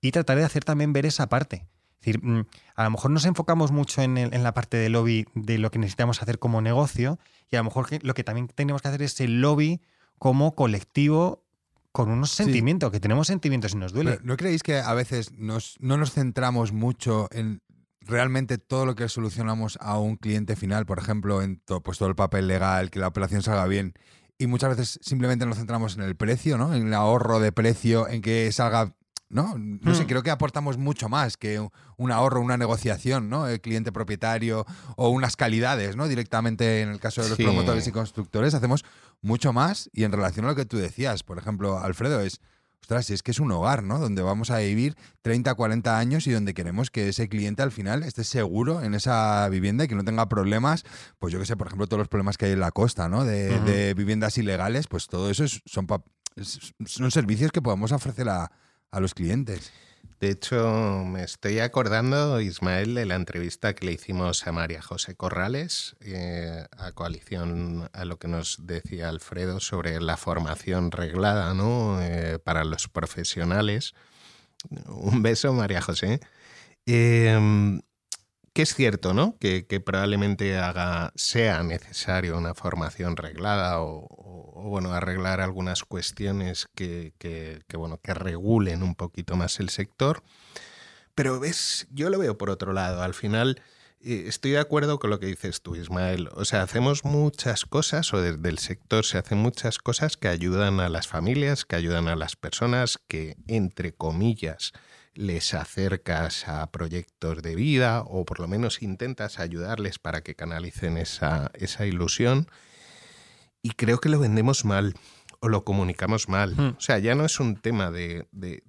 Y 0.00 0.10
tratar 0.10 0.38
de 0.38 0.44
hacer 0.44 0.64
también 0.64 0.94
ver 0.94 1.04
esa 1.04 1.28
parte. 1.28 1.66
Es 2.00 2.06
decir, 2.06 2.24
mm, 2.24 2.46
a 2.74 2.84
lo 2.84 2.90
mejor 2.92 3.10
nos 3.10 3.26
enfocamos 3.26 3.72
mucho 3.72 4.00
en, 4.00 4.16
en, 4.16 4.42
la 4.42 4.54
parte 4.54 4.78
del 4.78 4.92
lobby 4.92 5.26
de 5.34 5.58
lo 5.58 5.70
que 5.70 5.80
necesitamos 5.80 6.22
hacer 6.22 6.38
como 6.38 6.62
negocio 6.62 7.18
y 7.50 7.56
a 7.56 7.58
lo 7.58 7.64
mejor 7.64 7.88
lo 8.02 8.14
que 8.14 8.24
también 8.24 8.48
tenemos 8.48 8.80
que 8.80 8.88
hacer 8.88 9.02
es 9.02 9.20
el 9.20 9.42
lobby 9.42 9.82
como 10.18 10.54
colectivo 10.54 11.41
con 11.92 12.10
unos 12.10 12.30
sentimientos, 12.30 12.90
que 12.90 13.00
tenemos 13.00 13.26
sentimientos 13.26 13.74
y 13.74 13.76
nos 13.76 13.92
duele. 13.92 14.18
¿No 14.22 14.36
creéis 14.36 14.62
que 14.62 14.78
a 14.78 14.94
veces 14.94 15.32
nos, 15.32 15.76
no 15.78 15.96
nos 15.96 16.12
centramos 16.12 16.72
mucho 16.72 17.28
en 17.30 17.60
realmente 18.00 18.58
todo 18.58 18.86
lo 18.86 18.94
que 18.94 19.08
solucionamos 19.08 19.78
a 19.80 19.98
un 19.98 20.16
cliente 20.16 20.56
final, 20.56 20.86
por 20.86 20.98
ejemplo, 20.98 21.42
en 21.42 21.60
todo, 21.60 21.82
pues 21.82 21.98
todo 21.98 22.08
el 22.08 22.16
papel 22.16 22.48
legal, 22.48 22.90
que 22.90 22.98
la 22.98 23.08
operación 23.08 23.42
salga 23.42 23.66
bien, 23.66 23.94
y 24.38 24.46
muchas 24.46 24.70
veces 24.70 24.98
simplemente 25.02 25.46
nos 25.46 25.58
centramos 25.58 25.96
en 25.96 26.02
el 26.02 26.16
precio, 26.16 26.58
¿no? 26.58 26.74
En 26.74 26.88
el 26.88 26.94
ahorro 26.94 27.38
de 27.38 27.52
precio, 27.52 28.08
en 28.08 28.22
que 28.22 28.50
salga 28.50 28.96
¿no? 29.32 29.56
No 29.56 29.94
sé, 29.94 30.04
hmm. 30.04 30.06
creo 30.06 30.22
que 30.22 30.30
aportamos 30.30 30.76
mucho 30.76 31.08
más 31.08 31.36
que 31.36 31.66
un 31.96 32.12
ahorro, 32.12 32.40
una 32.40 32.58
negociación, 32.58 33.30
¿no? 33.30 33.48
El 33.48 33.60
cliente 33.60 33.90
propietario 33.90 34.66
o 34.96 35.08
unas 35.08 35.36
calidades, 35.36 35.96
¿no? 35.96 36.06
Directamente 36.06 36.82
en 36.82 36.90
el 36.90 37.00
caso 37.00 37.22
de 37.22 37.30
los 37.30 37.38
promotores 37.38 37.86
y 37.86 37.92
constructores 37.92 38.54
hacemos 38.54 38.84
mucho 39.22 39.52
más 39.52 39.90
y 39.92 40.04
en 40.04 40.12
relación 40.12 40.44
a 40.44 40.48
lo 40.50 40.54
que 40.54 40.66
tú 40.66 40.76
decías, 40.76 41.22
por 41.22 41.38
ejemplo, 41.38 41.78
Alfredo, 41.78 42.20
es 42.20 42.40
ostras, 42.82 43.06
si 43.06 43.14
es 43.14 43.22
que 43.22 43.30
es 43.30 43.38
un 43.38 43.50
hogar, 43.52 43.84
¿no? 43.84 43.98
Donde 43.98 44.22
vamos 44.22 44.50
a 44.50 44.58
vivir 44.58 44.96
30, 45.22 45.54
40 45.54 45.98
años 45.98 46.26
y 46.26 46.32
donde 46.32 46.52
queremos 46.52 46.90
que 46.90 47.08
ese 47.08 47.28
cliente 47.28 47.62
al 47.62 47.70
final 47.70 48.02
esté 48.02 48.24
seguro 48.24 48.82
en 48.82 48.94
esa 48.94 49.48
vivienda 49.48 49.84
y 49.84 49.88
que 49.88 49.94
no 49.94 50.04
tenga 50.04 50.28
problemas, 50.28 50.84
pues 51.18 51.32
yo 51.32 51.38
que 51.38 51.46
sé, 51.46 51.56
por 51.56 51.68
ejemplo, 51.68 51.86
todos 51.86 52.00
los 52.00 52.08
problemas 52.08 52.36
que 52.36 52.46
hay 52.46 52.52
en 52.52 52.60
la 52.60 52.72
costa, 52.72 53.08
¿no? 53.08 53.24
De, 53.24 53.94
viviendas 53.96 54.36
ilegales, 54.36 54.88
pues 54.88 55.06
todo 55.06 55.30
eso 55.30 55.44
son, 55.64 55.86
son 56.84 57.10
servicios 57.12 57.52
que 57.52 57.62
podemos 57.62 57.92
ofrecer 57.92 58.28
a, 58.28 58.50
a 58.92 59.00
los 59.00 59.14
clientes. 59.14 59.72
De 60.20 60.30
hecho, 60.30 61.04
me 61.04 61.24
estoy 61.24 61.58
acordando, 61.58 62.40
Ismael, 62.40 62.94
de 62.94 63.06
la 63.06 63.16
entrevista 63.16 63.74
que 63.74 63.86
le 63.86 63.92
hicimos 63.92 64.46
a 64.46 64.52
María 64.52 64.80
José 64.80 65.16
Corrales, 65.16 65.96
eh, 66.00 66.64
a 66.76 66.92
coalición 66.92 67.90
a 67.92 68.04
lo 68.04 68.20
que 68.20 68.28
nos 68.28 68.58
decía 68.64 69.08
Alfredo 69.08 69.58
sobre 69.58 70.00
la 70.00 70.16
formación 70.16 70.92
reglada 70.92 71.54
¿no? 71.54 72.00
Eh, 72.00 72.38
para 72.38 72.62
los 72.62 72.86
profesionales. 72.86 73.94
Un 74.86 75.22
beso, 75.22 75.52
María 75.52 75.82
José. 75.82 76.20
Eh, 76.86 77.80
que 78.52 78.62
es 78.62 78.74
cierto, 78.74 79.14
¿no? 79.14 79.36
Que, 79.38 79.64
probablemente 79.84 80.58
sea 81.14 81.62
necesario 81.62 82.36
una 82.36 82.54
formación 82.54 83.16
reglada 83.16 83.80
o, 83.80 84.62
bueno, 84.68 84.92
arreglar 84.92 85.40
algunas 85.40 85.84
cuestiones 85.84 86.68
que, 86.74 87.14
bueno, 87.74 87.98
que 88.02 88.14
regulen 88.14 88.82
un 88.82 88.94
poquito 88.94 89.36
más 89.36 89.58
el 89.60 89.70
sector. 89.70 90.22
Pero 91.14 91.40
ves, 91.40 91.86
yo 91.90 92.10
lo 92.10 92.18
veo 92.18 92.36
por 92.38 92.50
otro 92.50 92.72
lado. 92.72 93.02
Al 93.02 93.14
final 93.14 93.62
eh, 94.00 94.24
estoy 94.26 94.52
de 94.52 94.58
acuerdo 94.58 94.98
con 94.98 95.10
lo 95.10 95.18
que 95.18 95.26
dices 95.26 95.62
tú, 95.62 95.76
Ismael. 95.76 96.28
O 96.34 96.44
sea, 96.44 96.62
hacemos 96.62 97.04
muchas 97.04 97.64
cosas, 97.64 98.12
o 98.12 98.20
desde 98.20 98.48
el 98.48 98.58
sector 98.58 99.04
se 99.04 99.18
hacen 99.18 99.38
muchas 99.38 99.78
cosas 99.78 100.16
que 100.16 100.28
ayudan 100.28 100.80
a 100.80 100.88
las 100.88 101.06
familias, 101.08 101.64
que 101.64 101.76
ayudan 101.76 102.08
a 102.08 102.16
las 102.16 102.36
personas, 102.36 102.98
que, 103.08 103.36
entre 103.46 103.92
comillas, 103.92 104.72
les 105.14 105.54
acercas 105.54 106.48
a 106.48 106.70
proyectos 106.70 107.42
de 107.42 107.54
vida 107.54 108.02
o 108.02 108.24
por 108.24 108.40
lo 108.40 108.48
menos 108.48 108.82
intentas 108.82 109.38
ayudarles 109.38 109.98
para 109.98 110.22
que 110.22 110.34
canalicen 110.34 110.96
esa, 110.96 111.50
esa 111.54 111.86
ilusión. 111.86 112.48
Y 113.62 113.70
creo 113.70 113.98
que 113.98 114.08
lo 114.08 114.18
vendemos 114.18 114.64
mal 114.64 114.94
o 115.40 115.48
lo 115.48 115.64
comunicamos 115.64 116.28
mal. 116.28 116.54
Hmm. 116.56 116.76
O 116.78 116.80
sea, 116.80 116.98
ya 116.98 117.14
no 117.14 117.24
es 117.24 117.38
un 117.40 117.56
tema 117.56 117.90
de, 117.90 118.26
de, 118.32 118.64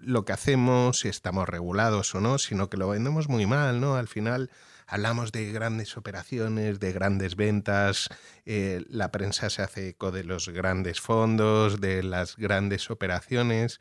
lo 0.00 0.24
que 0.24 0.32
hacemos, 0.32 1.00
si 1.00 1.08
estamos 1.08 1.48
regulados 1.48 2.14
o 2.14 2.20
no, 2.20 2.38
sino 2.38 2.70
que 2.70 2.76
lo 2.76 2.88
vendemos 2.88 3.28
muy 3.28 3.46
mal, 3.46 3.80
¿no? 3.80 3.96
Al 3.96 4.08
final 4.08 4.50
hablamos 4.86 5.32
de 5.32 5.52
grandes 5.52 5.96
operaciones, 5.96 6.80
de 6.80 6.92
grandes 6.92 7.36
ventas, 7.36 8.08
eh, 8.44 8.82
la 8.88 9.12
prensa 9.12 9.50
se 9.50 9.62
hace 9.62 9.88
eco 9.90 10.10
de 10.10 10.24
los 10.24 10.48
grandes 10.48 11.00
fondos, 11.00 11.80
de 11.80 12.02
las 12.02 12.36
grandes 12.36 12.90
operaciones 12.90 13.80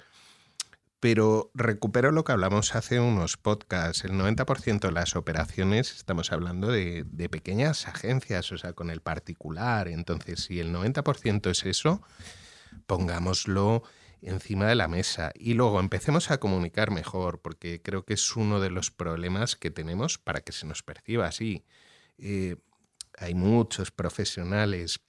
pero 1.00 1.52
recupero 1.54 2.12
lo 2.12 2.24
que 2.24 2.34
hablamos 2.34 2.76
hace 2.76 3.00
unos 3.00 3.38
podcasts. 3.38 4.04
El 4.04 4.12
90% 4.12 4.80
de 4.80 4.92
las 4.92 5.16
operaciones 5.16 5.96
estamos 5.96 6.32
hablando 6.32 6.68
de, 6.68 7.06
pequeñas 7.32 7.88
agencias, 7.88 8.52
o 8.52 8.58
sea, 8.58 8.74
con 8.74 8.90
el 8.90 9.02
particular. 9.02 9.88
Entonces, 9.88 10.42
si 10.42 10.60
el 10.60 10.74
90% 10.74 11.50
es 11.50 11.66
eso, 11.66 12.02
pongámoslo 12.86 13.84
encima 14.22 14.68
de 14.68 14.76
la 14.76 14.90
mesa 14.90 15.32
y 15.36 15.54
luego 15.54 15.80
empecemos 15.80 16.32
a 16.32 16.40
comunicar 16.40 16.92
mejor, 16.92 17.42
porque 17.42 17.82
creo 17.82 18.04
que 18.04 18.16
es 18.16 18.36
uno 18.36 18.60
de 18.60 18.70
los 18.70 18.92
problemas 18.92 19.56
que 19.56 19.72
tenemos 19.72 20.18
para 20.18 20.42
que 20.42 20.52
se 20.52 20.66
nos 20.66 20.84
perciba 20.84 21.28
así. 21.28 21.64
Eh, 22.18 22.58
hay 23.18 23.36
muchos 23.36 23.92
profesionales 23.92 25.00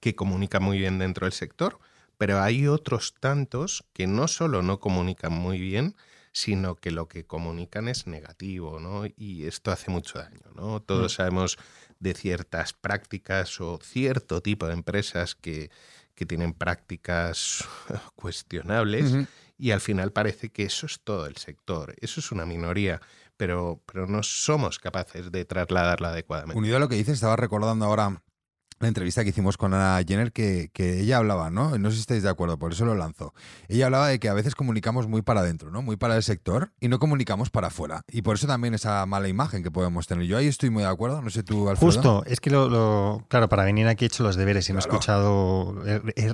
que 0.00 0.14
comunican 0.14 0.62
muy 0.62 0.78
bien 0.78 0.98
dentro 0.98 1.26
del 1.26 1.34
sector, 1.34 1.78
pero 2.18 2.40
hay 2.40 2.66
otros 2.66 3.14
tantos 3.18 3.84
que 3.92 4.06
no 4.06 4.28
solo 4.28 4.62
no 4.62 4.80
comunican 4.80 5.32
muy 5.32 5.58
bien, 5.58 5.94
sino 6.32 6.74
que 6.74 6.90
lo 6.90 7.06
que 7.08 7.24
comunican 7.24 7.88
es 7.88 8.06
negativo, 8.08 8.80
¿no? 8.80 9.04
Y 9.16 9.46
esto 9.46 9.70
hace 9.70 9.90
mucho 9.90 10.18
daño, 10.18 10.50
¿no? 10.56 10.80
Todos 10.82 11.12
mm. 11.12 11.16
sabemos 11.16 11.58
de 12.00 12.12
ciertas 12.14 12.72
prácticas 12.72 13.60
o 13.60 13.78
cierto 13.82 14.40
tipo 14.40 14.66
de 14.66 14.74
empresas 14.74 15.34
que, 15.34 15.70
tienen 16.26 16.54
prácticas 16.54 17.64
cuestionables 18.14 19.26
y 19.58 19.72
al 19.72 19.80
final 19.80 20.12
parece 20.12 20.50
que 20.50 20.62
eso 20.62 20.86
es 20.86 21.00
todo 21.00 21.26
el 21.26 21.36
sector, 21.36 21.94
eso 22.00 22.20
es 22.20 22.32
una 22.32 22.46
minoría, 22.46 23.00
pero, 23.36 23.82
pero 23.84 24.06
no 24.06 24.22
somos 24.22 24.78
capaces 24.78 25.30
de 25.32 25.44
trasladarla 25.44 26.10
adecuadamente. 26.10 26.58
Unido 26.58 26.76
a 26.76 26.80
lo 26.80 26.88
que 26.88 26.94
dices, 26.94 27.14
estaba 27.14 27.36
recordando 27.36 27.84
ahora 27.84 28.22
la 28.80 28.88
entrevista 28.88 29.22
que 29.22 29.30
hicimos 29.30 29.56
con 29.56 29.72
Ana 29.74 30.02
Jenner 30.06 30.32
que, 30.32 30.70
ella 30.76 31.18
hablaba, 31.18 31.50
¿no? 31.50 31.78
No 31.78 31.90
sé 31.90 31.96
si 31.96 32.00
estáis 32.00 32.22
de 32.22 32.28
acuerdo, 32.28 32.58
por 32.58 32.72
eso 32.72 32.84
lo 32.84 32.94
lanzo. 32.94 33.34
Ella 33.68 33.86
hablaba 33.86 34.08
de 34.08 34.18
que 34.18 34.28
a 34.28 34.34
veces 34.34 34.54
comunicamos 34.54 35.06
muy 35.06 35.22
para 35.22 35.40
adentro, 35.40 35.70
¿no? 35.70 35.82
Muy 35.82 35.96
para 35.96 36.16
el 36.16 36.22
sector 36.22 36.72
y 36.80 36.88
no 36.88 36.98
comunicamos 36.98 37.50
para 37.50 37.68
afuera. 37.68 38.04
Y 38.08 38.22
por 38.22 38.36
eso 38.36 38.46
también 38.46 38.74
esa 38.74 39.04
mala 39.06 39.28
imagen 39.28 39.62
que 39.62 39.70
podemos 39.70 40.06
tener. 40.06 40.26
Yo 40.26 40.36
ahí 40.36 40.46
estoy 40.46 40.70
muy 40.70 40.82
de 40.82 40.88
acuerdo, 40.88 41.22
no 41.22 41.30
sé 41.30 41.42
tú, 41.42 41.68
Alfredo. 41.68 41.92
Justo, 41.92 42.24
es 42.26 42.40
que 42.40 42.50
lo, 42.50 43.24
claro, 43.28 43.48
para 43.48 43.64
venir 43.64 43.86
aquí 43.88 44.04
he 44.04 44.08
hecho 44.08 44.22
los 44.22 44.36
deberes 44.36 44.68
y 44.68 44.72
no 44.72 44.78
he 44.78 44.80
escuchado, 44.80 45.82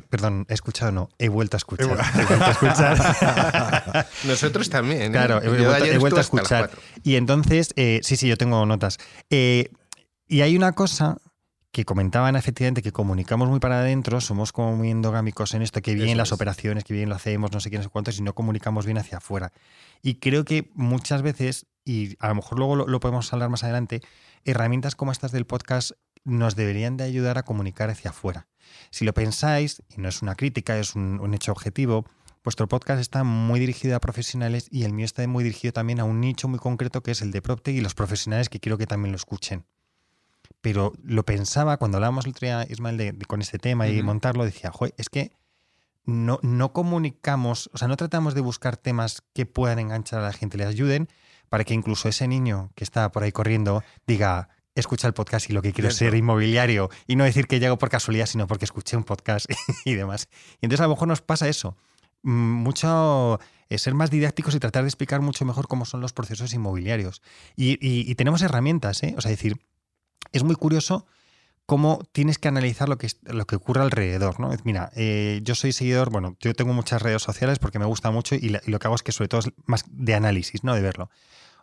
perdón, 0.09 0.47
he 0.49 0.55
escuchado, 0.55 0.93
no, 0.93 1.09
he 1.19 1.29
vuelto 1.29 1.57
a 1.57 1.59
escuchar. 1.59 1.87
He, 1.91 2.25
vuelto 2.25 2.45
a 2.45 2.51
escuchar. 2.51 4.09
Nosotros 4.25 4.71
también. 4.71 5.03
¿eh? 5.03 5.11
Claro, 5.11 5.43
he, 5.43 5.99
vuelto, 5.99 6.19
a 6.19 6.21
escuchar. 6.21 6.71
Y 7.03 7.17
entonces, 7.17 7.73
eh, 7.77 8.01
sí, 8.03 8.17
sí, 8.17 8.29
yo 8.29 8.37
tengo 8.37 8.65
notas. 8.67 8.99
Eh, 9.31 9.71
y 10.27 10.43
hay 10.43 10.57
una 10.57 10.73
cosa 10.73 11.19
que 11.73 11.85
comentaban 11.85 12.35
efectivamente 12.35 12.83
que 12.83 12.91
comunicamos 12.91 13.49
muy 13.49 13.61
para 13.61 13.81
adentro, 13.81 14.21
somos 14.21 14.53
como 14.53 14.75
muy 14.77 14.91
endogámicos 14.91 15.55
en 15.55 15.63
esto, 15.63 15.81
que 15.81 15.95
bien 15.95 16.17
las 16.17 16.33
operaciones, 16.33 16.83
que 16.83 16.95
bien 16.95 17.09
lo 17.09 17.15
hacemos, 17.15 17.53
no 17.53 17.61
sé 17.61 17.71
qué, 17.71 17.77
no 17.77 17.85
sé 17.85 17.89
cuántos, 17.91 18.19
y 18.19 18.23
no 18.23 18.35
comunicamos 18.35 18.87
bien 18.87 18.99
hacia 18.99 19.19
afuera. 19.19 19.53
Y 20.03 20.17
creo 20.17 20.45
que 20.45 20.71
muchas 20.75 21.23
veces, 21.23 21.67
y 21.85 22.17
a 22.19 22.29
lo 22.29 22.35
mejor 22.35 22.59
luego 22.59 22.77
lo, 22.77 23.01
podemos 23.01 23.33
hablar 23.33 23.51
más 23.51 23.63
adelante, 23.63 24.03
herramientas 24.45 24.97
como 24.97 25.13
estas 25.13 25.31
del 25.31 25.47
podcast 25.47 25.93
nos 26.25 26.57
deberían 26.57 26.97
de 26.97 27.05
ayudar 27.05 27.39
a 27.39 27.45
comunicar 27.45 27.89
hacia 27.89 28.11
afuera. 28.11 28.49
Si 28.91 29.05
lo 29.05 29.15
pensáis, 29.15 29.83
y 29.97 30.01
no 30.01 30.09
es 30.09 30.23
una 30.23 30.35
crítica, 30.35 30.77
es 30.77 30.97
un, 30.97 31.21
un 31.21 31.35
hecho 31.35 31.53
objetivo, 31.53 32.05
vuestro 32.43 32.67
podcast 32.67 33.01
está 33.01 33.23
muy 33.23 33.61
dirigido 33.61 33.95
a 33.95 34.01
profesionales 34.01 34.67
y 34.73 34.83
el 34.83 34.93
mío 34.93 35.05
está 35.05 35.27
muy 35.29 35.45
dirigido 35.45 35.73
también 35.73 36.01
a 36.01 36.05
un 36.05 36.21
nicho 36.21 36.49
muy 36.49 36.59
concreto 36.59 37.03
que 37.03 37.13
es 37.13 37.23
el 37.23 37.31
de 37.31 37.43
PropTech 37.43 37.77
y 37.77 37.81
los 37.81 37.95
profesionales 37.95 38.49
que 38.49 38.59
quiero 38.59 38.77
que 38.77 38.87
también 38.87 39.13
lo 39.13 39.17
escuchen 39.17 39.67
pero 40.61 40.93
lo 41.03 41.25
pensaba 41.25 41.77
cuando 41.77 41.99
hablábamos 41.99 42.25
el 42.25 42.33
otro 42.33 42.47
día, 42.47 42.67
Ismael, 42.69 42.97
de, 42.97 43.17
con 43.27 43.41
este 43.41 43.59
tema 43.59 43.89
y 43.89 44.03
montarlo, 44.03 44.45
decía, 44.45 44.71
Joder, 44.71 44.95
es 44.99 45.09
que 45.09 45.33
no, 46.05 46.39
no 46.43 46.73
comunicamos, 46.73 47.71
o 47.73 47.79
sea, 47.79 47.89
no 47.89 47.97
tratamos 47.97 48.35
de 48.35 48.41
buscar 48.41 48.77
temas 48.77 49.23
que 49.33 49.47
puedan 49.47 49.79
enganchar 49.79 50.21
a 50.21 50.25
la 50.25 50.33
gente, 50.33 50.59
le 50.59 50.65
ayuden 50.65 51.09
para 51.49 51.65
que 51.65 51.75
incluso 51.75 52.09
ese 52.09 52.29
niño 52.29 52.71
que 52.75 52.85
está 52.85 53.11
por 53.13 53.23
ahí 53.23 53.33
corriendo 53.33 53.83
diga, 54.07 54.49
escucha 54.75 55.07
el 55.07 55.15
podcast 55.15 55.51
y 55.51 55.53
lo 55.53 55.63
que 55.63 55.73
quiero 55.73 55.89
es 55.89 55.97
ser 55.97 56.15
inmobiliario 56.15 56.91
y 57.07 57.17
no 57.17 57.25
decir 57.25 57.47
que 57.47 57.61
llego 57.61 57.79
por 57.79 57.91
casualidad, 57.91 58.27
sino 58.27 58.47
porque 58.47 58.65
escuché 58.65 58.97
un 58.97 59.05
podcast 59.05 59.47
y 59.85 59.95
demás. 59.95 60.29
Y 60.61 60.67
entonces 60.67 60.81
a 60.81 60.85
lo 60.85 60.91
mejor 60.91 61.09
nos 61.09 61.23
pasa 61.23 61.49
eso. 61.49 61.77
Mm, 62.23 62.63
mucho 62.63 63.41
eh, 63.69 63.79
ser 63.79 63.95
más 63.95 64.11
didácticos 64.11 64.55
y 64.55 64.61
tratar 64.61 64.83
de 64.83 64.89
explicar 64.89 65.21
mucho 65.21 65.45
mejor 65.45 65.69
cómo 65.69 65.85
son 65.85 66.01
los 66.01 66.13
procesos 66.13 66.53
inmobiliarios. 66.53 67.23
Y, 67.57 68.15
tenemos 68.15 68.43
herramientas, 68.43 69.03
¿eh? 69.03 69.15
O 69.17 69.21
sea, 69.21 69.31
decir, 69.31 69.61
es 70.33 70.43
muy 70.43 70.57
curioso 70.57 71.07
cómo 71.67 72.03
tienes 72.11 72.39
que 72.39 72.49
analizar 72.49 72.89
lo 72.89 72.99
que, 72.99 73.09
lo 73.23 73.47
que 73.47 73.55
ocurre 73.55 73.81
alrededor, 73.81 74.41
¿no? 74.41 74.51
Mira, 74.65 74.91
eh, 74.97 75.41
yo 75.45 75.55
soy 75.55 75.73
seguidor, 75.73 76.11
bueno, 76.11 76.37
yo 76.41 76.53
tengo 76.53 76.73
muchas 76.73 77.01
redes 77.01 77.23
sociales 77.23 77.61
porque 77.61 77.79
me 77.79 77.85
gusta 77.85 78.11
mucho 78.11 78.35
y, 78.35 78.57
lo 78.67 78.79
que 78.81 78.89
hago 78.89 78.97
es 78.97 79.03
que 79.03 79.13
sobre 79.13 79.29
todo 79.29 79.41
es 79.41 79.53
más 79.67 79.85
de 79.89 80.15
análisis, 80.15 80.65
¿no? 80.65 80.75
De 80.75 80.81
verlo. 80.81 81.11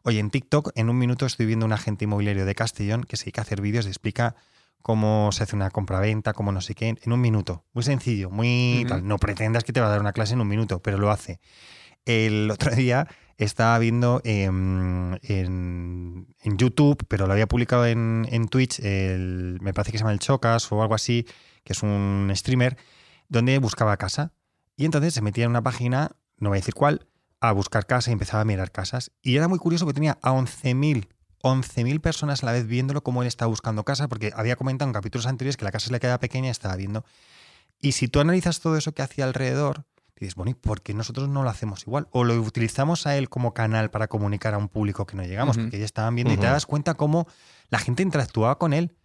Oye, 0.04 0.20
en 0.20 0.30
TikTok, 0.30 0.72
en 0.76 0.90
un 0.90 0.98
minuto 0.98 1.26
estoy 1.26 1.46
viendo 1.46 1.66
un 1.66 1.74
agente 1.74 2.06
inmobiliario 2.06 2.46
de 2.46 2.56
Castellón 2.56 3.04
que 3.04 3.18
se 3.18 3.26
dedica 3.26 3.42
a 3.42 3.44
hacer 3.44 3.60
vídeos 3.60 3.86
y 3.86 3.90
explica 3.90 4.38
cómo 4.82 5.34
se 5.34 5.44
hace 5.44 5.58
una 5.58 5.72
compra-venta, 5.72 6.32
cómo 6.32 6.54
no 6.54 6.62
sé 6.62 6.74
qué, 6.74 6.96
en 7.02 7.12
un 7.12 7.20
minuto. 7.20 7.66
Muy 7.74 7.84
sencillo, 7.84 8.30
muy 8.30 8.86
tal. 8.88 9.06
No 9.06 9.18
pretendas 9.18 9.66
que 9.66 9.74
te 9.74 9.82
va 9.82 9.88
a 9.88 9.90
dar 9.90 10.00
una 10.00 10.14
clase 10.14 10.36
en 10.36 10.40
un 10.40 10.48
minuto, 10.48 10.80
pero 10.82 10.98
lo 10.98 11.12
hace. 11.12 11.42
El 12.08 12.50
otro 12.50 12.74
día 12.74 13.08
estaba 13.38 13.78
viendo 13.80 14.22
en, 14.24 15.20
YouTube, 16.44 17.06
pero 17.08 17.28
lo 17.28 17.34
había 17.34 17.48
publicado 17.48 17.86
en, 17.86 18.48
Twitch, 18.50 18.80
me 18.82 19.74
parece 19.74 19.92
que 19.92 19.98
se 19.98 20.04
llama 20.04 20.14
el 20.14 20.20
Chocas 20.20 20.72
o 20.72 20.82
algo 20.82 20.96
así, 20.96 21.28
que 21.64 21.74
es 21.74 21.84
un 21.84 22.32
streamer, 22.34 22.78
donde 23.28 23.60
buscaba 23.60 23.98
casa. 23.98 24.32
Y 24.76 24.86
entonces 24.86 25.14
se 25.14 25.22
metía 25.22 25.44
en 25.44 25.52
una 25.52 25.64
página, 25.64 26.12
no 26.38 26.50
voy 26.50 26.58
a 26.58 26.62
decir 26.62 26.74
cuál, 26.74 27.08
a 27.42 27.52
buscar 27.52 27.86
casa 27.86 28.10
y 28.10 28.14
empezaba 28.14 28.42
a 28.42 28.46
mirar 28.46 28.72
casas. 28.72 29.12
Y 29.22 29.36
era 29.36 29.48
muy 29.48 29.60
curioso 29.60 29.86
que 29.86 29.94
tenía 29.94 30.18
a 30.22 30.32
11.000 30.32 31.08
11.000 31.44 32.02
personas 32.02 32.42
a 32.42 32.48
la 32.48 32.52
vez 32.52 32.68
viéndolo 32.68 33.04
como 33.04 33.22
él 33.22 33.28
estaba 33.28 33.50
buscando 33.50 33.84
casa, 33.84 34.08
porque 34.08 34.32
había 34.36 34.56
comentado 34.56 34.90
en 34.90 34.94
capítulos 34.94 35.28
anteriores 35.28 35.58
que 35.58 35.66
la 35.66 35.72
casa 35.72 35.88
se 35.88 35.92
le 35.92 36.00
quedaba 36.00 36.20
pequeña 36.20 36.48
y 36.48 36.52
estaba 36.52 36.76
viendo. 36.76 37.06
Y 37.80 37.92
si 37.92 38.08
tú 38.08 38.20
analizas 38.20 38.60
todo 38.60 38.76
eso 38.78 38.94
que 38.94 39.04
hacía 39.04 39.26
alrededor, 39.26 39.86
dices, 40.26 40.36
bueno, 40.36 40.52
¿y 40.52 40.54
por 40.54 40.82
qué 40.82 40.94
nosotros 40.94 41.30
no 41.30 41.44
lo 41.44 41.50
hacemos 41.50 41.86
igual? 41.86 42.08
O 42.12 42.24
lo 42.24 42.34
utilizamos 42.42 43.08
a 43.08 43.18
él 43.18 43.30
como 43.30 43.54
canal 43.54 43.90
para 43.90 44.08
comunicar 44.08 44.54
a 44.54 44.58
un 44.58 44.68
público 44.68 45.06
que 45.06 45.16
no 45.16 45.24
llegamos, 45.24 45.58
porque 45.58 45.80
ya 45.80 45.86
estaban 45.86 46.16
viendo 46.16 46.34
y 46.34 46.38
te 46.38 46.46
das 46.46 46.66
cuenta 46.66 46.96
cómo 46.96 47.28
la 47.70 47.80
gente 47.80 48.04
interactuaba 48.04 48.58
con 48.58 48.74
él. 48.74 48.96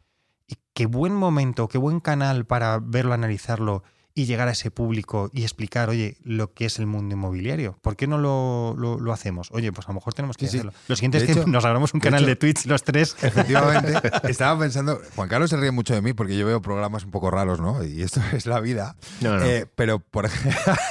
Y 0.46 0.56
qué 0.74 0.86
buen 0.86 1.14
momento, 1.14 1.68
qué 1.68 1.78
buen 1.78 2.00
canal 2.00 2.46
para 2.46 2.78
verlo, 2.78 3.14
analizarlo 3.14 3.84
y 4.14 4.26
llegar 4.26 4.48
a 4.48 4.52
ese 4.52 4.70
público 4.70 5.30
y 5.32 5.42
explicar, 5.42 5.88
oye, 5.88 6.16
lo 6.22 6.52
que 6.52 6.66
es 6.66 6.78
el 6.78 6.86
mundo 6.86 7.14
inmobiliario. 7.14 7.78
¿Por 7.80 7.96
qué 7.96 8.06
no 8.06 8.18
lo, 8.18 8.74
lo, 8.76 9.12
hacemos? 9.12 9.48
Oye, 9.52 9.72
pues 9.72 9.86
a 9.86 9.90
lo 9.90 9.94
mejor 9.94 10.14
tenemos 10.14 10.36
que 10.36 10.46
hacerlo. 10.46 10.72
Lo 10.88 10.96
siguiente 10.96 11.18
es 11.18 11.24
que 11.24 11.46
nos 11.46 11.64
abramos 11.64 11.94
un 11.94 12.00
canal 12.00 12.26
de, 12.26 12.36
Twitch 12.36 12.66
los 12.66 12.82
tres. 12.82 13.16
Efectivamente, 13.22 13.94
estaba 14.28 14.58
pensando, 14.58 15.00
Juan 15.16 15.28
Carlos 15.28 15.50
se 15.50 15.56
ríe 15.56 15.70
mucho 15.70 15.94
de 15.94 16.02
mí 16.02 16.12
porque 16.12 16.36
yo 16.36 16.46
veo 16.46 16.60
programas 16.60 17.04
un 17.04 17.10
poco 17.10 17.30
raros, 17.30 17.60
¿no? 17.60 17.82
Y 17.84 18.02
esto 18.02 18.20
es 18.32 18.46
la 18.46 18.60
vida. 18.60 18.96
Eh, 19.22 19.66
pero, 19.74 19.98
por, 19.98 20.28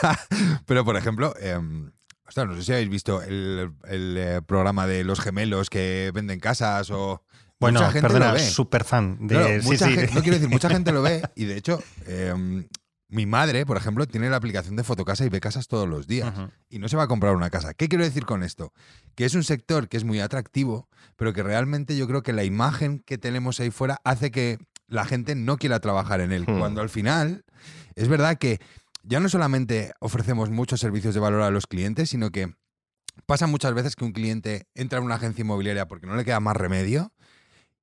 pero, 0.66 0.86
por 0.86 0.98
ejemplo... 0.98 1.34
Em, 1.40 1.92
no 2.34 2.56
sé 2.56 2.64
si 2.64 2.72
habéis 2.72 2.90
visto 2.90 3.22
el, 3.22 3.74
eh, 3.90 4.40
programa 4.48 4.88
de 4.88 5.04
los 5.04 5.20
gemelos 5.20 5.70
que 5.70 6.12
venden 6.14 6.40
casas 6.40 6.90
o... 6.90 7.22
Bueno, 7.60 7.82
mucha 7.82 7.92
gente 7.92 8.08
perdona, 8.08 8.40
súper 8.40 8.86
fan. 8.86 9.28
De... 9.28 9.62
mucha 9.64 9.88
Gente, 9.90 10.14
no 10.16 10.22
quiero 10.22 10.38
decir, 10.38 10.50
mucha 10.50 10.70
gente 10.70 10.92
lo 10.92 11.02
ve 11.04 11.22
y 11.36 11.46
de 11.46 11.58
hecho 11.58 11.84
em, 12.08 12.66
mi 13.12 13.26
madre, 13.26 13.66
por 13.66 13.76
ejemplo, 13.76 14.08
tiene 14.08 14.30
la 14.30 14.38
aplicación 14.38 14.78
de 14.78 14.86
Fotocasa 14.86 15.26
y 15.26 15.30
ve 15.30 15.42
casas 15.42 15.68
todos 15.68 15.88
los 15.88 16.08
días. 16.08 16.34
Y 16.70 16.80
no 16.80 16.88
se 16.88 16.96
va 16.96 17.04
a 17.04 17.08
comprar 17.08 17.36
una 17.36 17.50
casa. 17.50 17.74
¿Qué 17.74 17.90
quiero 17.90 18.06
decir 18.06 18.26
con 18.26 18.42
esto? 18.42 18.72
Que 19.16 19.26
es 19.26 19.36
un 19.36 19.44
sector 19.44 19.90
que 19.90 19.98
es 19.98 20.06
muy 20.06 20.22
atractivo, 20.22 20.88
pero 21.18 21.34
que 21.34 21.44
realmente 21.44 21.98
yo 21.98 22.08
creo 22.08 22.24
que 22.24 22.32
la 22.32 22.46
imagen 22.46 23.00
que 23.00 23.18
tenemos 23.18 23.60
ahí 23.60 23.70
fuera 23.70 24.00
hace 24.06 24.32
que 24.32 24.60
la 24.88 25.04
gente 25.04 25.36
no 25.36 25.58
quiera 25.58 25.82
trabajar 25.82 26.22
en 26.22 26.32
él. 26.32 26.46
Hmm. 26.48 26.58
Cuando 26.58 26.80
al 26.80 26.90
final 26.90 27.44
es 27.96 28.08
verdad 28.08 28.38
que 28.38 28.62
ya 29.04 29.20
no 29.20 29.28
solamente 29.28 29.92
ofrecemos 30.00 30.50
muchos 30.50 30.80
servicios 30.80 31.14
de 31.14 31.20
valor 31.20 31.42
a 31.42 31.52
los 31.52 31.68
clientes, 31.68 32.10
sino 32.10 32.30
que 32.30 32.54
pasa 33.26 33.46
muchas 33.46 33.74
veces 33.74 33.98
que 33.98 34.06
un 34.06 34.14
cliente 34.14 34.68
entra 34.74 35.00
en 35.00 35.06
una 35.06 35.16
agencia 35.16 35.42
inmobiliaria 35.42 35.86
porque 35.86 36.08
no 36.08 36.16
le 36.16 36.24
queda 36.24 36.40
más 36.40 36.56
remedio 36.56 37.12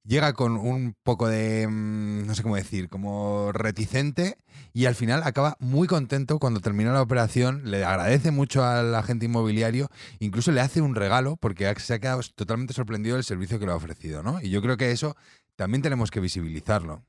llega 0.04 0.32
con 0.32 0.56
un 0.56 0.94
poco 1.02 1.28
de, 1.28 1.66
mm, 1.68 2.26
no 2.26 2.34
sé 2.34 2.42
cómo 2.42 2.56
decir, 2.56 2.88
como 2.88 3.52
reticente 3.52 4.38
y 4.72 4.86
al 4.86 4.94
final 4.94 5.22
acaba 5.24 5.56
muy 5.60 5.86
contento 5.86 6.38
cuando 6.38 6.60
termina 6.60 6.92
la 6.92 7.02
operación, 7.02 7.62
le 7.70 7.84
agradece 7.84 8.30
mucho 8.30 8.64
al 8.64 8.94
agente 8.94 9.26
inmobiliario, 9.26 9.88
incluso 10.18 10.52
le 10.52 10.60
hace 10.60 10.80
un 10.80 10.94
regalo 10.94 11.36
porque 11.36 11.72
se 11.78 11.94
ha 11.94 11.98
quedado 11.98 12.20
totalmente 12.34 12.74
sorprendido 12.74 13.16
del 13.16 13.24
servicio 13.24 13.58
que 13.58 13.66
le 13.66 13.72
ha 13.72 13.76
ofrecido, 13.76 14.22
¿no? 14.22 14.40
Y 14.40 14.50
yo 14.50 14.62
creo 14.62 14.76
que 14.76 14.90
eso 14.90 15.16
también 15.56 15.82
tenemos 15.82 16.10
que 16.10 16.20
visibilizarlo. 16.20 17.04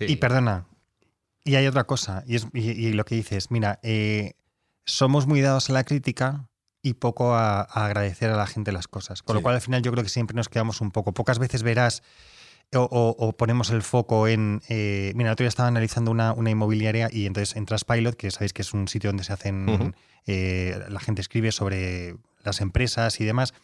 Y 0.00 0.16
perdona, 0.16 0.66
y 1.44 1.56
hay 1.56 1.66
otra 1.66 1.84
cosa, 1.84 2.24
y, 2.26 2.36
es, 2.36 2.46
lo 2.52 3.04
que 3.04 3.14
dices, 3.14 3.50
mira, 3.50 3.78
eh, 3.82 4.32
somos 4.86 5.26
muy 5.26 5.40
dados 5.40 5.70
a 5.70 5.74
la 5.74 5.84
crítica, 5.84 6.48
y 6.84 6.94
poco 6.94 7.34
a, 7.34 7.62
agradecer 7.62 8.30
a 8.30 8.36
la 8.36 8.46
gente 8.46 8.70
las 8.70 8.86
cosas. 8.86 9.22
Con 9.22 9.34
lo 9.34 9.42
cual, 9.42 9.54
al 9.54 9.62
final, 9.62 9.82
yo 9.82 9.90
creo 9.90 10.04
que 10.04 10.10
siempre 10.10 10.36
nos 10.36 10.50
quedamos 10.50 10.82
un 10.82 10.90
poco. 10.90 11.12
Pocas 11.12 11.38
veces 11.38 11.62
verás 11.62 12.02
o, 12.74 13.34
ponemos 13.36 13.70
el 13.70 13.82
foco 13.82 14.28
en. 14.28 14.60
Eh, 14.68 15.12
mira, 15.16 15.30
el 15.30 15.32
otro 15.32 15.44
día 15.44 15.48
estaba 15.48 15.68
analizando 15.68 16.10
una, 16.10 16.34
inmobiliaria 16.36 17.08
y 17.10 17.24
entonces 17.24 17.56
entras 17.56 17.84
Pilot, 17.84 18.16
que 18.16 18.30
sabéis 18.30 18.52
que 18.52 18.62
es 18.62 18.74
un 18.74 18.86
sitio 18.86 19.08
donde 19.08 19.24
se 19.24 19.32
hacen. 19.32 19.94
Eh, 20.26 20.78
la 20.88 21.00
gente 21.00 21.22
escribe 21.22 21.52
sobre 21.52 22.16
las 22.42 22.60
empresas 22.60 23.18
y 23.18 23.24
demás. 23.24 23.54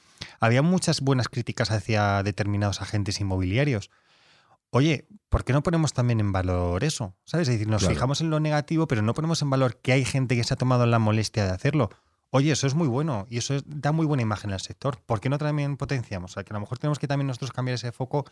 Había 0.40 0.62
muchas 0.62 1.02
buenas 1.02 1.28
críticas 1.28 1.70
hacia 1.70 2.22
determinados 2.22 2.80
agentes 2.80 3.20
inmobiliarios. 3.20 3.90
Oye, 4.70 5.08
¿por 5.28 5.44
qué 5.44 5.52
no 5.52 5.62
ponemos 5.62 5.92
también 5.92 6.20
en 6.20 6.32
valor 6.32 6.84
eso? 6.84 7.14
¿Sabes? 7.24 7.48
Es 7.48 7.54
decir, 7.54 7.68
nos 7.68 7.86
fijamos 7.86 8.22
en 8.22 8.30
lo 8.30 8.40
negativo, 8.40 8.86
pero 8.86 9.02
no 9.02 9.12
ponemos 9.12 9.42
en 9.42 9.50
valor 9.50 9.78
que 9.82 9.92
hay 9.92 10.04
gente 10.06 10.36
que 10.36 10.44
se 10.44 10.54
ha 10.54 10.56
tomado 10.56 10.86
la 10.86 10.98
molestia 10.98 11.44
de 11.44 11.50
hacerlo. 11.50 11.90
Oye, 12.32 12.52
eso 12.52 12.68
es 12.68 12.74
muy 12.74 12.86
bueno 12.86 13.26
y 13.28 13.38
eso 13.38 13.56
da 13.66 13.90
muy 13.90 14.06
buena 14.06 14.22
imagen 14.22 14.52
al 14.52 14.60
sector. 14.60 15.00
¿Por 15.04 15.20
qué 15.20 15.28
no 15.28 15.36
también 15.36 15.76
potenciamos? 15.76 16.30
O 16.30 16.34
sea, 16.34 16.44
que 16.44 16.52
a 16.52 16.54
lo 16.54 16.60
mejor 16.60 16.78
tenemos 16.78 17.00
que 17.00 17.08
también 17.08 17.26
nosotros 17.26 17.50
cambiar 17.50 17.74
ese 17.74 17.90
foco 17.90 18.24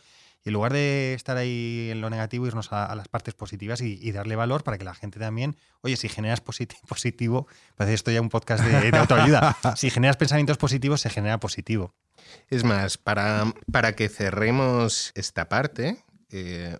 y 0.45 0.49
en 0.49 0.53
lugar 0.53 0.71
de 0.71 1.13
estar 1.15 1.35
ahí 1.35 1.89
en 1.91 1.99
lo 1.99 2.09
negativo, 2.09 2.47
irnos 2.47 2.71
a, 2.71 2.95
las 2.95 3.09
partes 3.09 3.33
positivas 3.33 3.81
y, 3.81 4.11
darle 4.13 4.37
valor 4.37 4.63
para 4.63 4.77
que 4.77 4.85
la 4.85 4.95
gente 4.95 5.19
también, 5.19 5.57
oye, 5.81 5.97
si 5.97 6.07
generas 6.07 6.41
positivo, 6.87 7.47
parece 7.75 7.93
esto 7.93 8.11
ya 8.11 8.21
un 8.21 8.29
podcast 8.29 8.63
de, 8.63 8.97
autoayuda, 8.97 9.57
si 9.75 9.89
generas 9.89 10.15
pensamientos 10.15 10.57
positivos, 10.57 11.01
se 11.01 11.09
genera 11.09 11.39
positivo. 11.41 11.93
Es 12.47 12.63
más, 12.63 12.97
para, 12.97 13.53
para 13.69 13.95
que 13.95 14.07
cerremos 14.07 15.11
esta 15.15 15.49
parte, 15.49 16.05
eh, 16.29 16.77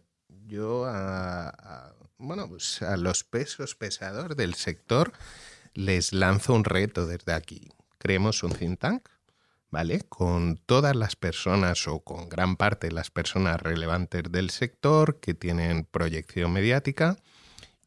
yo 0.47 0.85
a, 0.87 1.93
bueno, 2.17 2.47
pues 2.47 2.81
a 2.81 2.97
los 2.97 3.23
pesos 3.23 3.75
pesadores 3.75 4.37
del 4.37 4.53
sector, 4.55 5.11
les 5.73 6.13
lanzo 6.13 6.53
un 6.53 6.63
reto 6.63 7.05
desde 7.05 7.33
aquí. 7.33 7.69
Creemos 7.97 8.43
un 8.43 8.53
think 8.53 8.79
tank, 8.79 9.09
¿vale? 9.69 10.01
Con 10.09 10.57
todas 10.65 10.95
las 10.95 11.15
personas 11.15 11.87
o 11.87 11.99
con 11.99 12.29
gran 12.29 12.55
parte 12.55 12.87
de 12.87 12.93
las 12.93 13.11
personas 13.11 13.61
relevantes 13.61 14.23
del 14.31 14.49
sector 14.49 15.19
que 15.19 15.33
tienen 15.33 15.85
proyección 15.85 16.51
mediática 16.51 17.17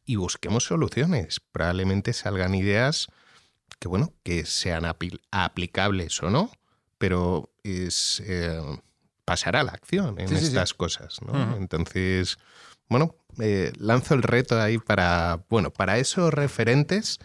y 0.05 0.15
busquemos 0.15 0.65
soluciones. 0.65 1.39
Probablemente 1.51 2.13
salgan 2.13 2.55
ideas 2.55 3.07
que, 3.79 3.87
bueno, 3.87 4.13
que 4.23 4.45
sean 4.45 4.85
aplicables 5.31 6.21
o 6.23 6.29
no, 6.29 6.51
pero 6.97 7.51
es 7.63 8.21
eh, 8.25 8.61
pasar 9.25 9.55
a 9.55 9.63
la 9.63 9.71
acción 9.71 10.19
en 10.19 10.33
estas 10.33 10.73
cosas, 10.73 11.21
¿no? 11.21 11.57
Entonces, 11.57 12.37
bueno, 12.87 13.15
eh, 13.39 13.71
lanzo 13.77 14.13
el 14.13 14.23
reto 14.23 14.61
ahí 14.61 14.77
para, 14.77 15.45
bueno, 15.49 15.71
para 15.71 15.97
esos 15.97 16.33
referentes 16.33 17.19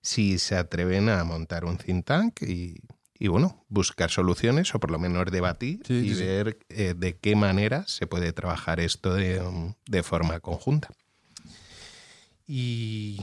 si 0.00 0.38
se 0.38 0.56
atreven 0.56 1.08
a 1.08 1.24
montar 1.24 1.64
un 1.64 1.78
think 1.78 2.06
tank 2.06 2.42
y, 2.42 2.80
bueno, 3.28 3.64
buscar 3.68 4.10
soluciones 4.10 4.74
o 4.74 4.80
por 4.80 4.90
lo 4.90 4.98
menos 4.98 5.30
debatir 5.30 5.82
y 5.88 6.14
ver 6.14 6.58
eh, 6.68 6.94
de 6.96 7.16
qué 7.16 7.36
manera 7.36 7.84
se 7.86 8.06
puede 8.06 8.32
trabajar 8.32 8.80
esto 8.80 9.14
de, 9.14 9.42
de 9.86 10.02
forma 10.02 10.40
conjunta. 10.40 10.88
Y 12.46 13.20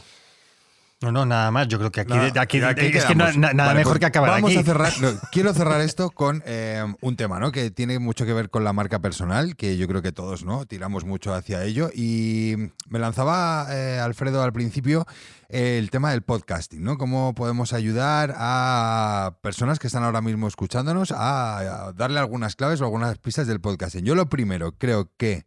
no, 1.02 1.12
no, 1.12 1.26
nada 1.26 1.52
más. 1.52 1.68
Yo 1.68 1.78
creo 1.78 1.92
que 1.92 2.02
aquí, 2.02 2.14
es 2.58 3.06
que 3.06 3.16
nada 3.16 3.74
mejor 3.74 3.94
pues 3.94 4.00
que 4.00 4.06
acabar 4.06 4.30
vamos 4.30 4.56
A 4.56 4.64
cerrar, 4.64 4.94
quiero 5.32 5.54
cerrar 5.54 5.82
esto 5.82 6.10
con 6.10 6.42
eh, 6.46 6.84
un 7.02 7.16
tema, 7.16 7.40
¿no? 7.40 7.52
Que 7.52 7.70
tiene 7.70 8.00
mucho 8.00 8.26
que 8.26 8.34
ver 8.34 8.50
con 8.50 8.64
la 8.64 8.74
marca 8.74 9.00
personal, 9.00 9.56
que 9.56 9.78
yo 9.78 9.88
creo 9.88 10.02
que 10.02 10.12
todos, 10.12 10.46
¿no? 10.46 10.66
Tiramos 10.66 11.04
mucho 11.04 11.34
hacia 11.34 11.64
ello. 11.64 11.90
Y 11.94 12.56
me 12.88 13.00
lanzaba 13.00 13.68
eh, 13.72 14.00
Alfredo 14.00 14.42
al 14.42 14.54
principio 14.54 15.06
el 15.50 15.92
tema 15.92 16.12
del 16.12 16.22
podcasting, 16.22 16.84
¿no? 16.84 16.98
Cómo 16.98 17.36
podemos 17.36 17.74
ayudar 17.74 18.34
a 18.38 19.38
personas 19.42 19.80
que 19.80 19.88
están 19.88 20.04
ahora 20.04 20.22
mismo 20.22 20.48
escuchándonos 20.48 21.14
a 21.16 21.94
darle 21.96 22.20
algunas 22.20 22.56
claves 22.56 22.82
o 22.82 22.86
algunas 22.86 23.18
pistas 23.18 23.48
del 23.48 23.60
podcasting. 23.60 24.06
Yo 24.06 24.16
lo 24.16 24.28
primero 24.28 24.72
creo 24.78 25.12
que 25.18 25.46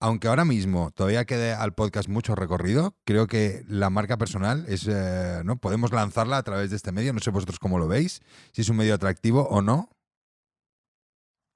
aunque 0.00 0.28
ahora 0.28 0.44
mismo 0.44 0.90
todavía 0.92 1.24
quede 1.24 1.52
al 1.52 1.74
podcast 1.74 2.08
mucho 2.08 2.34
recorrido, 2.34 2.96
creo 3.04 3.26
que 3.26 3.64
la 3.68 3.90
marca 3.90 4.16
personal 4.16 4.64
es, 4.68 4.86
eh, 4.88 5.42
¿no? 5.44 5.56
Podemos 5.56 5.92
lanzarla 5.92 6.36
a 6.36 6.42
través 6.42 6.70
de 6.70 6.76
este 6.76 6.92
medio, 6.92 7.12
no 7.12 7.20
sé 7.20 7.30
vosotros 7.30 7.58
cómo 7.58 7.78
lo 7.78 7.88
veis, 7.88 8.22
si 8.52 8.62
es 8.62 8.68
un 8.68 8.76
medio 8.76 8.94
atractivo 8.94 9.48
o 9.48 9.62
no. 9.62 9.90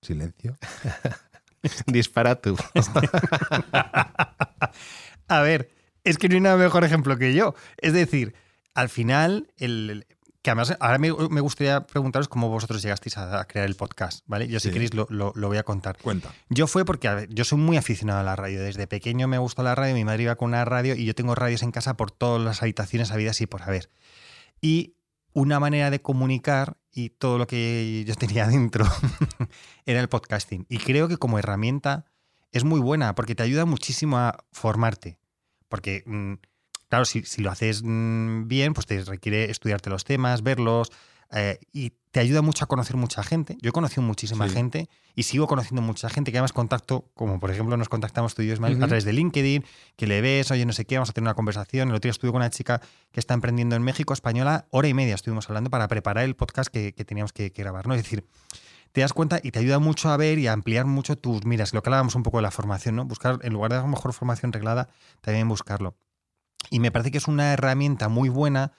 Silencio. 0.03 0.57
Dispara 1.87 2.41
tú. 2.41 2.57
A 5.29 5.41
ver, 5.41 5.71
es 6.03 6.19
que 6.19 6.29
no 6.29 6.35
hay 6.35 6.41
nada 6.41 6.57
mejor 6.57 6.85
ejemplo 6.85 7.17
que 7.17 7.35
yo. 7.35 7.55
Es 7.79 7.93
decir, 7.93 8.35
al 8.75 8.89
final, 8.89 9.53
el, 9.57 10.07
que 10.43 10.51
además 10.51 10.77
ahora 10.81 10.99
me, 10.99 11.13
me 11.31 11.41
gustaría 11.41 11.87
preguntaros 11.87 12.27
cómo 12.29 12.49
vosotros 12.49 12.83
llegasteis 12.83 13.17
a, 13.17 13.41
a 13.41 13.45
crear 13.47 13.67
el 13.67 13.77
podcast, 13.77 14.25
¿vale? 14.27 14.49
Yo 14.49 14.59
si 14.61 14.69
Sí. 14.69 14.73
queréis 14.73 14.93
lo, 14.93 15.07
lo- 15.09 15.33
lo 15.37 15.49
voy 15.49 15.57
a 15.57 15.63
contar. 15.63 15.97
Cuenta. 15.99 16.35
Yo 16.49 16.67
fue 16.67 16.85
porque, 16.85 17.07
a 17.09 17.15
ver, 17.15 17.29
yo 17.33 17.45
soy 17.45 17.59
muy 17.59 17.77
aficionado 17.77 18.19
a 18.21 18.23
la 18.25 18.35
radio. 18.35 18.61
Desde 18.63 18.87
pequeño 18.89 19.29
me 19.29 19.39
gustó 19.39 19.63
la 19.63 19.75
radio, 19.77 19.95
mi 19.95 20.05
madre 20.05 20.25
iba 20.25 20.35
con 20.35 20.49
una 20.49 20.65
radio 20.65 20.97
y 20.97 21.05
yo 21.05 21.15
tengo 21.15 21.35
radios 21.37 21.63
en 21.63 21.71
casa 21.71 21.97
por 21.97 22.11
todas 22.11 22.43
las 22.43 22.61
habitaciones 22.63 23.13
habidas 23.13 23.41
y 23.41 23.47
por 23.47 23.63
haber. 23.63 23.89
Y 24.61 24.97
una 25.33 25.61
manera 25.61 25.91
de 25.91 26.03
comunicar 26.03 26.77
y 26.91 27.11
todo 27.11 27.39
lo 27.39 27.47
que 27.47 28.05
yo 28.07 28.15
tenía 28.17 28.47
dentro 28.49 28.85
era 29.87 30.01
el 30.01 30.09
podcasting. 30.09 30.67
Y 30.69 30.79
creo 30.79 31.07
que 31.09 31.17
como 31.19 31.39
herramienta 31.39 32.05
es 32.51 32.65
muy 32.65 32.81
buena 32.81 33.15
porque 33.15 33.35
te 33.35 33.43
ayuda 33.45 33.65
muchísimo 33.65 34.19
a 34.19 34.45
formarte. 34.53 35.19
Porque, 35.69 36.03
mm, 36.05 36.35
claro, 36.93 37.07
si, 37.07 37.23
si 37.23 37.41
lo 37.41 37.51
haces 37.51 37.81
mm, 37.83 38.49
bien, 38.49 38.75
pues 38.75 38.85
te 38.85 39.03
requiere 39.03 39.51
estudiarte 39.51 39.89
los 39.89 40.05
temas, 40.05 40.43
verlos 40.43 40.93
eh, 41.31 41.59
y 41.73 41.95
te 42.11 42.21
ayuda 42.21 42.43
mucho 42.43 42.65
a 42.65 42.69
conocer 42.69 42.97
mucha 42.97 43.23
gente. 43.23 43.57
Yo 43.63 43.71
he 43.71 43.73
conocido 43.73 44.03
muchísima 44.03 44.47
Sí. 44.47 44.53
gente 44.55 44.91
y 45.15 45.23
sigo 45.23 45.47
conociendo 45.47 45.81
mucha 45.81 46.11
gente 46.11 46.33
que 46.33 46.37
además 46.37 46.53
contacto, 46.53 47.11
como 47.15 47.41
por 47.41 47.51
ejemplo 47.51 47.79
nos 47.79 47.89
contactamos 47.89 48.35
tú 48.35 48.43
y 48.43 48.49
yo, 48.49 48.53
Ismael, 48.53 48.75
a 48.83 48.87
través 48.89 49.05
de 49.07 49.15
LinkedIn, 49.15 49.65
que 49.97 50.07
le 50.07 50.21
ves, 50.21 50.51
oye, 50.51 50.67
no 50.67 50.75
sé 50.75 50.85
qué, 50.85 50.97
vamos 50.97 51.09
a 51.09 51.15
tener 51.15 51.29
una 51.29 51.35
conversación. 51.35 51.89
El 51.89 51.95
otro 51.95 52.09
día 52.09 52.11
estuve 52.11 52.31
con 52.31 52.43
una 52.43 52.51
chica 52.51 52.83
que 53.11 53.21
está 53.21 53.33
emprendiendo 53.33 53.75
en 53.75 53.83
México, 53.83 54.13
española, 54.13 54.67
hora 54.69 54.89
y 54.89 54.93
media 54.93 55.15
estuvimos 55.15 55.49
hablando 55.49 55.71
para 55.71 55.89
preparar 55.89 56.25
el 56.25 56.37
podcast 56.37 56.71
que, 56.71 56.93
que 56.93 57.07
teníamos 57.07 57.33
que, 57.33 57.51
que 57.53 57.63
grabar, 57.63 57.87
¿no? 57.87 57.95
Es 57.95 58.03
decir, 58.03 58.27
te 58.93 59.01
das 59.01 59.15
cuenta 59.15 59.41
y 59.43 59.51
te 59.53 59.59
ayuda 59.61 59.79
mucho 59.79 60.11
a 60.11 60.19
ver 60.19 60.39
y 60.39 60.47
a 60.49 60.53
ampliar 60.53 60.85
mucho 60.85 61.17
tus 61.17 61.47
miras. 61.47 61.73
Lo 61.73 61.83
que 61.83 61.89
hablábamos 61.89 62.15
un 62.17 62.23
poco 62.23 62.37
de 62.37 62.43
la 62.43 62.51
formación, 62.51 62.97
¿no? 62.97 63.07
Buscar, 63.07 63.39
en 63.41 63.55
lugar 63.55 63.71
de 63.73 63.79
a 63.79 63.81
lo 63.81 63.89
mejor 63.89 64.13
formación 64.13 64.53
reglada, 64.53 64.91
también 65.23 65.49
buscarlo. 65.49 65.97
Y 66.71 66.81
me 66.81 66.91
parece 66.91 67.11
que 67.11 67.19
es 67.19 67.29
una 67.29 67.53
herramienta 67.53 68.09
muy 68.09 68.29
buena, 68.29 68.73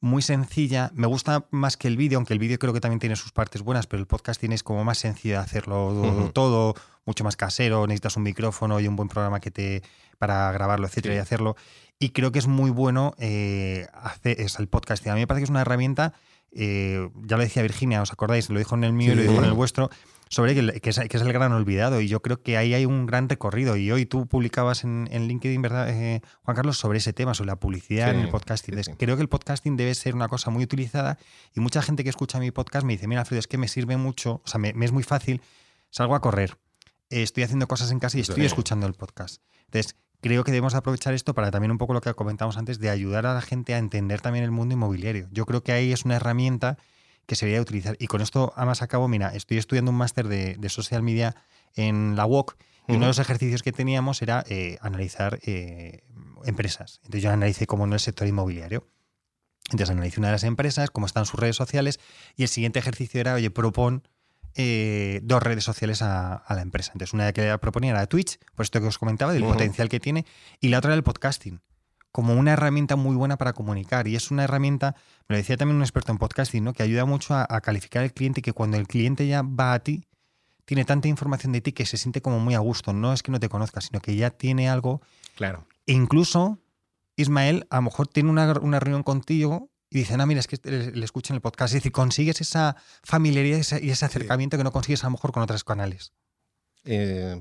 muy 0.00 0.22
sencilla. 0.22 0.90
Me 0.94 1.06
gusta 1.06 1.46
más 1.50 1.76
que 1.76 1.88
el 1.88 1.96
vídeo, 1.96 2.18
aunque 2.18 2.32
el 2.32 2.38
vídeo 2.38 2.58
creo 2.58 2.72
que 2.72 2.80
también 2.80 3.00
tiene 3.00 3.16
sus 3.16 3.32
partes 3.32 3.62
buenas, 3.62 3.86
pero 3.86 4.00
el 4.00 4.06
podcast 4.06 4.40
tienes 4.40 4.62
como 4.62 4.84
más 4.84 4.98
sencillo 4.98 5.34
de 5.34 5.40
hacerlo 5.40 6.30
todo, 6.34 6.74
mucho 7.04 7.24
más 7.24 7.36
casero, 7.36 7.86
necesitas 7.86 8.16
un 8.16 8.22
micrófono 8.24 8.80
y 8.80 8.86
un 8.88 8.96
buen 8.96 9.08
programa 9.08 9.40
que 9.40 9.50
te 9.50 9.82
para 10.18 10.50
grabarlo, 10.52 10.86
etcétera, 10.86 11.14
Sí. 11.14 11.18
y 11.18 11.20
hacerlo. 11.20 11.56
Y 12.00 12.10
creo 12.10 12.32
que 12.32 12.38
es 12.38 12.46
muy 12.48 12.70
bueno 12.70 13.14
eh, 13.18 13.86
hacer 13.92 14.40
es 14.40 14.58
el 14.58 14.68
podcast. 14.68 15.06
A 15.06 15.14
mí 15.14 15.20
me 15.20 15.26
parece 15.26 15.42
que 15.42 15.44
es 15.44 15.50
una 15.50 15.60
herramienta, 15.62 16.12
eh, 16.52 17.08
ya 17.24 17.36
lo 17.36 17.42
decía 17.42 17.62
Virginia, 17.62 18.02
¿os 18.02 18.12
acordáis? 18.12 18.50
Lo 18.50 18.58
dijo 18.58 18.74
en 18.74 18.84
el 18.84 18.92
mío 18.92 19.12
y 19.12 19.16
lo 19.16 19.22
dijo 19.22 19.34
en 19.38 19.44
el 19.44 19.52
vuestro, 19.52 19.90
sobre 20.30 20.54
que, 20.54 20.80
que 20.80 20.90
es, 20.90 20.98
que 20.98 21.16
es 21.16 21.22
el 21.22 21.32
gran 21.32 21.52
olvidado. 21.52 22.00
Y 22.00 22.08
yo 22.08 22.20
creo 22.22 22.42
que 22.42 22.56
ahí 22.56 22.74
hay 22.74 22.86
un 22.86 23.06
gran 23.06 23.28
recorrido. 23.28 23.76
Y 23.76 23.90
hoy 23.90 24.06
tú 24.06 24.26
publicabas 24.26 24.84
en, 24.84 25.08
en 25.10 25.28
LinkedIn, 25.28 25.60
¿verdad, 25.62 25.88
eh, 25.90 26.20
Juan 26.42 26.54
Carlos, 26.56 26.78
sobre 26.78 26.98
ese 26.98 27.12
tema, 27.12 27.34
sobre 27.34 27.48
la 27.48 27.56
publicidad 27.56 28.10
Sí, 28.10 28.16
en 28.16 28.22
el 28.24 28.28
podcasting? 28.30 28.74
sí, 28.76 28.84
sí. 28.84 28.92
Creo 28.98 29.16
que 29.16 29.22
el 29.22 29.28
podcasting 29.28 29.76
debe 29.76 29.94
ser 29.94 30.14
una 30.14 30.28
cosa 30.28 30.50
muy 30.50 30.62
utilizada 30.64 31.18
y 31.54 31.60
mucha 31.60 31.82
gente 31.82 32.04
que 32.04 32.10
escucha 32.10 32.38
mi 32.38 32.50
podcast 32.50 32.84
me 32.86 32.92
dice, 32.94 33.06
mira, 33.08 33.20
Alfredo, 33.22 33.40
es 33.40 33.46
que 33.46 33.58
me 33.58 33.68
sirve 33.68 33.96
mucho, 33.96 34.42
o 34.44 34.48
sea, 34.48 34.58
me, 34.58 34.72
me 34.74 34.84
es 34.84 34.92
muy 34.92 35.02
fácil, 35.02 35.40
salgo 35.90 36.14
a 36.14 36.20
correr, 36.20 36.58
eh, 37.10 37.22
estoy 37.22 37.42
haciendo 37.44 37.66
cosas 37.68 37.90
en 37.90 37.98
casa 37.98 38.18
y 38.18 38.20
estoy 38.20 38.36
Sí. 38.42 38.44
escuchando 38.46 38.86
el 38.86 38.94
podcast. 38.94 39.42
Entonces, 39.66 39.96
creo 40.20 40.44
que 40.44 40.50
debemos 40.52 40.74
aprovechar 40.74 41.14
esto 41.14 41.32
para 41.34 41.50
también 41.50 41.70
un 41.70 41.78
poco 41.78 41.94
lo 41.94 42.00
que 42.00 42.12
comentamos 42.14 42.56
antes, 42.58 42.78
de 42.80 42.90
ayudar 42.90 43.24
a 43.26 43.34
la 43.34 43.40
gente 43.40 43.72
a 43.74 43.78
entender 43.78 44.20
también 44.20 44.44
el 44.44 44.50
mundo 44.50 44.74
inmobiliario. 44.74 45.28
Yo 45.30 45.46
creo 45.46 45.62
que 45.62 45.72
ahí 45.72 45.92
es 45.92 46.04
una 46.04 46.16
herramienta 46.16 46.76
que 47.28 47.36
se 47.36 47.44
debería 47.44 47.60
utilizar. 47.60 47.94
Y 48.00 48.06
con 48.06 48.22
esto, 48.22 48.54
además, 48.56 48.80
acabo, 48.80 49.06
mira, 49.06 49.28
estoy 49.34 49.58
estudiando 49.58 49.90
un 49.90 49.98
máster 49.98 50.28
de, 50.28 50.56
de 50.58 50.68
social 50.70 51.02
media 51.02 51.36
en 51.76 52.16
la 52.16 52.24
UOC 52.24 52.56
y 52.88 52.92
uno 52.92 53.02
de 53.02 53.08
los 53.08 53.18
ejercicios 53.18 53.62
que 53.62 53.70
teníamos 53.70 54.22
era 54.22 54.42
eh, 54.48 54.78
analizar 54.80 55.38
eh, 55.42 56.04
empresas. 56.46 57.00
Entonces 57.02 57.22
yo 57.22 57.30
analicé 57.30 57.66
cómo 57.66 57.86
no 57.86 57.92
el 57.92 58.00
sector 58.00 58.26
inmobiliario. 58.26 58.88
Entonces 59.66 59.90
analicé 59.90 60.20
una 60.20 60.28
de 60.28 60.32
las 60.32 60.44
empresas, 60.44 60.90
cómo 60.90 61.04
están 61.04 61.26
sus 61.26 61.38
redes 61.38 61.54
sociales 61.54 62.00
y 62.34 62.44
el 62.44 62.48
siguiente 62.48 62.78
ejercicio 62.78 63.20
era, 63.20 63.34
oye, 63.34 63.50
propon 63.50 64.08
eh, 64.54 65.20
dos 65.22 65.42
redes 65.42 65.64
sociales 65.64 66.00
a, 66.00 66.34
a 66.34 66.54
la 66.54 66.62
empresa. 66.62 66.92
Entonces 66.94 67.12
una 67.12 67.30
que 67.34 67.58
proponía 67.58 67.90
era 67.90 68.06
Twitch, 68.06 68.38
por 68.54 68.64
esto 68.64 68.80
que 68.80 68.86
os 68.86 68.96
comentaba, 68.96 69.34
del 69.34 69.44
potencial 69.44 69.90
que 69.90 70.00
tiene, 70.00 70.24
y 70.58 70.68
la 70.68 70.78
otra 70.78 70.92
era 70.92 70.96
el 70.96 71.02
podcasting 71.02 71.60
como 72.18 72.34
una 72.34 72.54
herramienta 72.54 72.96
muy 72.96 73.14
buena 73.14 73.36
para 73.38 73.52
comunicar. 73.52 74.08
Y 74.08 74.16
es 74.16 74.32
una 74.32 74.42
herramienta, 74.42 74.96
me 75.28 75.34
lo 75.34 75.36
decía 75.36 75.56
también 75.56 75.76
un 75.76 75.82
experto 75.82 76.10
en 76.10 76.18
podcasting, 76.18 76.64
¿no? 76.64 76.72
que 76.72 76.82
ayuda 76.82 77.04
mucho 77.04 77.32
a, 77.32 77.46
a 77.48 77.60
calificar 77.60 78.02
al 78.02 78.12
cliente 78.12 78.40
y 78.40 78.42
que 78.42 78.52
cuando 78.52 78.76
el 78.76 78.88
cliente 78.88 79.24
ya 79.28 79.42
va 79.42 79.72
a 79.72 79.78
ti, 79.78 80.04
tiene 80.64 80.84
tanta 80.84 81.06
información 81.06 81.52
de 81.52 81.60
ti 81.60 81.70
que 81.70 81.86
se 81.86 81.96
siente 81.96 82.20
como 82.20 82.40
muy 82.40 82.54
a 82.56 82.58
gusto. 82.58 82.92
No 82.92 83.12
es 83.12 83.22
que 83.22 83.30
no 83.30 83.38
te 83.38 83.48
conozca, 83.48 83.80
sino 83.80 84.00
que 84.00 84.16
ya 84.16 84.30
tiene 84.30 84.68
algo. 84.68 85.00
Claro. 85.36 85.64
E 85.86 85.92
incluso, 85.92 86.58
Ismael, 87.14 87.68
a 87.70 87.76
lo 87.76 87.82
mejor 87.82 88.08
tiene 88.08 88.30
una, 88.30 88.52
una 88.62 88.80
reunión 88.80 89.04
contigo 89.04 89.70
y 89.88 89.98
dice, 89.98 90.16
no, 90.16 90.26
mira, 90.26 90.40
es 90.40 90.48
que 90.48 90.56
este 90.56 90.72
le, 90.72 90.90
le 90.90 91.04
escuchan 91.04 91.36
el 91.36 91.40
podcast. 91.40 91.72
Es 91.72 91.74
decir, 91.82 91.92
consigues 91.92 92.40
esa 92.40 92.74
familiaridad 93.04 93.58
y 93.58 93.60
ese- 93.60 93.84
y 93.84 93.90
ese 93.90 94.04
acercamiento 94.06 94.56
que 94.58 94.64
no 94.64 94.72
consigues 94.72 95.04
a 95.04 95.06
lo 95.06 95.12
mejor 95.12 95.30
con 95.30 95.44
otros 95.44 95.62
canales. 95.62 96.12
Eh, 96.84 97.40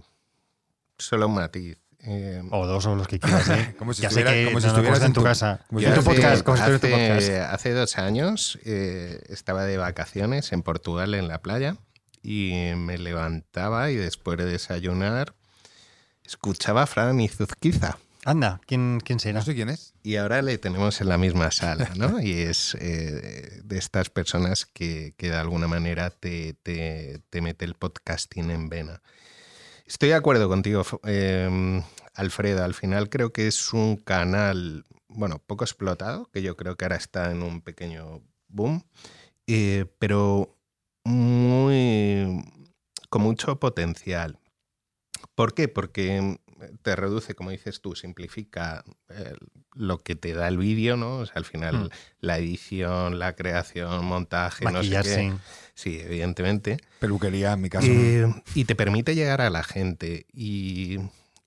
solo 0.99 1.25
un 1.29 1.33
matiz. 1.33 1.79
Eh, 2.09 2.41
O 2.51 2.65
dos 2.65 2.85
o 2.85 2.95
los 2.95 3.07
que 3.07 3.19
quieras, 3.19 3.49
¿eh? 3.49 3.75
Como 3.79 3.93
si 3.93 4.01
ya 4.01 4.09
sé 4.09 4.23
que 4.23 4.45
como 4.45 4.59
si 4.61 4.65
no, 4.67 4.71
estuvieras 4.71 4.99
en 5.01 5.05
en 5.07 5.13
tu 5.13 5.19
tu- 5.21 5.25
casa. 5.25 5.59
como 5.67 5.81
yo 5.81 5.89
En 5.89 5.93
tu 5.95 5.99
hace, 5.99 6.09
podcast, 6.09 6.43
como 6.43 6.57
si 6.57 6.63
estuvieras 6.63 6.83
en 6.83 7.07
tu 7.07 7.17
hace- 7.17 7.31
podcast. 7.33 7.53
hace 7.53 7.71
dos 7.73 7.97
años 7.97 8.59
eh, 8.65 9.21
estaba 9.29 9.65
de 9.65 9.77
vacaciones 9.77 10.51
en 10.53 10.61
Portugal, 10.63 11.13
en 11.15 11.27
la 11.27 11.41
playa, 11.41 11.75
y 12.23 12.71
me 12.77 12.97
levantaba 12.97 13.91
y 13.91 13.95
después 13.95 14.37
de 14.37 14.45
desayunar 14.45 15.33
escuchaba 16.23 16.83
a 16.83 16.87
Fran 16.87 17.19
Izuzquiza. 17.19 17.97
Anda, 18.25 18.59
¿quién, 18.67 18.99
quién 19.03 19.19
será? 19.21 19.39
No 19.39 19.45
sé 19.45 19.55
quién 19.55 19.69
es. 19.69 19.93
Y 20.03 20.17
ahora 20.17 20.41
le 20.41 20.57
tenemos 20.57 20.99
en 20.99 21.07
la 21.07 21.17
misma 21.17 21.49
sala, 21.51 21.89
¿no? 21.95 22.19
Y 22.19 22.31
es 22.41 22.75
eh, 22.79 23.61
de 23.63 23.77
estas 23.77 24.09
personas 24.09 24.65
que, 24.65 25.13
que 25.17 25.29
de 25.29 25.37
alguna 25.37 25.67
manera 25.67 26.09
te, 26.09 26.53
te- 26.61 27.21
te 27.29 27.41
mete 27.41 27.63
el 27.63 27.75
podcasting 27.75 28.51
en 28.51 28.67
vena. 28.67 29.01
Estoy 29.87 30.09
de 30.09 30.15
acuerdo 30.15 30.49
contigo, 30.49 30.83
eh, 31.05 31.81
Alfredo. 32.13 32.61
Al 32.65 32.73
final 32.73 33.09
creo 33.09 33.31
que 33.31 33.47
es 33.47 33.71
un 33.71 33.95
canal, 33.95 34.83
bueno, 35.07 35.41
poco 35.47 35.63
explotado, 35.63 36.29
que 36.33 36.41
yo 36.41 36.57
creo 36.57 36.75
que 36.75 36.83
ahora 36.83 36.97
está 36.97 37.31
en 37.31 37.41
un 37.41 37.61
pequeño 37.61 38.21
boom, 38.49 38.83
eh, 39.47 39.85
pero 39.97 40.57
muy 41.05 42.43
con 43.09 43.21
mucho 43.21 43.61
potencial. 43.61 44.37
¿Por 45.35 45.53
qué? 45.53 45.69
Porque 45.69 46.37
te 46.81 46.95
reduce, 46.95 47.35
como 47.35 47.51
dices 47.51 47.81
tú, 47.81 47.95
simplifica 47.95 48.83
eh, 49.09 49.33
lo 49.75 49.99
que 49.99 50.15
te 50.15 50.33
da 50.33 50.47
el 50.47 50.57
vídeo, 50.57 50.97
¿no? 50.97 51.17
O 51.17 51.25
sea, 51.25 51.35
al 51.35 51.45
final 51.45 51.75
Mm. 51.75 51.89
la 52.21 52.37
edición, 52.37 53.19
la 53.19 53.35
creación, 53.35 54.05
montaje, 54.05 54.65
no 54.65 54.83
sé 54.83 54.89
qué. 55.03 55.33
Sí, 55.75 55.99
evidentemente. 55.99 56.77
Peluquería, 56.99 57.53
en 57.53 57.61
mi 57.61 57.69
caso. 57.69 57.87
Eh, 57.89 58.25
y 58.55 58.65
te 58.65 58.75
permite 58.75 59.13
llegar 59.15 59.41
a 59.41 59.49
la 59.49 59.63
gente. 59.63 60.25
Y, 60.33 60.97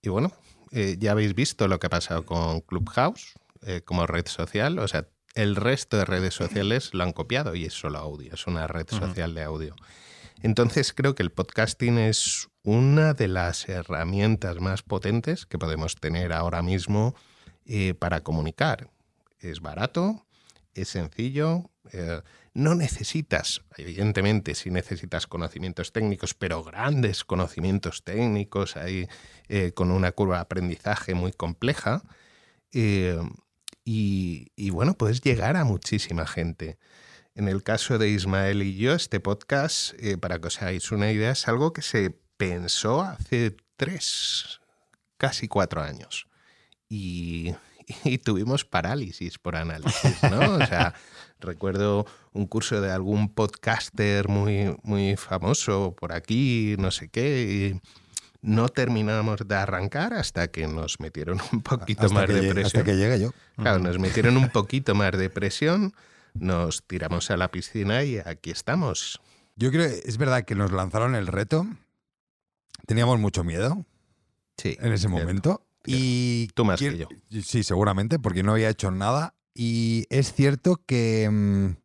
y 0.02 0.08
bueno, 0.08 0.32
eh, 0.70 0.96
ya 0.98 1.12
habéis 1.12 1.34
visto 1.34 1.66
lo 1.66 1.80
que 1.80 1.88
ha 1.88 1.90
pasado 1.90 2.24
con 2.24 2.60
Clubhouse 2.60 3.34
eh, 3.62 3.80
como 3.84 4.06
red 4.06 4.26
social. 4.28 4.78
O 4.78 4.86
sea, 4.86 5.08
el 5.34 5.56
resto 5.56 5.96
de 5.96 6.04
redes 6.04 6.34
sociales 6.34 6.94
lo 6.94 7.02
han 7.04 7.12
copiado 7.12 7.54
y 7.54 7.64
es 7.64 7.74
solo 7.74 7.98
audio, 7.98 8.34
es 8.34 8.46
una 8.46 8.66
red 8.68 8.88
social 8.88 9.34
de 9.34 9.42
audio. 9.42 9.74
Entonces 10.42 10.94
creo 10.94 11.14
que 11.14 11.22
el 11.22 11.30
podcasting 11.30 11.98
es 11.98 12.48
una 12.62 13.12
de 13.12 13.28
las 13.28 13.68
herramientas 13.68 14.58
más 14.60 14.82
potentes 14.82 15.44
que 15.44 15.58
podemos 15.58 15.96
tener 15.96 16.32
ahora 16.32 16.62
mismo 16.62 17.14
eh, 17.66 17.94
para 17.94 18.22
comunicar. 18.22 18.90
Es 19.38 19.60
barato, 19.60 20.26
es 20.72 20.88
sencillo, 20.88 21.70
eh, 21.92 22.22
no 22.54 22.74
necesitas, 22.74 23.62
evidentemente, 23.76 24.54
si 24.54 24.70
necesitas 24.70 25.26
conocimientos 25.26 25.92
técnicos, 25.92 26.32
pero 26.34 26.64
grandes 26.64 27.24
conocimientos 27.24 28.02
técnicos 28.02 28.76
ahí 28.76 29.08
eh, 29.48 29.72
con 29.72 29.90
una 29.90 30.12
curva 30.12 30.36
de 30.36 30.42
aprendizaje 30.42 31.14
muy 31.14 31.32
compleja. 31.32 32.02
y, 32.72 34.52
y 34.54 34.70
bueno, 34.70 34.94
puedes 34.94 35.20
llegar 35.20 35.56
a 35.56 35.64
muchísima 35.64 36.26
gente. 36.26 36.78
En 37.40 37.48
el 37.48 37.62
caso 37.62 37.96
de 37.96 38.10
Ismael 38.10 38.62
y 38.62 38.76
yo, 38.76 38.92
este 38.92 39.18
podcast, 39.18 39.94
eh, 39.98 40.18
para 40.18 40.38
que 40.38 40.48
os 40.48 40.60
hagáis 40.60 40.92
una 40.92 41.10
idea, 41.10 41.30
es 41.30 41.48
algo 41.48 41.72
que 41.72 41.80
se 41.80 42.14
pensó 42.36 43.00
hace 43.00 43.56
tres, 43.78 44.60
casi 45.16 45.48
cuatro 45.48 45.80
años. 45.80 46.26
Y, 46.90 47.54
y 48.04 48.18
tuvimos 48.18 48.66
parálisis 48.66 49.38
por 49.38 49.56
análisis, 49.56 50.22
¿no? 50.30 50.56
O 50.56 50.66
sea, 50.66 50.92
recuerdo 51.40 52.04
un 52.34 52.46
curso 52.46 52.82
de 52.82 52.90
algún 52.92 53.32
podcaster 53.32 54.28
muy, 54.28 54.76
muy 54.82 55.16
famoso 55.16 55.96
por 55.98 56.12
aquí, 56.12 56.74
no 56.78 56.90
sé 56.90 57.08
qué, 57.08 57.42
y 57.72 57.80
no 58.42 58.68
terminamos 58.68 59.48
de 59.48 59.54
arrancar 59.54 60.12
hasta 60.12 60.48
que 60.48 60.66
nos 60.66 61.00
metieron 61.00 61.40
un 61.52 61.62
poquito 61.62 62.02
Hasta 62.02 62.14
más 62.14 62.28
de 62.28 62.34
llegue- 62.42 62.50
presión. 62.52 62.66
hasta 62.66 62.84
que 62.84 62.96
llegue 62.98 63.18
yo. 63.18 63.30
Claro, 63.56 63.78
nos 63.78 63.98
metieron 63.98 64.36
un 64.36 64.48
poquito 64.52 64.94
más 64.94 65.12
de 65.16 65.30
presión, 65.30 65.94
nos 66.34 66.82
tiramos 66.86 67.30
a 67.30 67.36
la 67.36 67.50
piscina 67.50 68.02
y 68.04 68.18
aquí 68.18 68.50
estamos. 68.50 69.20
Yo 69.56 69.70
creo, 69.70 69.84
es 69.86 70.16
verdad 70.16 70.44
que 70.44 70.54
nos 70.54 70.72
lanzaron 70.72 71.14
el 71.14 71.26
reto. 71.26 71.66
Teníamos 72.86 73.18
mucho 73.20 73.44
miedo 73.44 73.84
Sí. 74.56 74.76
en 74.80 74.92
ese 74.92 75.08
cierto. 75.08 75.18
momento. 75.18 75.66
Y 75.86 76.48
Tú 76.54 76.64
más 76.64 76.78
que 76.80 77.06
Sí, 77.42 77.62
seguramente, 77.62 78.18
porque 78.18 78.42
no 78.42 78.52
había 78.52 78.68
hecho 78.70 78.90
nada. 78.90 79.34
Y 79.54 80.06
es 80.10 80.32
cierto 80.32 80.80
que 80.86 81.28
mm, 81.30 81.76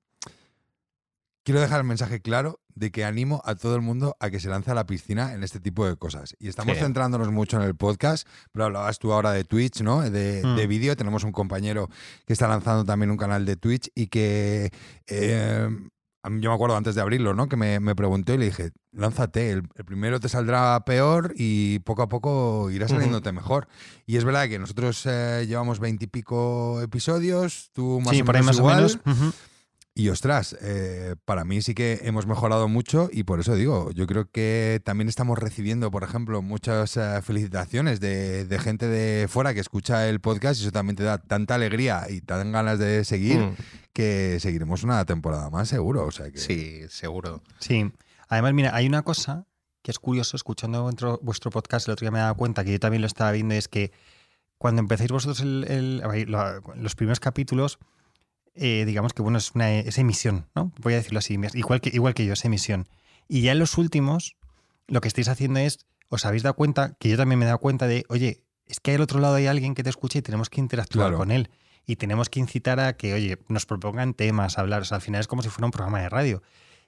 quiero 1.46 1.62
dejar 1.62 1.80
el 1.80 1.86
mensaje 1.88 2.22
claro 2.22 2.60
de 2.74 2.92
que 2.92 3.06
animo 3.06 3.42
a 3.46 3.56
todo 3.56 3.76
el 3.76 3.82
mundo 3.82 4.18
a 4.20 4.30
que 4.30 4.42
se 4.42 4.50
lance 4.50 4.70
a 4.72 4.74
la 4.74 4.86
piscina 4.86 5.32
en 5.34 5.44
este 5.44 5.62
tipo 5.62 5.88
de 5.88 5.96
cosas. 5.96 6.36
Y 6.40 6.50
estamos 6.50 6.76
Sí. 6.76 6.84
centrándonos 6.84 7.32
mucho 7.32 7.56
en 7.56 7.64
el 7.64 7.76
podcast, 7.76 8.28
pero 8.52 8.66
hablabas 8.66 9.00
tú 9.00 9.14
ahora 9.14 9.32
de 9.32 9.46
Twitch, 9.46 9.80
¿no? 9.82 10.02
De, 10.02 10.42
Mm. 10.44 10.56
de 10.58 10.68
vídeo. 10.68 10.96
Tenemos 10.98 11.24
un 11.24 11.32
compañero 11.32 11.90
que 12.26 12.34
está 12.34 12.50
lanzando 12.50 12.84
también 12.84 13.12
un 13.12 13.18
canal 13.18 13.46
de 13.46 13.56
Twitch 13.56 13.90
y 13.96 14.08
que 14.08 14.72
eh, 15.08 15.70
yo 16.28 16.50
me 16.50 16.54
acuerdo 16.56 16.76
antes 16.76 16.96
de 16.96 17.02
abrirlo, 17.02 17.34
¿no? 17.36 17.48
Que 17.48 17.56
me, 17.56 17.80
me 17.80 17.96
preguntó 17.96 18.34
y 18.34 18.40
le 18.40 18.46
dije, 18.46 18.72
lánzate, 18.92 19.52
el, 19.52 19.62
el 19.76 19.86
primero 19.86 20.20
te 20.20 20.28
saldrá 20.28 20.84
peor 20.84 21.34
y 21.38 21.78
poco 21.80 22.02
a 22.02 22.10
poco 22.10 22.72
irá 22.72 22.88
saliéndote 22.88 23.32
mejor. 23.32 23.68
Y 24.08 24.18
es 24.18 24.24
verdad 24.26 24.50
que 24.50 24.58
nosotros 24.58 25.04
eh, 25.06 25.46
llevamos 25.48 25.80
veintipico 25.80 26.82
episodios, 26.82 27.70
tú 27.74 28.02
más 28.04 28.16
sí, 28.16 28.22
o 28.22 28.26
por 28.26 28.36
ahí 28.36 28.42
menos 28.42 28.56
más 28.56 28.58
igual. 28.58 29.02
o 29.06 29.10
menos. 29.22 29.36
Y 29.98 30.10
ostras, 30.10 30.58
eh, 30.62 31.16
para 31.24 31.46
mí 31.46 31.62
sí 31.62 31.74
que 31.74 32.02
hemos 32.04 32.28
mejorado 32.28 32.68
mucho 32.68 33.10
y 33.14 33.24
por 33.24 33.40
eso 33.40 33.56
digo, 33.56 33.92
yo 33.92 34.08
creo 34.08 34.30
que 34.30 34.82
también 34.84 35.08
estamos 35.08 35.40
recibiendo, 35.40 35.90
por 35.90 36.04
ejemplo, 36.04 36.42
muchas 36.42 36.98
eh, 36.98 37.22
felicitaciones 37.22 38.02
de, 38.02 38.44
de 38.44 38.60
gente 38.60 38.90
de 38.90 39.30
fuera 39.30 39.54
que 39.54 39.62
escucha 39.62 40.10
el 40.10 40.20
podcast 40.20 40.60
y 40.60 40.64
eso 40.64 40.72
también 40.74 40.98
te 40.98 41.04
da 41.04 41.18
tanta 41.20 41.56
alegría 41.56 42.08
y 42.10 42.20
tan 42.20 42.52
ganas 42.52 42.78
de 42.78 43.06
seguir 43.06 43.40
Mm. 43.40 43.56
que 43.94 44.38
seguiremos 44.42 44.84
una 44.84 45.06
temporada 45.06 45.50
más 45.50 45.70
seguro. 45.70 46.04
O 46.06 46.12
sea 46.12 46.30
que 46.30 46.40
Sí, 46.40 46.82
seguro. 46.90 47.42
Sí. 47.60 47.90
Además, 48.28 48.54
mira, 48.54 48.76
hay 48.76 48.88
una 48.88 49.02
cosa 49.04 49.46
que 49.82 49.92
es 49.92 50.00
curioso, 50.00 50.36
escuchando 50.36 50.84
vuestro, 50.84 51.22
vuestro 51.24 51.52
podcast, 51.52 51.88
el 51.88 51.94
otro 51.94 52.04
día 52.04 52.12
me 52.12 52.18
he 52.20 52.22
dado 52.22 52.36
cuenta 52.36 52.66
que 52.66 52.74
yo 52.74 52.80
también 52.82 53.00
lo 53.02 53.08
estaba 53.08 53.32
viendo, 53.32 53.56
es 53.56 53.70
que 53.70 53.94
cuando 54.58 54.82
empecéis 54.82 55.12
vosotros 55.12 55.40
el- 55.40 55.64
el- 55.70 56.36
los 56.82 56.96
primeros 56.96 57.22
capítulos, 57.22 57.78
eh, 58.56 58.84
digamos 58.86 59.14
que 59.14 59.22
bueno, 59.22 59.38
es 59.38 59.52
una 59.54 59.72
es 59.72 59.98
emisión, 59.98 60.48
¿no? 60.56 60.72
Voy 60.82 60.94
a 60.94 60.98
decirlo 60.98 61.20
así, 61.20 61.38
igual 61.54 61.82
que, 61.82 61.90
igual 61.94 62.14
que 62.14 62.26
yo, 62.26 62.34
es 62.34 62.46
emisión. 62.46 62.88
Y 63.28 63.42
ya 63.42 63.52
en 63.52 63.60
los 63.60 63.78
últimos, 63.78 64.36
lo 64.88 65.02
que 65.02 65.08
estáis 65.08 65.28
haciendo 65.28 65.60
es, 65.60 65.80
os 66.10 66.26
habéis 66.26 66.44
dado 66.44 66.56
cuenta, 66.56 66.96
que 67.00 67.10
yo 67.10 67.18
también 67.18 67.40
me 67.40 67.46
he 67.46 67.48
dado 67.48 67.60
cuenta 67.60 67.88
de, 67.88 68.06
oye, 68.10 68.44
es 68.68 68.80
que 68.80 68.96
al 68.96 69.02
otro 69.02 69.20
lado 69.20 69.36
hay 69.36 69.48
alguien 69.48 69.76
que 69.76 69.84
te 69.84 69.90
escucha 69.90 70.20
y 70.20 70.22
tenemos 70.22 70.50
que 70.50 70.60
interactuar 70.62 71.08
Claro. 71.08 71.18
con 71.18 71.32
él. 71.32 71.50
Y 71.88 71.98
tenemos 71.98 72.30
que 72.30 72.40
incitar 72.40 72.80
a 72.80 72.98
que, 72.98 73.14
oye, 73.14 73.38
nos 73.48 73.66
propongan 73.68 74.14
temas, 74.16 74.58
hablar. 74.58 74.82
O 74.82 74.86
sea, 74.86 74.96
al 74.96 75.02
final 75.04 75.22
es 75.22 75.28
como 75.28 75.44
si 75.44 75.50
fuera 75.50 75.66
un 75.68 75.72
programa 75.72 76.00
de 76.02 76.10
radio. 76.10 76.42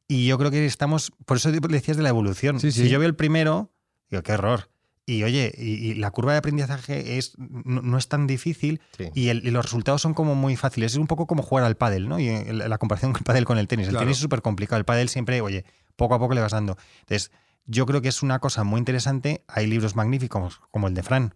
Y 0.07 0.25
yo 0.25 0.37
creo 0.39 0.49
que 0.49 0.65
estamos, 0.65 1.11
por 1.25 1.37
eso 1.37 1.51
decías 1.51 1.97
de 1.97 2.03
la 2.03 2.09
evolución. 2.09 2.59
Sí, 2.59 2.71
Si 2.71 2.83
sí. 2.83 2.89
yo 2.89 2.97
veo 2.97 3.07
el 3.07 3.15
primero, 3.15 3.71
digo, 4.09 4.23
qué 4.23 4.31
error. 4.31 4.69
Y 5.09 5.23
oye, 5.23 5.53
y, 5.57 5.63
y 5.91 5.93
la 5.95 6.11
curva 6.11 6.33
de 6.33 6.39
aprendizaje 6.39 7.17
es, 7.17 7.33
no, 7.37 7.81
no 7.81 7.97
es 7.97 8.09
tan 8.09 8.27
difícil 8.27 8.81
Sí. 8.97 9.05
y, 9.15 9.29
el- 9.29 9.47
y 9.47 9.51
los 9.51 9.63
resultados 9.63 10.01
son 10.01 10.13
como 10.13 10.35
muy 10.35 10.57
fáciles. 10.57 10.91
Es 10.91 10.97
un 10.97 11.07
poco 11.07 11.27
como 11.27 11.43
jugar 11.43 11.63
al 11.63 11.77
pádel, 11.77 12.09
¿no? 12.09 12.19
Y 12.19 12.27
el- 12.27 12.57
la 12.57 12.77
comparación 12.77 13.13
con 13.13 13.21
el 13.21 13.23
pádel 13.23 13.45
con 13.45 13.57
el 13.57 13.69
tenis. 13.69 13.87
El 13.87 13.91
Claro. 13.93 14.03
tenis 14.05 14.17
es 14.17 14.21
súper 14.21 14.41
complicado. 14.41 14.77
El 14.77 14.83
pádel 14.85 15.07
siempre, 15.07 15.39
oye, 15.39 15.63
poco 15.95 16.13
a 16.13 16.19
poco 16.19 16.33
le 16.33 16.41
vas 16.41 16.51
dando. 16.51 16.77
Entonces, 16.99 17.31
yo 17.67 17.85
creo 17.85 18.01
que 18.01 18.09
es 18.09 18.21
una 18.21 18.39
cosa 18.39 18.65
muy 18.65 18.79
interesante. 18.79 19.45
Hay 19.47 19.65
libros 19.67 19.95
magníficos 19.95 20.59
como 20.71 20.89
el 20.89 20.93
de 20.93 21.03
Fran, 21.03 21.35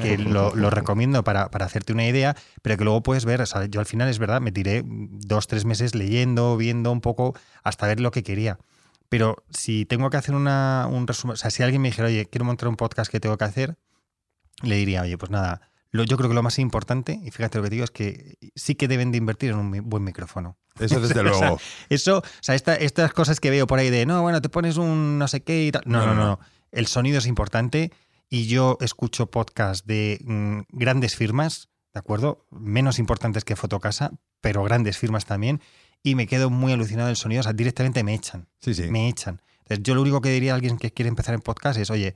que 0.00 0.18
lo, 0.18 0.56
lo 0.56 0.70
recomiendo 0.70 1.22
para, 1.22 1.48
para 1.52 1.66
hacerte 1.66 1.92
una 1.92 2.06
idea, 2.06 2.34
pero 2.62 2.76
que 2.76 2.82
luego 2.82 3.04
puedes 3.04 3.24
ver. 3.24 3.40
O 3.40 3.46
sea, 3.46 3.66
yo 3.66 3.78
al 3.78 3.86
final 3.86 4.08
es 4.08 4.18
verdad, 4.18 4.40
me 4.40 4.50
tiré 4.50 4.82
dos, 4.84 5.46
tres 5.46 5.64
meses 5.64 5.94
leyendo, 5.94 6.56
viendo 6.56 6.90
un 6.90 7.00
poco, 7.00 7.36
hasta 7.62 7.86
ver 7.86 8.00
lo 8.00 8.10
que 8.10 8.24
quería. 8.24 8.58
Pero 9.12 9.44
si 9.50 9.84
tengo 9.84 10.08
que 10.08 10.16
hacer 10.16 10.34
una, 10.34 10.88
un 10.90 11.06
resumen, 11.06 11.34
o 11.34 11.36
sea, 11.36 11.50
si 11.50 11.62
alguien 11.62 11.82
me 11.82 11.88
dijera, 11.88 12.08
oye, 12.08 12.24
quiero 12.30 12.46
montar 12.46 12.66
un 12.70 12.76
podcast 12.76 13.10
que 13.12 13.20
tengo 13.20 13.36
que 13.36 13.44
hacer, 13.44 13.76
le 14.62 14.76
diría, 14.76 15.02
oye, 15.02 15.18
pues 15.18 15.30
nada, 15.30 15.60
lo, 15.90 16.04
yo 16.04 16.16
creo 16.16 16.30
que 16.30 16.34
lo 16.34 16.42
más 16.42 16.58
importante, 16.58 17.20
y 17.22 17.30
fíjate 17.30 17.58
lo 17.58 17.64
que 17.64 17.68
te 17.68 17.74
digo, 17.74 17.84
es 17.84 17.90
que 17.90 18.38
sí 18.54 18.74
que 18.74 18.88
deben 18.88 19.12
de 19.12 19.18
invertir 19.18 19.50
en 19.50 19.58
un 19.58 19.90
buen 19.90 20.02
micrófono. 20.02 20.56
eso 20.80 20.98
desde 20.98 21.20
O 21.20 21.34
sea, 21.34 21.40
luego. 21.40 21.60
Eso, 21.90 22.18
o 22.20 22.22
sea, 22.40 22.54
esta- 22.54 22.74
estas 22.76 23.12
cosas 23.12 23.38
que 23.38 23.50
veo 23.50 23.66
por 23.66 23.78
ahí 23.78 23.90
de, 23.90 24.06
no, 24.06 24.22
bueno, 24.22 24.40
te 24.40 24.48
pones 24.48 24.78
un 24.78 25.18
no 25.18 25.28
sé 25.28 25.42
qué 25.42 25.66
y 25.66 25.72
tal. 25.72 25.82
No, 25.84 25.98
no, 25.98 26.06
No, 26.06 26.14
no. 26.14 26.20
no, 26.20 26.26
no. 26.30 26.38
El 26.70 26.86
sonido 26.86 27.18
es 27.18 27.26
importante 27.26 27.92
y 28.30 28.46
yo 28.46 28.78
escucho 28.80 29.26
podcasts 29.30 29.86
de 29.86 30.20
mm, 30.24 30.60
grandes 30.70 31.16
firmas, 31.16 31.68
¿de 31.92 31.98
acuerdo? 32.00 32.46
Menos 32.50 32.98
importantes 32.98 33.44
que 33.44 33.56
Fotocasa, 33.56 34.12
pero 34.40 34.64
grandes 34.64 34.96
firmas 34.96 35.26
también. 35.26 35.60
Y 36.02 36.14
me 36.14 36.26
quedo 36.26 36.50
muy 36.50 36.72
alucinado 36.72 37.08
del 37.08 37.16
sonido. 37.16 37.40
O 37.40 37.42
sea, 37.44 37.52
directamente 37.52 38.02
me 38.02 38.14
echan. 38.14 38.48
Sí, 38.60 38.74
sí. 38.74 38.84
Me 38.90 39.08
echan. 39.08 39.40
Entonces, 39.60 39.82
yo 39.82 39.94
lo 39.94 40.02
único 40.02 40.20
que 40.20 40.30
diría 40.30 40.52
a 40.52 40.54
alguien 40.56 40.76
que 40.78 40.92
quiere 40.92 41.08
empezar 41.08 41.34
en 41.34 41.40
podcast 41.40 41.78
es, 41.78 41.90
oye, 41.90 42.14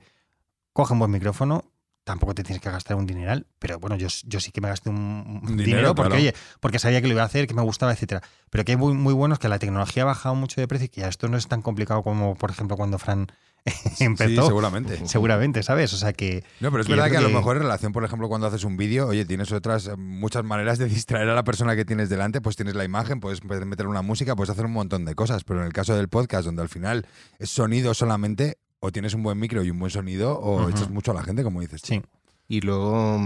coge 0.73 0.93
un 0.93 0.99
buen 0.99 1.11
micrófono, 1.11 1.71
tampoco 2.03 2.35
te 2.35 2.43
tienes 2.43 2.61
que 2.61 2.69
gastar 2.69 2.97
un 2.97 3.05
dineral, 3.05 3.47
pero 3.59 3.79
bueno, 3.79 3.95
yo, 3.97 4.07
yo 4.25 4.39
sí 4.39 4.51
que 4.51 4.61
me 4.61 4.69
gasté 4.69 4.89
un, 4.89 5.41
dinero, 5.43 5.63
dinero, 5.63 5.95
porque, 5.95 6.09
claro. 6.09 6.21
oye, 6.23 6.35
porque 6.59 6.79
sabía 6.79 7.01
que 7.01 7.07
lo 7.07 7.13
iba 7.13 7.23
a 7.23 7.25
hacer, 7.25 7.47
que 7.47 7.53
me 7.53 7.61
gustaba, 7.61 7.91
etcétera. 7.91 8.21
Pero 8.49 8.63
que 8.63 8.73
hay 8.73 8.77
muy, 8.77 8.93
muy 8.93 9.13
buenos 9.13 9.39
que 9.39 9.49
la 9.49 9.59
tecnología 9.59 10.03
ha 10.03 10.05
bajado 10.05 10.35
mucho 10.35 10.61
de 10.61 10.67
precio 10.67 10.85
y 10.85 10.89
que 10.89 11.01
ya 11.01 11.07
esto 11.07 11.27
no 11.27 11.37
es 11.37 11.47
tan 11.47 11.61
complicado 11.61 12.03
como, 12.03 12.35
por 12.35 12.49
ejemplo, 12.49 12.77
cuando 12.77 12.97
Fran 12.97 13.27
empezó. 13.99 14.41
Sí, 14.41 14.47
seguramente. 14.47 15.07
Seguramente, 15.07 15.63
¿sabes? 15.63 15.93
O 15.93 15.97
sea 15.97 16.13
que. 16.13 16.43
No, 16.59 16.71
pero 16.71 16.81
es 16.81 16.87
que 16.87 16.93
verdad 16.93 17.09
que 17.09 17.17
a 17.17 17.21
lo 17.21 17.29
mejor 17.29 17.57
en 17.57 17.63
relación, 17.63 17.91
por 17.91 18.03
ejemplo, 18.03 18.27
cuando 18.27 18.47
haces 18.47 18.63
un 18.63 18.77
vídeo, 18.77 19.07
oye, 19.07 19.25
tienes 19.25 19.51
otras 19.51 19.87
eh, 19.87 19.95
muchas 19.97 20.43
maneras 20.43 20.77
de 20.77 20.85
distraer 20.85 21.29
a 21.29 21.35
la 21.35 21.43
persona 21.43 21.75
que 21.75 21.85
tienes 21.85 22.09
delante, 22.09 22.41
pues 22.41 22.55
tienes 22.55 22.75
la 22.75 22.83
imagen, 22.83 23.19
puedes 23.19 23.43
meter 23.43 23.87
una 23.87 24.01
música, 24.01 24.35
puedes 24.35 24.49
hacer 24.49 24.65
un 24.65 24.73
montón 24.73 25.05
de 25.05 25.15
cosas, 25.15 25.43
pero 25.43 25.61
en 25.61 25.67
el 25.67 25.73
caso 25.73 25.95
del 25.95 26.09
podcast, 26.09 26.45
donde 26.45 26.61
al 26.61 26.69
final 26.69 27.05
es 27.39 27.49
sonido 27.49 27.93
solamente, 27.93 28.57
o 28.79 28.91
tienes 28.91 29.13
un 29.13 29.23
buen 29.23 29.39
micro 29.39 29.63
y 29.63 29.71
un 29.71 29.79
buen 29.79 29.91
sonido, 29.91 30.37
o 30.39 30.69
echas 30.69 30.89
mucho 30.89 31.11
a 31.11 31.13
la 31.15 31.23
gente, 31.23 31.43
como 31.43 31.61
dices. 31.61 31.81
tú. 31.81 31.87
Sí. 31.87 32.01
Y 32.49 32.61
luego, 32.61 33.19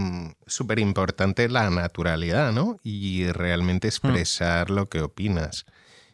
súper 0.48 0.80
importante 0.80 1.48
la 1.48 1.70
naturalidad, 1.70 2.52
¿no? 2.52 2.80
Y 2.84 3.32
realmente 3.32 3.88
expresar 3.88 4.72
lo 4.72 4.90
que 4.90 5.02
opinas. 5.02 5.66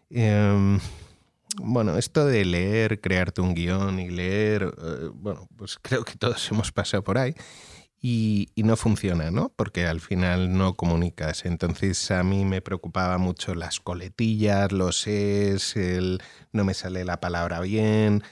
Em, 0.10 0.80
bueno, 1.62 1.97
esto 1.97 2.26
de 2.26 2.45
leer, 2.45 3.01
crearte 3.01 3.41
un 3.41 3.53
guion 3.53 3.99
y 3.99 4.10
leer, 4.10 4.64
eh, 4.64 5.10
bueno, 5.14 5.47
pues 5.55 5.78
creo 5.82 6.03
que 6.03 6.16
todos 6.16 6.47
hemos 6.51 6.72
pasado 6.72 7.03
por 7.03 7.18
ahí. 7.18 7.36
Y, 7.99 8.49
no 8.58 8.78
funciona, 8.78 9.32
¿no? 9.32 9.51
Porque 9.55 9.88
al 9.88 9.99
final 10.01 10.55
no 10.55 10.76
comunicas. 10.76 11.45
Entonces 11.45 12.12
a 12.12 12.24
mí 12.24 12.45
me 12.45 12.62
preocupaba 12.62 13.18
mucho 13.18 13.55
las 13.55 13.80
coletillas, 13.80 14.72
los 14.72 15.08
es, 15.08 15.76
el 15.76 16.22
no 16.51 16.64
me 16.64 16.74
sale 16.74 17.03
la 17.05 17.20
palabra 17.20 17.60
bien. 17.60 18.24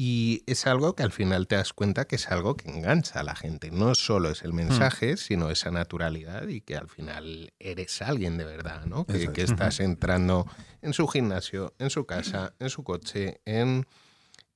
Y 0.00 0.44
es 0.46 0.68
algo 0.68 0.94
que 0.94 1.02
al 1.02 1.10
final 1.10 1.48
te 1.48 1.56
das 1.56 1.72
cuenta 1.72 2.04
que 2.04 2.14
es 2.14 2.28
algo 2.28 2.56
que 2.56 2.70
engancha 2.70 3.18
a 3.18 3.24
la 3.24 3.34
gente. 3.34 3.72
No 3.72 3.96
solo 3.96 4.30
es 4.30 4.42
el 4.42 4.52
mensaje, 4.52 5.16
sino 5.16 5.50
esa 5.50 5.72
naturalidad 5.72 6.46
y 6.46 6.60
que 6.60 6.76
al 6.76 6.88
final 6.88 7.52
eres 7.58 8.00
alguien 8.00 8.38
de 8.38 8.44
verdad, 8.44 8.86
¿no? 8.86 9.06
Que, 9.06 9.16
Eso 9.16 9.24
es. 9.24 9.30
que 9.30 9.42
estás 9.42 9.80
entrando 9.80 10.46
en 10.82 10.92
su 10.92 11.08
gimnasio, 11.08 11.74
en 11.80 11.90
su 11.90 12.06
casa, 12.06 12.54
en 12.60 12.70
su 12.70 12.84
coche, 12.84 13.40
en, 13.44 13.88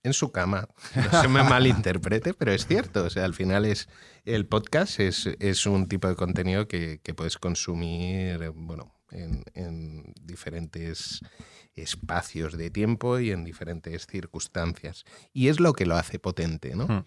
en 0.04 0.12
su 0.12 0.30
cama. 0.30 0.68
No 0.94 1.20
se 1.20 1.26
me 1.26 1.42
malinterprete, 1.42 2.34
pero 2.34 2.52
es 2.52 2.68
cierto. 2.68 3.02
O 3.02 3.10
sea, 3.10 3.24
al 3.24 3.34
final 3.34 3.64
es 3.64 3.88
el 4.24 4.46
podcast 4.46 5.00
es, 5.00 5.28
es 5.40 5.66
un 5.66 5.88
tipo 5.88 6.06
de 6.06 6.14
contenido 6.14 6.68
que, 6.68 7.00
que 7.02 7.14
puedes 7.14 7.36
consumir, 7.36 8.48
bueno, 8.50 8.94
en, 9.12 9.44
en 9.54 10.12
diferentes 10.20 11.20
espacios 11.74 12.56
de 12.56 12.70
tiempo 12.70 13.18
y 13.18 13.30
en 13.30 13.44
diferentes 13.44 14.06
circunstancias. 14.06 15.04
Y 15.32 15.48
es 15.48 15.60
lo 15.60 15.72
que 15.72 15.86
lo 15.86 15.96
hace 15.96 16.18
potente, 16.18 16.74
¿no? 16.74 16.86
Mm. 16.86 17.04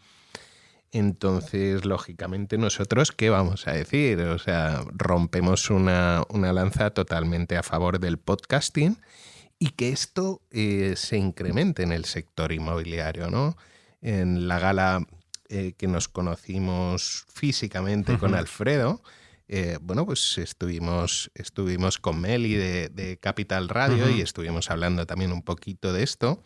Entonces, 0.91 1.83
lógicamente, 1.83 2.57
nosotros, 2.57 3.11
¿qué 3.11 3.29
vamos 3.29 3.67
a 3.67 3.73
decir? 3.73 4.21
O 4.21 4.39
sea, 4.39 4.81
rompemos 4.93 5.69
una, 5.69 6.23
una 6.29 6.53
lanza 6.53 6.91
totalmente 6.91 7.57
a 7.57 7.63
favor 7.63 7.99
del 7.99 8.17
podcasting 8.17 8.97
y 9.59 9.71
que 9.71 9.89
esto 9.89 10.41
eh, 10.51 10.93
se 10.95 11.17
incremente 11.17 11.83
en 11.83 11.91
el 11.91 12.05
sector 12.05 12.53
inmobiliario, 12.53 13.29
¿no? 13.29 13.57
En 14.01 14.47
la 14.47 14.59
gala 14.59 15.05
eh, 15.49 15.73
que 15.77 15.87
nos 15.87 16.07
conocimos 16.07 17.25
físicamente 17.27 18.17
con 18.17 18.33
Alfredo, 18.33 19.01
eh, 19.47 19.77
bueno, 19.81 20.05
pues 20.05 20.37
estuvimos, 20.37 21.31
estuvimos 21.35 21.97
con 21.99 22.19
Meli 22.19 22.53
de, 22.55 22.89
de 22.89 23.17
Capital 23.17 23.69
Radio 23.69 24.09
y 24.09 24.21
estuvimos 24.21 24.69
hablando 24.71 25.05
también 25.05 25.31
un 25.31 25.41
poquito 25.43 25.93
de 25.93 26.03
esto. 26.03 26.43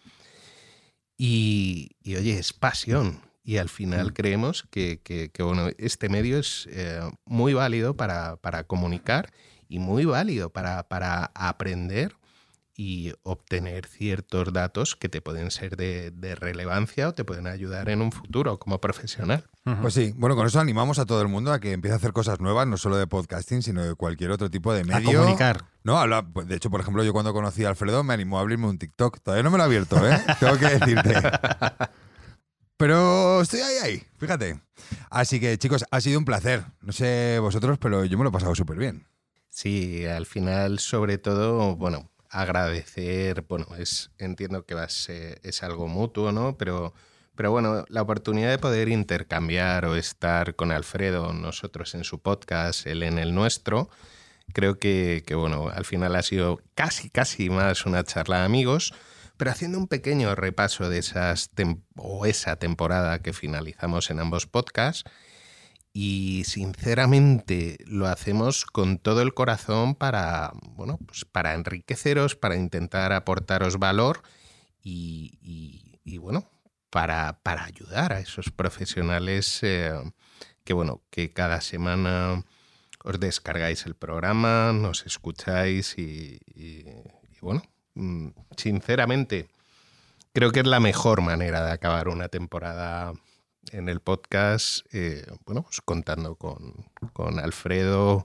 Y, 1.18 1.92
y, 2.02 2.16
oye, 2.16 2.38
es 2.40 2.54
pasión. 2.54 3.22
Y 3.44 3.58
al 3.58 3.70
final 3.70 4.14
creemos 4.14 4.64
que, 4.70 5.02
que- 5.02 5.32
que, 5.32 5.44
bueno, 5.44 5.70
este 5.78 6.08
medio 6.10 6.38
es 6.40 6.68
eh, 6.72 7.00
muy 7.26 7.54
válido 7.54 7.96
para, 7.96 8.36
para 8.38 8.64
comunicar 8.66 9.32
y 9.68 9.80
muy 9.80 10.06
válido 10.06 10.52
para, 10.52 10.88
para 10.88 11.32
aprender 11.34 12.16
y 12.80 13.12
obtener 13.24 13.88
ciertos 13.88 14.54
datos 14.54 14.96
que 14.96 15.10
te 15.10 15.20
pueden 15.20 15.52
ser 15.52 15.76
de, 15.76 16.36
relevancia 16.36 17.10
o 17.10 17.14
te 17.14 17.26
pueden 17.26 17.46
ayudar 17.46 17.90
en 17.90 18.02
un 18.02 18.14
futuro 18.14 18.58
como 18.58 18.80
profesional. 18.80 19.44
Pues 19.82 19.94
sí, 19.94 20.14
bueno, 20.16 20.38
con 20.38 20.48
eso 20.48 20.62
animamos 20.62 20.98
a 20.98 21.06
todo 21.06 21.22
el 21.22 21.28
mundo 21.28 21.52
a 21.52 21.60
que 21.60 21.74
empiece 21.74 21.96
a 21.96 21.98
hacer 21.98 22.14
cosas 22.14 22.40
nuevas, 22.40 22.66
no 22.68 22.78
solo 22.78 22.96
de 22.96 23.06
podcasting, 23.06 23.64
sino 23.64 23.84
de 23.84 23.96
cualquier 23.96 24.32
otro 24.32 24.50
tipo 24.50 24.74
de 24.74 24.86
medio. 24.86 25.10
A 25.10 25.14
comunicar. 25.14 25.66
No, 25.84 26.00
pues, 26.32 26.48
de 26.48 26.56
hecho, 26.56 26.70
por 26.70 26.80
ejemplo, 26.80 27.04
yo 27.04 27.12
cuando 27.12 27.34
conocí 27.34 27.66
a 27.66 27.70
Alfredo 27.70 28.02
me 28.06 28.14
animó 28.14 28.38
a 28.38 28.42
abrirme 28.44 28.68
un 28.68 28.80
TikTok. 28.80 29.20
Todavía 29.20 29.44
no 29.44 29.52
me 29.52 29.58
lo 29.58 29.64
he 29.64 29.66
abierto, 29.66 29.98
¿eh? 30.10 30.18
Tengo 30.40 30.58
que 30.58 30.68
decirte. 30.68 31.16
Pero 32.78 33.42
estoy 33.42 33.60
ahí, 33.60 33.76
ahí, 33.84 34.04
fíjate. 34.18 34.62
Así 35.10 35.42
que, 35.42 35.58
chicos, 35.58 35.84
ha 35.92 36.00
sido 36.00 36.18
un 36.18 36.24
placer. 36.24 36.64
No 36.80 36.94
sé 36.94 37.40
vosotros, 37.42 37.78
pero 37.78 38.06
yo 38.06 38.18
me 38.18 38.24
lo 38.24 38.30
he 38.30 38.34
pasado 38.34 38.56
súper 38.56 38.78
bien. 38.78 39.06
Sí, 39.50 40.06
al 40.06 40.26
final, 40.26 40.80
sobre 40.80 41.18
todo, 41.18 41.76
bueno, 41.76 42.10
agradecer, 42.30 43.44
bueno, 43.48 43.68
es, 43.78 44.12
entiendo 44.18 44.66
que 44.66 44.76
va 44.76 44.86
es 44.86 45.64
algo 45.64 45.88
mutuo, 45.88 46.32
¿no? 46.32 46.58
Pero, 46.58 46.94
pero 47.36 47.52
bueno, 47.52 47.86
la 47.90 48.02
oportunidad 48.02 48.50
de 48.50 48.60
poder 48.60 48.90
intercambiar 48.90 49.86
o 49.86 49.96
estar 49.96 50.56
con 50.56 50.72
Alfredo, 50.72 51.34
nosotros 51.34 51.96
en 51.96 52.04
su 52.04 52.20
podcast, 52.22 52.86
él 52.88 53.04
en 53.04 53.18
el 53.18 53.34
nuestro, 53.34 53.90
creo 54.54 54.78
que, 54.78 55.24
que 55.26 55.36
bueno, 55.36 55.70
al 55.70 55.86
final 55.86 56.16
ha 56.16 56.22
sido 56.22 56.62
casi, 56.76 57.10
casi 57.10 57.50
más 57.50 57.86
una 57.86 58.04
charla 58.04 58.40
de 58.40 58.46
amigos, 58.46 58.94
pero 59.38 59.52
haciendo 59.52 59.78
un 59.78 59.88
pequeño 59.88 60.36
repaso 60.36 60.90
de 60.90 61.00
esas 61.00 61.50
o 61.96 62.26
esa 62.26 62.58
temporada 62.58 63.20
que 63.20 63.34
finalizamos 63.34 64.12
en 64.12 64.20
ambos 64.20 64.48
podcasts 64.48 65.10
y 65.92 66.44
sinceramente 66.46 67.78
lo 67.86 68.08
hacemos 68.08 68.66
con 68.66 69.00
todo 69.00 69.22
el 69.22 69.34
corazón 69.34 69.96
para, 69.96 70.52
bueno, 70.76 71.00
pues 71.06 71.26
para 71.26 71.54
enriqueceros, 71.56 72.36
para 72.36 72.56
intentar 72.56 73.12
aportaros 73.12 73.80
valor 73.80 74.22
y, 74.84 76.18
bueno, 76.20 76.50
para, 76.90 77.40
para, 77.44 77.66
ayudar 77.66 78.14
a 78.14 78.20
esos 78.20 78.52
profesionales 78.52 79.60
eh, 79.64 79.94
que, 80.64 80.74
bueno, 80.74 81.02
que 81.10 81.32
cada 81.32 81.62
semana 81.62 82.44
os 83.04 83.20
descargáis 83.20 83.86
el 83.86 83.96
programa, 83.96 84.74
nos 84.74 85.06
escucháis 85.06 85.98
y, 85.98 86.40
y 86.56 86.86
bueno, 87.42 87.64
mm, 87.96 88.30
sinceramente 88.58 89.50
creo 90.34 90.52
que 90.52 90.60
es 90.62 90.68
la 90.68 90.80
mejor 90.80 91.22
manera 91.22 91.64
de 91.66 91.72
acabar 91.72 92.08
una 92.08 92.30
temporada 92.30 93.14
en 93.72 93.90
el 93.90 94.00
podcast, 94.00 94.86
eh, 94.94 95.26
bueno, 95.46 95.64
pues 95.64 95.82
contando 95.84 96.36
con, 96.36 97.40
Alfredo, 97.40 98.24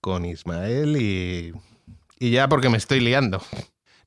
con 0.00 0.24
Ismael 0.24 0.96
y, 0.96 1.52
ya 2.18 2.48
porque 2.48 2.68
me 2.68 2.76
estoy 2.76 3.00
liando. 3.00 3.42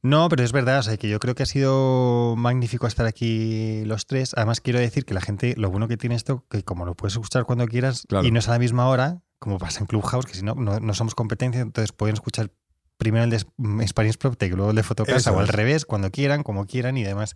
No, 0.02 0.30
pero 0.30 0.44
es 0.44 0.54
verdad, 0.54 0.80
o 0.80 0.84
sea, 0.84 0.98
que 0.98 1.10
yo 1.10 1.20
creo 1.20 1.36
que 1.36 1.44
ha 1.44 1.46
sido 1.46 2.36
magnífico 2.38 2.88
estar 2.88 3.06
aquí 3.06 3.84
los 3.86 4.08
tres. 4.08 4.34
Además, 4.38 4.62
quiero 4.62 4.80
decir 4.80 5.04
que 5.04 5.14
la 5.14 5.22
gente, 5.22 5.56
lo 5.58 5.70
bueno 5.70 5.90
que 5.90 5.98
tiene 5.98 6.16
esto, 6.16 6.46
que 6.50 6.64
como 6.64 6.86
lo 6.86 6.96
puedes 6.96 7.14
escuchar 7.14 7.44
cuando 7.44 7.68
quieras 7.68 8.06
y 8.24 8.32
no 8.32 8.40
es 8.40 8.48
a 8.48 8.52
la 8.52 8.60
misma 8.60 8.88
hora, 8.88 9.22
como 9.40 9.58
pasa 9.58 9.82
en 9.82 9.88
Clubhouse, 9.88 10.26
que 10.26 10.36
si 10.36 10.44
no, 10.44 10.56
no, 10.56 10.94
somos 10.94 11.16
competencia, 11.16 11.62
entonces 11.62 11.92
pueden 11.92 12.14
escuchar 12.14 12.52
primero 12.98 13.26
el 13.26 13.30
de 13.30 13.40
Spanish 13.88 14.18
PropTech, 14.18 14.54
luego 14.54 14.70
el 14.70 14.78
de 14.78 14.84
Fotocasa 14.84 15.32
o 15.32 15.40
al 15.40 15.48
revés, 15.48 15.86
cuando 15.86 16.12
quieran, 16.12 16.44
como 16.44 16.66
quieran 16.66 16.98
y 16.98 17.04
demás. 17.04 17.36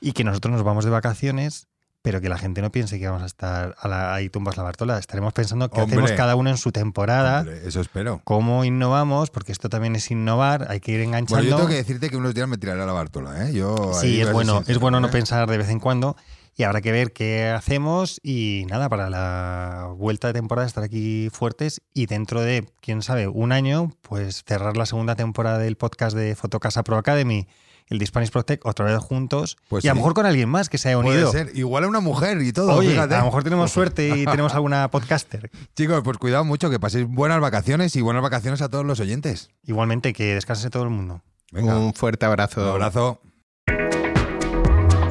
Y 0.00 0.12
que 0.12 0.24
nosotros 0.24 0.52
nos 0.52 0.62
vamos 0.62 0.84
de 0.84 0.90
vacaciones 0.90 1.68
pero 2.02 2.20
que 2.20 2.28
la 2.28 2.36
gente 2.36 2.60
no 2.62 2.72
piense 2.72 2.98
que 2.98 3.06
vamos 3.06 3.22
a 3.22 3.26
estar 3.26 3.76
a 3.78 3.88
la, 3.88 4.14
ahí 4.14 4.28
tumbas 4.28 4.56
la 4.56 4.64
Bartola. 4.64 4.98
Estaremos 4.98 5.32
pensando 5.32 5.70
qué 5.70 5.80
hacemos 5.80 6.10
cada 6.12 6.34
uno 6.34 6.50
en 6.50 6.56
su 6.56 6.72
temporada. 6.72 7.46
eso 7.64 7.80
espero. 7.80 8.20
Cómo 8.24 8.64
innovamos, 8.64 9.30
porque 9.30 9.52
esto 9.52 9.68
también 9.68 9.94
es 9.94 10.10
innovar, 10.10 10.66
hay 10.68 10.80
que 10.80 10.92
ir 10.92 11.00
enganchando. 11.00 11.36
Bueno, 11.36 11.50
yo 11.50 11.56
tengo 11.56 11.68
que 11.68 11.76
decirte 11.76 12.10
que 12.10 12.16
unos 12.16 12.34
días 12.34 12.48
me 12.48 12.58
tiraré 12.58 12.82
a 12.82 12.86
la 12.86 12.92
Bartola, 12.92 13.46
¿eh? 13.46 13.52
Yo 13.52 13.94
sí, 13.94 14.20
es 14.20 14.32
bueno, 14.32 14.64
es 14.66 14.78
bueno 14.78 15.00
no 15.00 15.06
¿eh? 15.06 15.12
pensar 15.12 15.48
de 15.48 15.58
vez 15.58 15.68
en 15.68 15.78
cuando. 15.78 16.16
Y 16.54 16.64
habrá 16.64 16.82
que 16.82 16.92
ver 16.92 17.12
qué 17.12 17.48
hacemos 17.48 18.20
y 18.22 18.66
nada, 18.68 18.90
para 18.90 19.08
la 19.08 19.88
vuelta 19.96 20.26
de 20.26 20.34
temporada 20.34 20.66
estar 20.66 20.84
aquí 20.84 21.30
fuertes 21.32 21.80
y 21.94 22.06
dentro 22.06 22.42
de, 22.42 22.68
quién 22.82 23.00
sabe, 23.00 23.26
un 23.26 23.52
año, 23.52 23.96
pues 24.02 24.42
cerrar 24.46 24.76
la 24.76 24.84
segunda 24.84 25.14
temporada 25.14 25.58
del 25.58 25.76
podcast 25.76 26.14
de 26.14 26.34
Fotocasa 26.34 26.82
Pro 26.82 26.98
Academy 26.98 27.46
el 27.92 27.98
de 27.98 28.06
Spanish 28.06 28.30
Protect 28.30 28.66
otra 28.66 28.86
vez 28.86 28.98
juntos 28.98 29.58
pues 29.68 29.84
y 29.84 29.88
a 29.88 29.92
lo 29.92 29.96
mejor 29.96 30.14
con 30.14 30.26
alguien 30.26 30.48
más 30.48 30.68
que 30.68 30.78
se 30.78 30.88
haya 30.88 30.98
unido. 30.98 31.30
Puede 31.30 31.44
ser, 31.44 31.56
igual 31.56 31.84
a 31.84 31.88
una 31.88 32.00
mujer 32.00 32.40
y 32.42 32.52
todo. 32.52 32.74
Oye, 32.74 32.98
a 32.98 33.06
lo 33.06 33.24
mejor 33.24 33.44
tenemos 33.44 33.70
suerte 33.70 34.08
y 34.08 34.24
tenemos 34.26 34.54
alguna 34.54 34.90
podcaster. 34.90 35.50
Chicos, 35.76 36.00
pues 36.02 36.18
cuidado 36.18 36.44
mucho, 36.44 36.70
que 36.70 36.80
paséis 36.80 37.06
buenas 37.06 37.40
vacaciones 37.40 37.94
y 37.94 38.00
buenas 38.00 38.22
vacaciones 38.22 38.62
a 38.62 38.68
todos 38.68 38.84
los 38.84 38.98
oyentes. 39.00 39.50
Igualmente, 39.64 40.12
que 40.12 40.34
descanse 40.34 40.70
todo 40.70 40.84
el 40.84 40.90
mundo. 40.90 41.22
Venga. 41.52 41.78
Un 41.78 41.92
fuerte 41.94 42.24
abrazo. 42.26 42.62
Un 42.62 42.68
abrazo. 42.68 43.20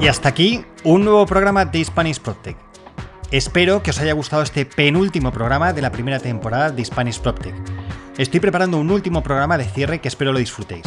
Y 0.02 0.08
hasta 0.08 0.30
aquí 0.30 0.66
un 0.84 1.06
nuevo 1.06 1.26
programa 1.28 1.66
de 1.66 1.86
Spanish 1.86 2.20
Protect. 2.20 2.60
Espero 3.30 3.84
que 3.84 3.92
os 3.92 4.00
haya 4.00 4.14
gustado 4.14 4.42
este 4.42 4.66
penúltimo 4.66 5.32
programa 5.32 5.72
de 5.72 5.82
la 5.82 5.92
primera 5.92 6.20
temporada 6.20 6.72
de 6.72 6.84
Spanish 6.84 7.20
Protect. 7.22 7.56
Estoy 8.18 8.40
preparando 8.40 8.78
un 8.78 8.92
último 8.92 9.24
programa 9.24 9.58
de 9.58 9.66
cierre 9.66 10.02
que 10.02 10.08
espero 10.08 10.34
lo 10.34 10.40
disfrutéis. 10.40 10.84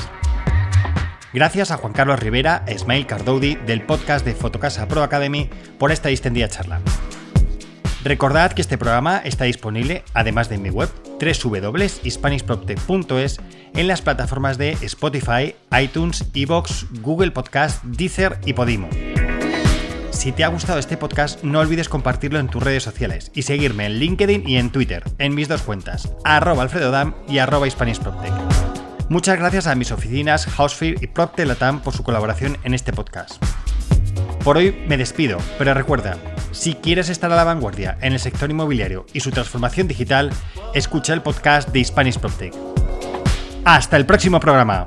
Gracias 1.34 1.70
a 1.72 1.78
Juan 1.78 1.92
Carlos 1.92 2.20
Rivera 2.20 2.64
e 2.64 3.06
Cardoudi 3.06 3.56
del 3.56 3.82
podcast 3.82 4.24
de 4.24 4.36
Fotocasa 4.36 4.86
Pro 4.86 5.02
Academy 5.02 5.50
por 5.80 5.90
esta 5.90 6.08
distendida 6.08 6.48
charla. 6.48 6.80
Recordad 8.04 8.52
que 8.52 8.62
este 8.62 8.78
programa 8.78 9.18
está 9.18 9.42
disponible, 9.44 10.04
además 10.14 10.48
de 10.48 10.54
en 10.54 10.62
mi 10.62 10.70
web, 10.70 10.88
www.hispanishproptech.es, 11.20 13.40
en 13.74 13.88
las 13.88 14.00
plataformas 14.00 14.58
de 14.58 14.78
Spotify, 14.82 15.56
iTunes, 15.76 16.24
Evox, 16.34 16.86
Google 17.02 17.32
Podcast, 17.32 17.82
Deezer 17.82 18.38
y 18.44 18.52
Podimo. 18.52 18.88
Si 20.12 20.30
te 20.30 20.44
ha 20.44 20.48
gustado 20.48 20.78
este 20.78 20.96
podcast, 20.96 21.42
no 21.42 21.58
olvides 21.58 21.88
compartirlo 21.88 22.38
en 22.38 22.46
tus 22.46 22.62
redes 22.62 22.84
sociales 22.84 23.32
y 23.34 23.42
seguirme 23.42 23.86
en 23.86 23.98
LinkedIn 23.98 24.48
y 24.48 24.58
en 24.58 24.70
Twitter, 24.70 25.02
en 25.18 25.34
mis 25.34 25.48
dos 25.48 25.62
cuentas, 25.62 26.14
arroba 26.22 26.62
alfredodam 26.62 27.16
y 27.26 27.38
arroba 27.38 27.66
Muchas 29.08 29.38
gracias 29.38 29.66
a 29.66 29.74
mis 29.74 29.92
oficinas 29.92 30.46
Housefear 30.46 31.02
y 31.02 31.06
Procter 31.06 31.46
Latam 31.46 31.80
por 31.80 31.94
su 31.94 32.02
colaboración 32.02 32.56
en 32.64 32.74
este 32.74 32.92
podcast. 32.92 33.42
Por 34.42 34.56
hoy 34.56 34.72
me 34.88 34.96
despido, 34.96 35.38
pero 35.58 35.74
recuerda, 35.74 36.16
si 36.52 36.74
quieres 36.74 37.08
estar 37.08 37.30
a 37.30 37.36
la 37.36 37.44
vanguardia 37.44 37.98
en 38.00 38.14
el 38.14 38.20
sector 38.20 38.50
inmobiliario 38.50 39.04
y 39.12 39.20
su 39.20 39.30
transformación 39.30 39.88
digital, 39.88 40.30
escucha 40.74 41.12
el 41.12 41.22
podcast 41.22 41.68
de 41.70 41.84
Spanish 41.84 42.18
PropTech. 42.18 42.54
Hasta 43.64 43.96
el 43.96 44.06
próximo 44.06 44.40
programa. 44.40 44.84